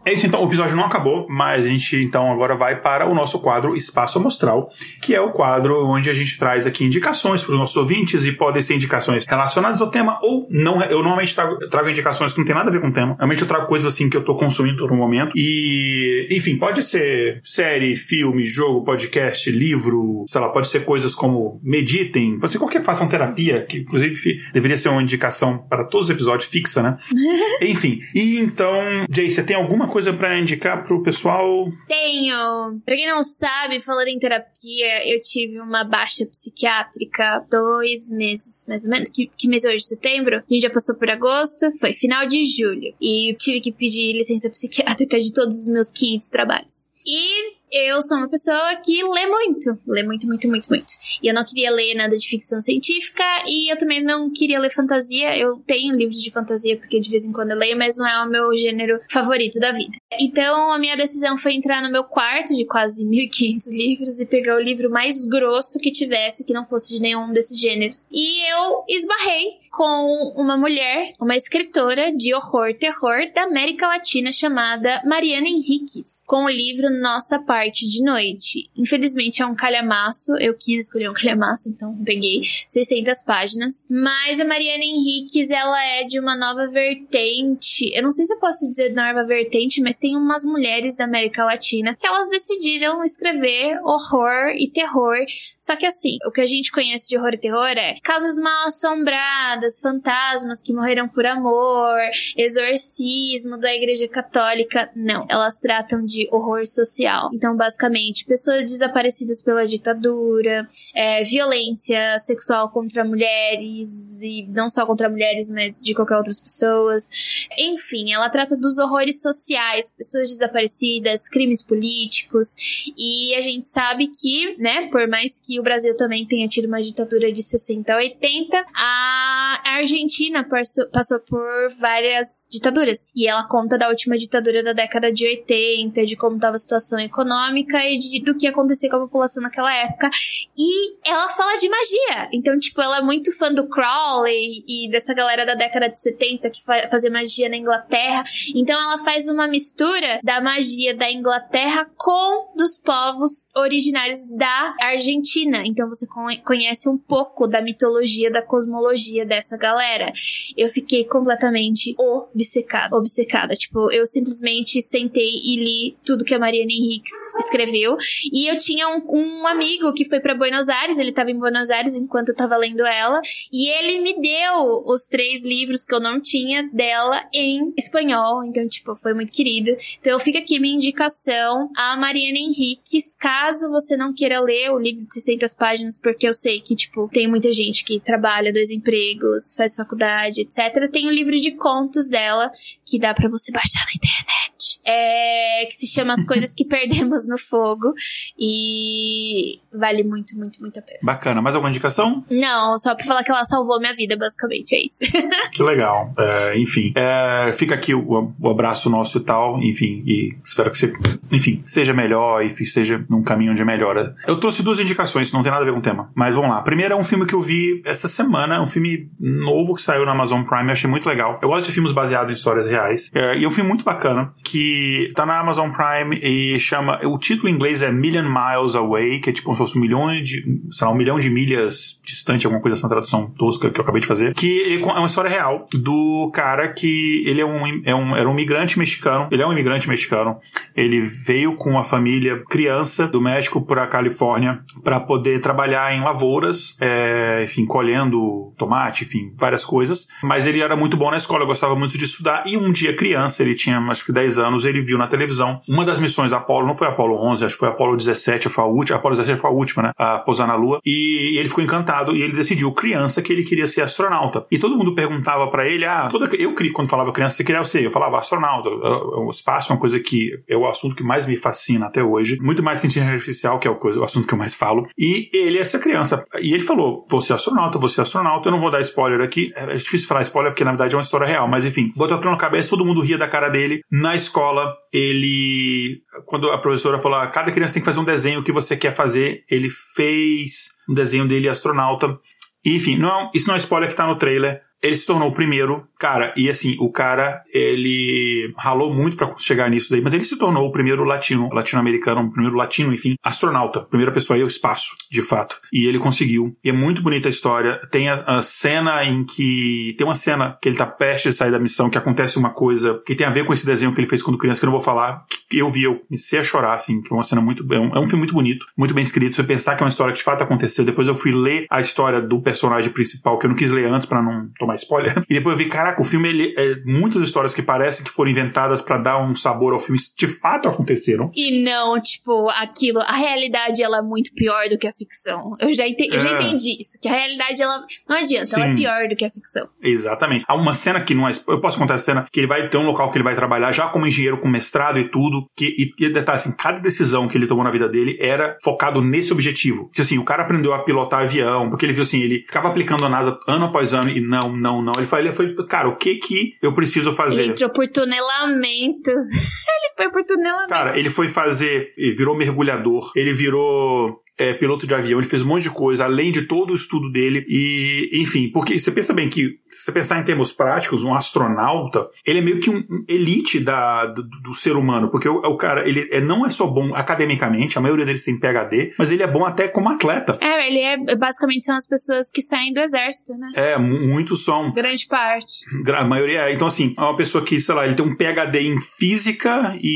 [0.10, 3.14] É isso, então, o episódio não acabou, mas a gente então agora vai para o
[3.14, 4.72] nosso quadro Espaço Amostral,
[5.04, 8.32] que é o quadro onde a gente traz aqui indicações para os nossos ouvintes e
[8.32, 10.82] podem ser indicações relacionadas ao tema ou não.
[10.82, 13.16] Eu normalmente trago, trago, indicações que não tem nada a ver com o tema.
[13.20, 15.32] Realmente eu trago coisas assim que eu estou consumindo no momento.
[15.36, 21.62] E, enfim, pode ser série, filme, jogo, podcast, livro, sei lá, pode ser coisas como
[21.64, 26.16] meditem, pode ser qualquer façam terapia, que inclusive deveria ser uma indicação para todos os
[26.16, 26.98] episódios fixa, né?
[27.62, 28.74] enfim, e então,
[29.12, 31.70] Jay, você tem alguma coisa coisa para indicar pro pessoal?
[31.86, 32.80] Tenho.
[32.86, 38.86] Pra quem não sabe, falando em terapia, eu tive uma baixa psiquiátrica dois meses, mais
[38.86, 39.10] ou menos.
[39.10, 39.84] Que, que mês é hoje?
[39.84, 40.38] Setembro?
[40.38, 41.70] A gente já passou por agosto.
[41.78, 42.94] Foi final de julho.
[43.02, 46.90] E tive que pedir licença psiquiátrica de todos os meus 500 trabalhos.
[47.06, 49.78] E eu sou uma pessoa que lê muito.
[49.88, 50.94] Lê muito, muito, muito, muito.
[51.22, 54.70] E eu não queria ler nada de ficção científica e eu também não queria ler
[54.70, 55.38] fantasia.
[55.38, 58.26] Eu tenho livros de fantasia porque de vez em quando eu leio, mas não é
[58.26, 59.99] o meu gênero favorito da vida.
[60.18, 64.56] Então a minha decisão foi entrar no meu quarto de quase 1500 livros e pegar
[64.56, 68.08] o livro mais grosso que tivesse, que não fosse de nenhum desses gêneros.
[68.12, 75.02] E eu esbarrei com uma mulher, uma escritora de horror terror da América Latina chamada
[75.06, 78.70] Mariana Henriques, com o livro Nossa Parte de Noite.
[78.76, 83.86] Infelizmente é um calhamaço, eu quis escolher um calhamaço, então peguei 600 páginas.
[83.90, 87.92] Mas a Mariana Henriques, ela é de uma nova vertente.
[87.94, 91.44] Eu não sei se eu posso dizer nova vertente, mas tem umas mulheres da América
[91.44, 95.18] Latina que elas decidiram escrever horror e terror.
[95.58, 98.68] Só que assim, o que a gente conhece de horror e terror é casas mal
[98.68, 102.00] assombradas, fantasmas que morreram por amor,
[102.38, 104.90] exorcismo da igreja católica.
[104.96, 107.30] Não, elas tratam de horror social.
[107.34, 115.10] Então, basicamente, pessoas desaparecidas pela ditadura, é, violência sexual contra mulheres, e não só contra
[115.10, 117.10] mulheres, mas de qualquer outras pessoas.
[117.58, 124.56] Enfim, ela trata dos horrores sociais, pessoas desaparecidas, crimes políticos, e a gente sabe que,
[124.58, 128.66] né, por mais que o Brasil também tenha tido uma ditadura de 60 a 80,
[128.76, 130.46] a Argentina
[130.92, 133.12] passou por várias ditaduras.
[133.16, 137.00] E ela conta da última ditadura da década de 80, de como estava a situação
[137.00, 140.10] econômica e de, do que acontecia com a população naquela época.
[140.58, 142.30] E ela fala de magia.
[142.34, 146.50] Então, tipo, ela é muito fã do Crowley e dessa galera da década de 70
[146.50, 148.24] que fa fazia magia na Inglaterra.
[148.56, 149.79] Então, ela faz uma mistura
[150.24, 155.62] da magia da Inglaterra com dos povos originários da Argentina.
[155.66, 156.08] Então, você
[156.44, 160.12] conhece um pouco da mitologia, da cosmologia dessa galera.
[160.58, 162.96] Eu fiquei completamente obcecada.
[162.96, 163.56] Obcecada.
[163.56, 167.98] Tipo, eu simplesmente sentei e li tudo que a Mariana Henriques escreveu.
[168.32, 171.70] E eu tinha um, um amigo que foi para Buenos Aires, ele tava em Buenos
[171.70, 176.00] Aires enquanto eu tava lendo ela, e ele me deu os três livros que eu
[176.00, 178.44] não tinha dela em espanhol.
[178.44, 179.69] Então, tipo, foi muito querido.
[180.00, 185.06] Então, fica aqui minha indicação a Mariana Henriques, caso você não queira ler o livro
[185.06, 189.56] de 600 páginas, porque eu sei que, tipo, tem muita gente que trabalha dois empregos,
[189.56, 190.90] faz faculdade, etc.
[190.92, 192.52] Tem o um livro de contos dela,
[192.86, 194.59] que dá para você baixar na internet.
[194.86, 197.94] É, que se chama As Coisas que Perdemos no Fogo.
[198.38, 201.00] E vale muito, muito, muito a pena.
[201.02, 201.42] Bacana.
[201.42, 202.24] Mais alguma indicação?
[202.30, 205.00] Não, só pra falar que ela salvou minha vida, basicamente, é isso.
[205.52, 206.14] que legal.
[206.18, 209.62] É, enfim, é, fica aqui o, o, abraço nosso e tal.
[209.62, 210.94] Enfim, e espero que você,
[211.32, 214.16] enfim, seja melhor e esteja num caminho de melhora.
[214.28, 216.12] Eu trouxe duas indicações, não tem nada a ver com o tema.
[216.16, 216.62] Mas vamos lá.
[216.62, 220.12] Primeiro é um filme que eu vi essa semana, um filme novo que saiu na
[220.12, 221.40] Amazon Prime, eu achei muito legal.
[221.42, 223.10] Eu gosto de filmes baseados em histórias reais.
[223.14, 224.69] É, e é um filme muito bacana, que
[225.16, 227.00] tá na Amazon Prime e chama.
[227.06, 229.82] O título em inglês é Million Miles Away, que é tipo como se fosse um
[229.82, 230.44] milhão de.
[230.72, 234.02] sei lá, um milhão de milhas distante, alguma coisa essa tradução tosca que eu acabei
[234.02, 234.34] de fazer.
[234.34, 238.34] Que é uma história real do cara que ele é um, é um, era um
[238.34, 239.28] imigrante mexicano.
[239.32, 240.38] Ele é um imigrante mexicano.
[240.76, 246.02] Ele veio com a família criança do México para a Califórnia para poder trabalhar em
[246.02, 250.08] lavouras, é, enfim, colhendo tomate, enfim, várias coisas.
[250.24, 252.44] Mas ele era muito bom na escola, gostava muito de estudar.
[252.46, 255.86] E um dia, criança, ele tinha acho que 10 anos, ele viu na televisão uma
[255.86, 258.98] das missões Apollo, não foi Apollo 11, acho que foi Apollo 17, foi a última,
[258.98, 259.92] Apollo 17 foi a última, né?
[259.98, 260.80] A pousar na Lua.
[260.86, 264.46] E ele ficou encantado e ele decidiu, criança, que ele queria ser astronauta.
[264.52, 267.84] E todo mundo perguntava para ele, ah, toda, eu quando falava criança, você queria ser?
[267.84, 268.70] Eu falava astronauta.
[268.70, 272.38] O espaço é uma coisa que é o assunto que mais me fascina até hoje.
[272.42, 274.88] Muito mais ciência artificial, que é o assunto que eu mais falo.
[274.98, 276.24] E ele é essa criança.
[276.42, 278.48] E ele falou, você é astronauta, você é astronauta.
[278.48, 279.52] Eu não vou dar spoiler aqui.
[279.56, 281.48] É difícil falar spoiler porque na verdade é uma história real.
[281.48, 283.82] Mas enfim, botou aquilo na cabeça, todo mundo ria da cara dele.
[283.92, 284.49] Na escola,
[284.92, 286.02] ele.
[286.26, 288.94] Quando a professora falou, ah, cada criança tem que fazer um desenho que você quer
[288.94, 292.18] fazer, ele fez um desenho dele astronauta.
[292.66, 294.62] Enfim, não, isso não é spoiler que tá no trailer.
[294.82, 299.70] Ele se tornou o primeiro Cara, e assim, o cara, ele ralou muito para chegar
[299.70, 303.82] nisso daí, mas ele se tornou o primeiro latino, latino-americano, o primeiro latino, enfim, astronauta,
[303.82, 305.58] primeira pessoa aí ao espaço, de fato.
[305.74, 306.56] E ele conseguiu.
[306.64, 307.82] E é muito bonita a história.
[307.92, 309.94] Tem a, a, cena em que.
[309.98, 313.02] Tem uma cena que ele tá prestes a sair da missão, que acontece uma coisa
[313.06, 314.78] que tem a ver com esse desenho que ele fez quando criança, que eu não
[314.78, 317.62] vou falar, que eu vi, eu comecei a chorar, assim, que é uma cena muito.
[317.74, 319.36] É um, é um filme muito bonito, muito bem escrito.
[319.36, 320.86] Você pensar que é uma história que de fato aconteceu.
[320.86, 324.08] Depois eu fui ler a história do personagem principal, que eu não quis ler antes
[324.08, 325.24] para não tomar spoiler.
[325.30, 328.32] E depois eu vi, caraca, o filme, ele, é, muitas histórias que parecem que foram
[328.32, 331.32] inventadas para dar um sabor ao filme, de fato aconteceram.
[331.36, 335.54] E não, tipo, aquilo, a realidade, ela é muito pior do que a ficção.
[335.60, 336.34] Eu já, ente, eu já é.
[336.34, 338.56] entendi isso, que a realidade, ela, não adianta, Sim.
[338.62, 339.68] ela é pior do que a ficção.
[339.82, 340.46] Exatamente.
[340.48, 342.78] Há uma cena que não é, eu posso contar a cena, que ele vai ter
[342.78, 346.06] um local que ele vai trabalhar já como engenheiro com mestrado e tudo, que, e,
[346.06, 349.90] e detalhe, assim, cada decisão que ele tomou na vida dele era focado nesse objetivo.
[349.94, 353.06] Se assim, o cara aprendeu a pilotar avião, porque ele viu assim, ele ficava aplicando
[353.06, 354.94] a NASA ano após ano e não, não, não.
[354.98, 357.42] Ele foi, ele foi cara, o que que eu preciso fazer?
[357.42, 359.12] Ele entrou por tunelamento.
[360.00, 360.70] foi por tunelamento.
[360.70, 365.42] Cara, ele foi fazer, ele virou mergulhador, ele virou é, piloto de avião, ele fez
[365.42, 367.46] um monte de coisa, além de todo o estudo dele.
[367.50, 372.08] E, enfim, porque você pensa bem que, se você pensar em termos práticos, um astronauta,
[372.26, 375.88] ele é meio que um elite da, do, do ser humano, porque o, o, cara,
[375.88, 379.28] ele é, não é só bom academicamente, a maioria deles tem PhD, mas ele é
[379.28, 380.38] bom até como atleta.
[380.40, 383.52] É, ele é, basicamente são as pessoas que saem do exército, né?
[383.54, 384.72] É, muitos são.
[384.72, 385.66] Grande parte.
[385.94, 386.54] A maioria é.
[386.54, 389.89] Então, assim, é uma pessoa que, sei lá, ele tem um PhD em física e,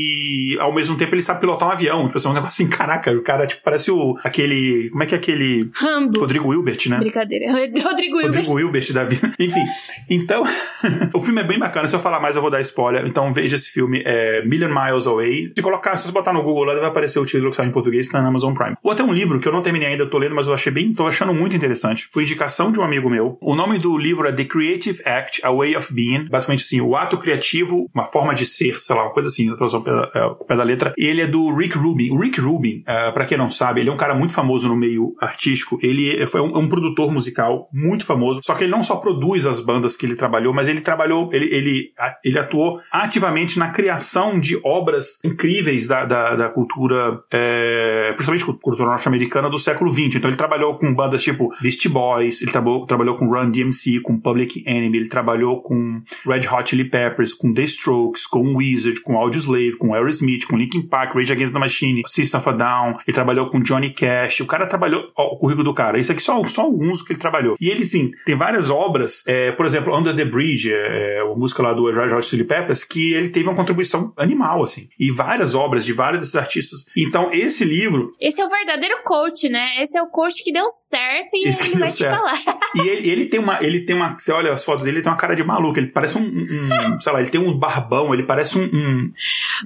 [0.60, 2.06] ao mesmo tempo, ele sabe pilotar um avião.
[2.06, 4.88] Tipo, assim, é um negócio assim, caraca, o cara, tipo, parece o aquele.
[4.90, 5.70] Como é que é aquele.
[5.74, 6.20] Rambo.
[6.20, 6.98] Rodrigo Wilbert, né?
[6.98, 7.46] Brincadeira.
[7.52, 8.46] Rodrigo Wilbert.
[8.46, 9.32] Rodrigo Wilbert da vida.
[9.38, 9.64] Enfim.
[10.08, 10.44] Então,
[11.14, 11.88] o filme é bem bacana.
[11.88, 13.06] Se eu falar mais, eu vou dar spoiler.
[13.06, 14.02] Então, veja esse filme.
[14.04, 15.52] É Million Miles Away.
[15.56, 17.72] Se colocar, se você botar no Google lá, vai aparecer o título que sai em
[17.72, 18.76] português, tá na Amazon Prime.
[18.82, 20.72] Ou até um livro que eu não terminei ainda, eu tô lendo, mas eu achei
[20.72, 20.92] bem.
[20.92, 22.08] tô achando muito interessante.
[22.12, 23.38] Foi indicação de um amigo meu.
[23.40, 26.28] O nome do livro é The Creative Act, A Way of Being.
[26.28, 29.82] Basicamente assim, o ato criativo, uma forma de ser, sei lá, uma coisa assim, tradução
[29.86, 30.92] ao pé da letra.
[30.96, 32.10] Ele é do Rick Rubin.
[32.10, 34.76] O Rick Rubin, uh, pra quem não sabe, ele é um cara muito famoso no
[34.76, 35.78] meio artístico.
[35.82, 38.40] Ele foi um, um, produtor musical muito famoso.
[38.42, 41.46] Só que ele não só produz as bandas que ele trabalhou, mas ele trabalhou, ele,
[41.54, 41.90] ele,
[42.24, 48.84] ele atuou ativamente na criação de obras incríveis da, da, da cultura, é, principalmente cultura
[48.84, 50.16] norte-americana do século XX.
[50.16, 54.18] Então ele trabalhou com bandas tipo Beastie Boys, ele trabalhou, trabalhou com Run DMC, com
[54.20, 59.16] Public Enemy, ele trabalhou com Red Hot Chili Peppers, com The Strokes, com Wizard, com
[59.16, 63.14] Audioslave, com Aerosmith, com Linkin Park, Rage Against the Machine, System of a Down, ele
[63.14, 66.42] trabalhou com Johnny Cash, o cara trabalhou, ó, o currículo do cara, isso aqui só,
[66.44, 67.56] só alguns que ele trabalhou.
[67.60, 71.62] E ele, sim, tem várias obras, é, por exemplo, Under the Bridge, é, a música
[71.62, 75.54] lá do Red Hot Chili Peppers, que ele teve uma contribuição animal, assim, e várias
[75.54, 76.84] obras de vários desses artistas.
[76.96, 78.14] Então, esse livro...
[78.20, 79.82] Esse é o verdadeiro coach, né?
[79.82, 82.14] Esse é o coach que deu certo e ele vai certo.
[82.14, 82.58] te falar.
[82.74, 85.12] E ele, ele, tem uma, ele tem uma, você olha as fotos dele, ele tem
[85.12, 88.22] uma cara de maluco, ele parece um, um sei lá, ele tem um barbão, ele
[88.22, 88.64] parece um.
[88.64, 89.12] um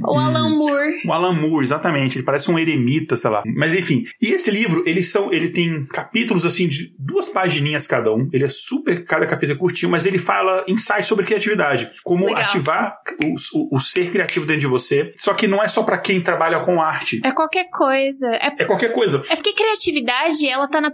[0.02, 1.02] o Alan Moore.
[1.06, 2.18] O Alan Moore, exatamente.
[2.18, 3.42] Ele parece um eremita, sei lá.
[3.56, 4.04] Mas enfim.
[4.20, 8.28] E esse livro, eles são, ele tem capítulos assim de duas pagininhas cada um.
[8.32, 11.90] Ele é super, cada capítulo é curtinho, mas ele fala insights sobre criatividade.
[12.04, 12.42] Como Legal.
[12.44, 15.12] ativar o, o, o, ser criativo dentro de você.
[15.16, 17.20] Só que não é só para quem trabalha com arte.
[17.24, 18.28] É qualquer coisa.
[18.34, 19.22] É, é qualquer coisa.
[19.28, 20.92] É porque criatividade, ela tá na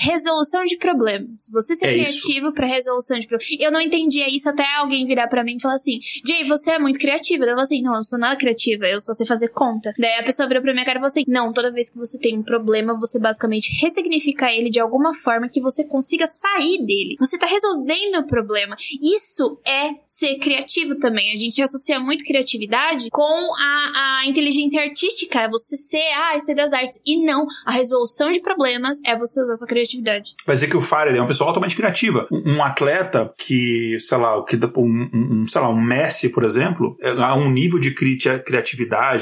[0.00, 1.48] resolução de problemas.
[1.52, 3.56] Você ser é criativo para resolução de problemas.
[3.60, 6.78] Eu não entendia isso até alguém virar para mim e falar assim: Jay, você é
[6.78, 7.44] muito criativa.
[7.44, 9.92] Eu falei assim: não, eu sou nada criativa, eu só sei fazer conta.
[9.98, 12.18] Daí a pessoa virou pra minha cara e falou assim: não, toda vez que você
[12.18, 17.16] tem um problema, você basicamente ressignifica ele de alguma forma que você consiga sair dele.
[17.18, 18.76] Você tá resolvendo o problema.
[19.00, 21.32] Isso é ser criativo também.
[21.34, 25.42] A gente associa muito criatividade com a, a inteligência artística.
[25.42, 27.00] É você ser, ah, ser das artes.
[27.04, 30.34] E não, a resolução de problemas é você usar sua criatividade.
[30.46, 32.26] Vai dizer que o Fire é uma pessoa altamente criativa.
[32.30, 36.96] Um, um atleta que, sei lá, que um, um, sei lá, um Messi, por exemplo,
[37.00, 38.11] é, um nível de, criatividade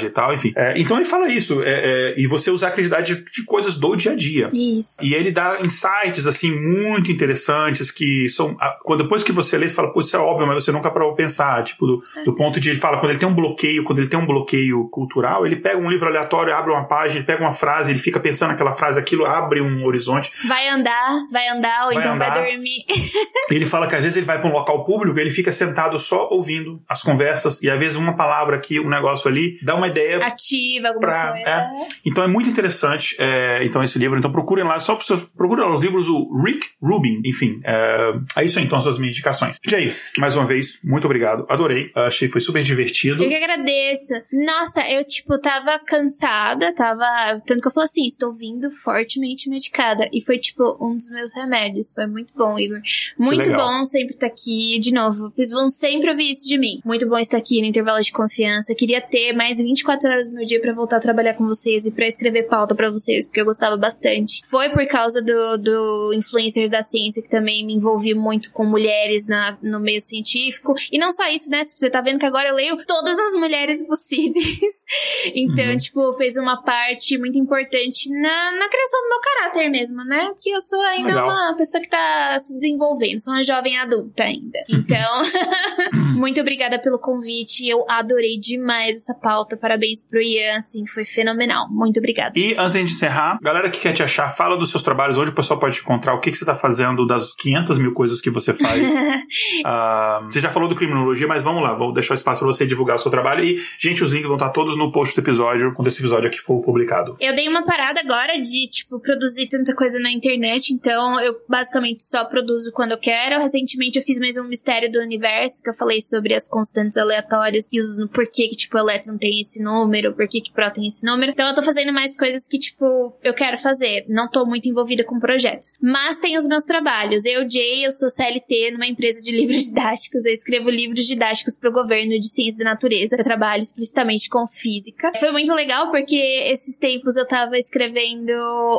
[0.06, 0.52] e tal, enfim.
[0.56, 3.96] É, então ele fala isso, é, é, e você usar a criatividade de, coisas do
[3.96, 4.50] dia a dia.
[4.52, 5.04] Isso.
[5.04, 8.56] E ele dá insights, assim, muito interessantes que são.
[8.82, 11.14] Quando, depois que você lê, você fala, pô, isso é óbvio, mas você nunca parou
[11.14, 11.62] pensar.
[11.64, 12.24] Tipo, do, é.
[12.24, 14.88] do, ponto de ele fala, quando ele tem um bloqueio, quando ele tem um bloqueio
[14.88, 18.20] cultural, ele pega um livro aleatório, abre uma página, ele pega uma frase, ele fica
[18.20, 20.32] pensando naquela frase, aquilo abre um horizonte.
[20.46, 22.34] Vai andar, vai andar, ou vai então andar.
[22.34, 22.84] vai dormir.
[23.50, 26.28] ele fala que às vezes ele vai para um local público, ele fica sentado só
[26.30, 30.24] ouvindo as conversas, e às vezes uma palavra aqui, um negócio ali, dá uma ideia.
[30.24, 31.48] Ativa alguma pra, coisa.
[31.48, 31.68] É.
[32.04, 34.18] Então é muito interessante é, então esse livro.
[34.18, 34.98] Então procurem lá, só
[35.36, 37.20] procurem lá os livros do Rick Rubin.
[37.24, 39.58] Enfim, é, é isso aí, então, as minhas indicações.
[39.66, 41.44] Jay, mais uma vez, muito obrigado.
[41.48, 41.90] Adorei.
[41.94, 43.22] Achei foi super divertido.
[43.22, 44.14] Eu que agradeço.
[44.32, 47.04] Nossa, eu, tipo, tava cansada, tava.
[47.46, 50.08] Tanto que eu falei assim, estou vindo fortemente medicada.
[50.12, 51.92] E foi, tipo, um dos meus remédios.
[51.92, 52.80] Foi muito bom, Igor.
[53.18, 54.78] Muito bom sempre estar aqui.
[54.78, 56.80] De novo, vocês vão sempre ouvir isso de mim.
[56.84, 58.69] Muito bom estar aqui no intervalo de confiança.
[58.74, 61.92] Queria ter mais 24 horas do meu dia para voltar a trabalhar com vocês e
[61.92, 64.42] para escrever pauta para vocês, porque eu gostava bastante.
[64.48, 69.26] Foi por causa do, do Influencers da Ciência que também me envolvi muito com mulheres
[69.26, 70.74] na, no meio científico.
[70.90, 71.62] E não só isso, né?
[71.64, 74.84] Você tá vendo que agora eu leio todas as mulheres possíveis.
[75.34, 75.76] então, uhum.
[75.76, 80.30] tipo, fez uma parte muito importante na, na criação do meu caráter mesmo, né?
[80.32, 81.28] Porque eu sou ainda Legal.
[81.28, 84.58] uma pessoa que tá se desenvolvendo, sou uma jovem adulta ainda.
[84.68, 85.22] Então,
[86.16, 87.68] muito obrigada pelo convite.
[87.68, 89.56] Eu adorei demais essa pauta.
[89.56, 91.68] Parabéns pro Ian, assim, foi fenomenal.
[91.70, 92.32] Muito obrigada.
[92.36, 95.34] E antes de encerrar, galera que quer te achar, fala dos seus trabalhos, onde o
[95.34, 98.30] pessoal pode te encontrar, o que, que você tá fazendo das 500 mil coisas que
[98.30, 98.82] você faz.
[98.82, 102.96] uh, você já falou do criminologia, mas vamos lá, vou deixar espaço para você divulgar
[102.96, 103.44] o seu trabalho.
[103.44, 106.38] E, gente, os links vão estar todos no post do episódio, quando esse episódio aqui
[106.38, 107.16] for publicado.
[107.20, 112.02] Eu dei uma parada agora de, tipo, produzir tanta coisa na internet, então eu basicamente
[112.02, 113.40] só produzo quando eu quero.
[113.40, 117.68] Recentemente eu fiz mais um mistério do universo, que eu falei sobre as constantes aleatórias
[117.72, 121.04] e os porquê que, tipo, elétron tem esse número, por que que próton tem esse
[121.04, 121.32] número.
[121.32, 124.04] Então eu tô fazendo mais coisas que, tipo, eu quero fazer.
[124.08, 125.74] Não tô muito envolvida com projetos.
[125.80, 127.24] Mas tem os meus trabalhos.
[127.24, 130.24] Eu, Jay, eu sou CLT numa empresa de livros didáticos.
[130.24, 133.16] Eu escrevo livros didáticos pro governo de ciência da natureza.
[133.16, 135.12] Eu trabalho explicitamente com física.
[135.18, 138.32] Foi muito legal porque esses tempos eu tava escrevendo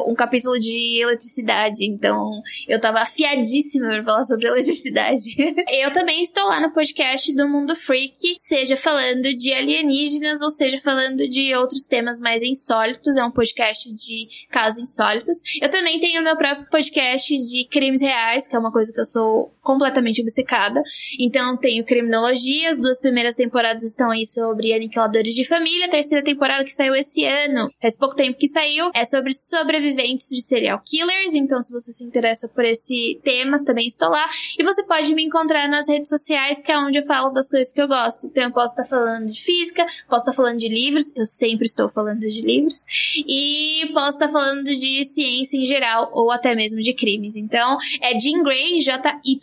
[0.07, 1.85] um capítulo de eletricidade.
[1.85, 5.35] Então eu tava afiadíssima pra falar sobre eletricidade.
[5.69, 10.77] eu também estou lá no podcast do Mundo Freak, seja falando de alienígenas ou seja
[10.77, 13.17] falando de outros temas mais insólitos.
[13.17, 15.37] É um podcast de casos insólitos.
[15.61, 19.05] Eu também tenho meu próprio podcast de crimes reais, que é uma coisa que eu
[19.05, 20.81] sou completamente obcecada.
[21.19, 26.23] Então tenho criminologia, as duas primeiras temporadas estão aí sobre aniquiladores de família, a terceira
[26.23, 30.81] temporada que saiu esse ano, faz pouco tempo que saiu, é sobre sobreviventes de serial
[30.85, 31.33] killers.
[31.35, 34.27] Então se você se interessa por esse tema, também estou lá.
[34.57, 37.71] E você pode me encontrar nas redes sociais, que é onde eu falo das coisas
[37.71, 38.27] que eu gosto.
[38.27, 41.89] Então eu posso estar falando de física, posso estar falando de livros, eu sempre estou
[41.89, 42.79] falando de livros,
[43.27, 47.35] e posso estar falando de ciência em geral, ou até mesmo de crimes.
[47.35, 49.41] Então, é Jean Grey, J-Y-N-G-R-E-Y.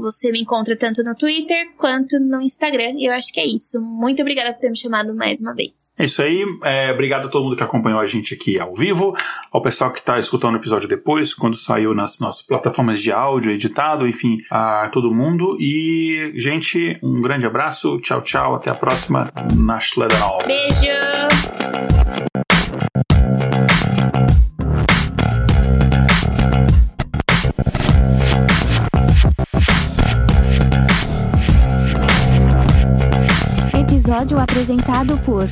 [0.00, 3.80] Você me encontra tanto no Twitter quanto no Instagram, e eu acho que é isso.
[3.80, 5.94] Muito obrigada por ter me chamado mais uma vez.
[5.98, 9.14] É isso aí, é, obrigado a todo mundo que acompanhou a gente aqui ao vivo,
[9.52, 13.52] ao pessoal que está escutando o episódio depois, quando saiu nas nossas plataformas de áudio,
[13.52, 15.56] editado, enfim, a todo mundo.
[15.60, 19.32] E, gente, um grande abraço, tchau, tchau, até a próxima.
[19.56, 20.08] Nashla
[20.46, 20.86] Beijo!
[33.78, 35.48] Episódio apresentado por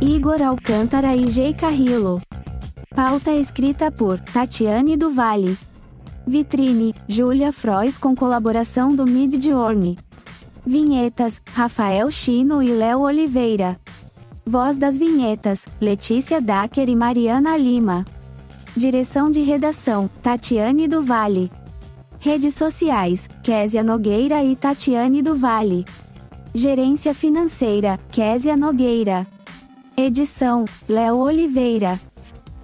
[0.00, 2.20] Igor Alcântara e Jay Carrillo.
[2.94, 5.56] Pauta escrita por Tatiane do Vale.
[6.26, 9.98] Vitrine, Julia Frois com colaboração do Mid Journey.
[10.64, 13.78] Vinhetas, Rafael Chino e Léo Oliveira.
[14.46, 18.04] Voz das vinhetas, Letícia Dacker e Mariana Lima.
[18.76, 21.50] Direção de redação, Tatiane do Vale.
[22.18, 25.84] Redes sociais, Késia Nogueira e Tatiane do Vale.
[26.54, 29.26] Gerência financeira, Késia Nogueira.
[29.96, 32.00] Edição, Léo Oliveira.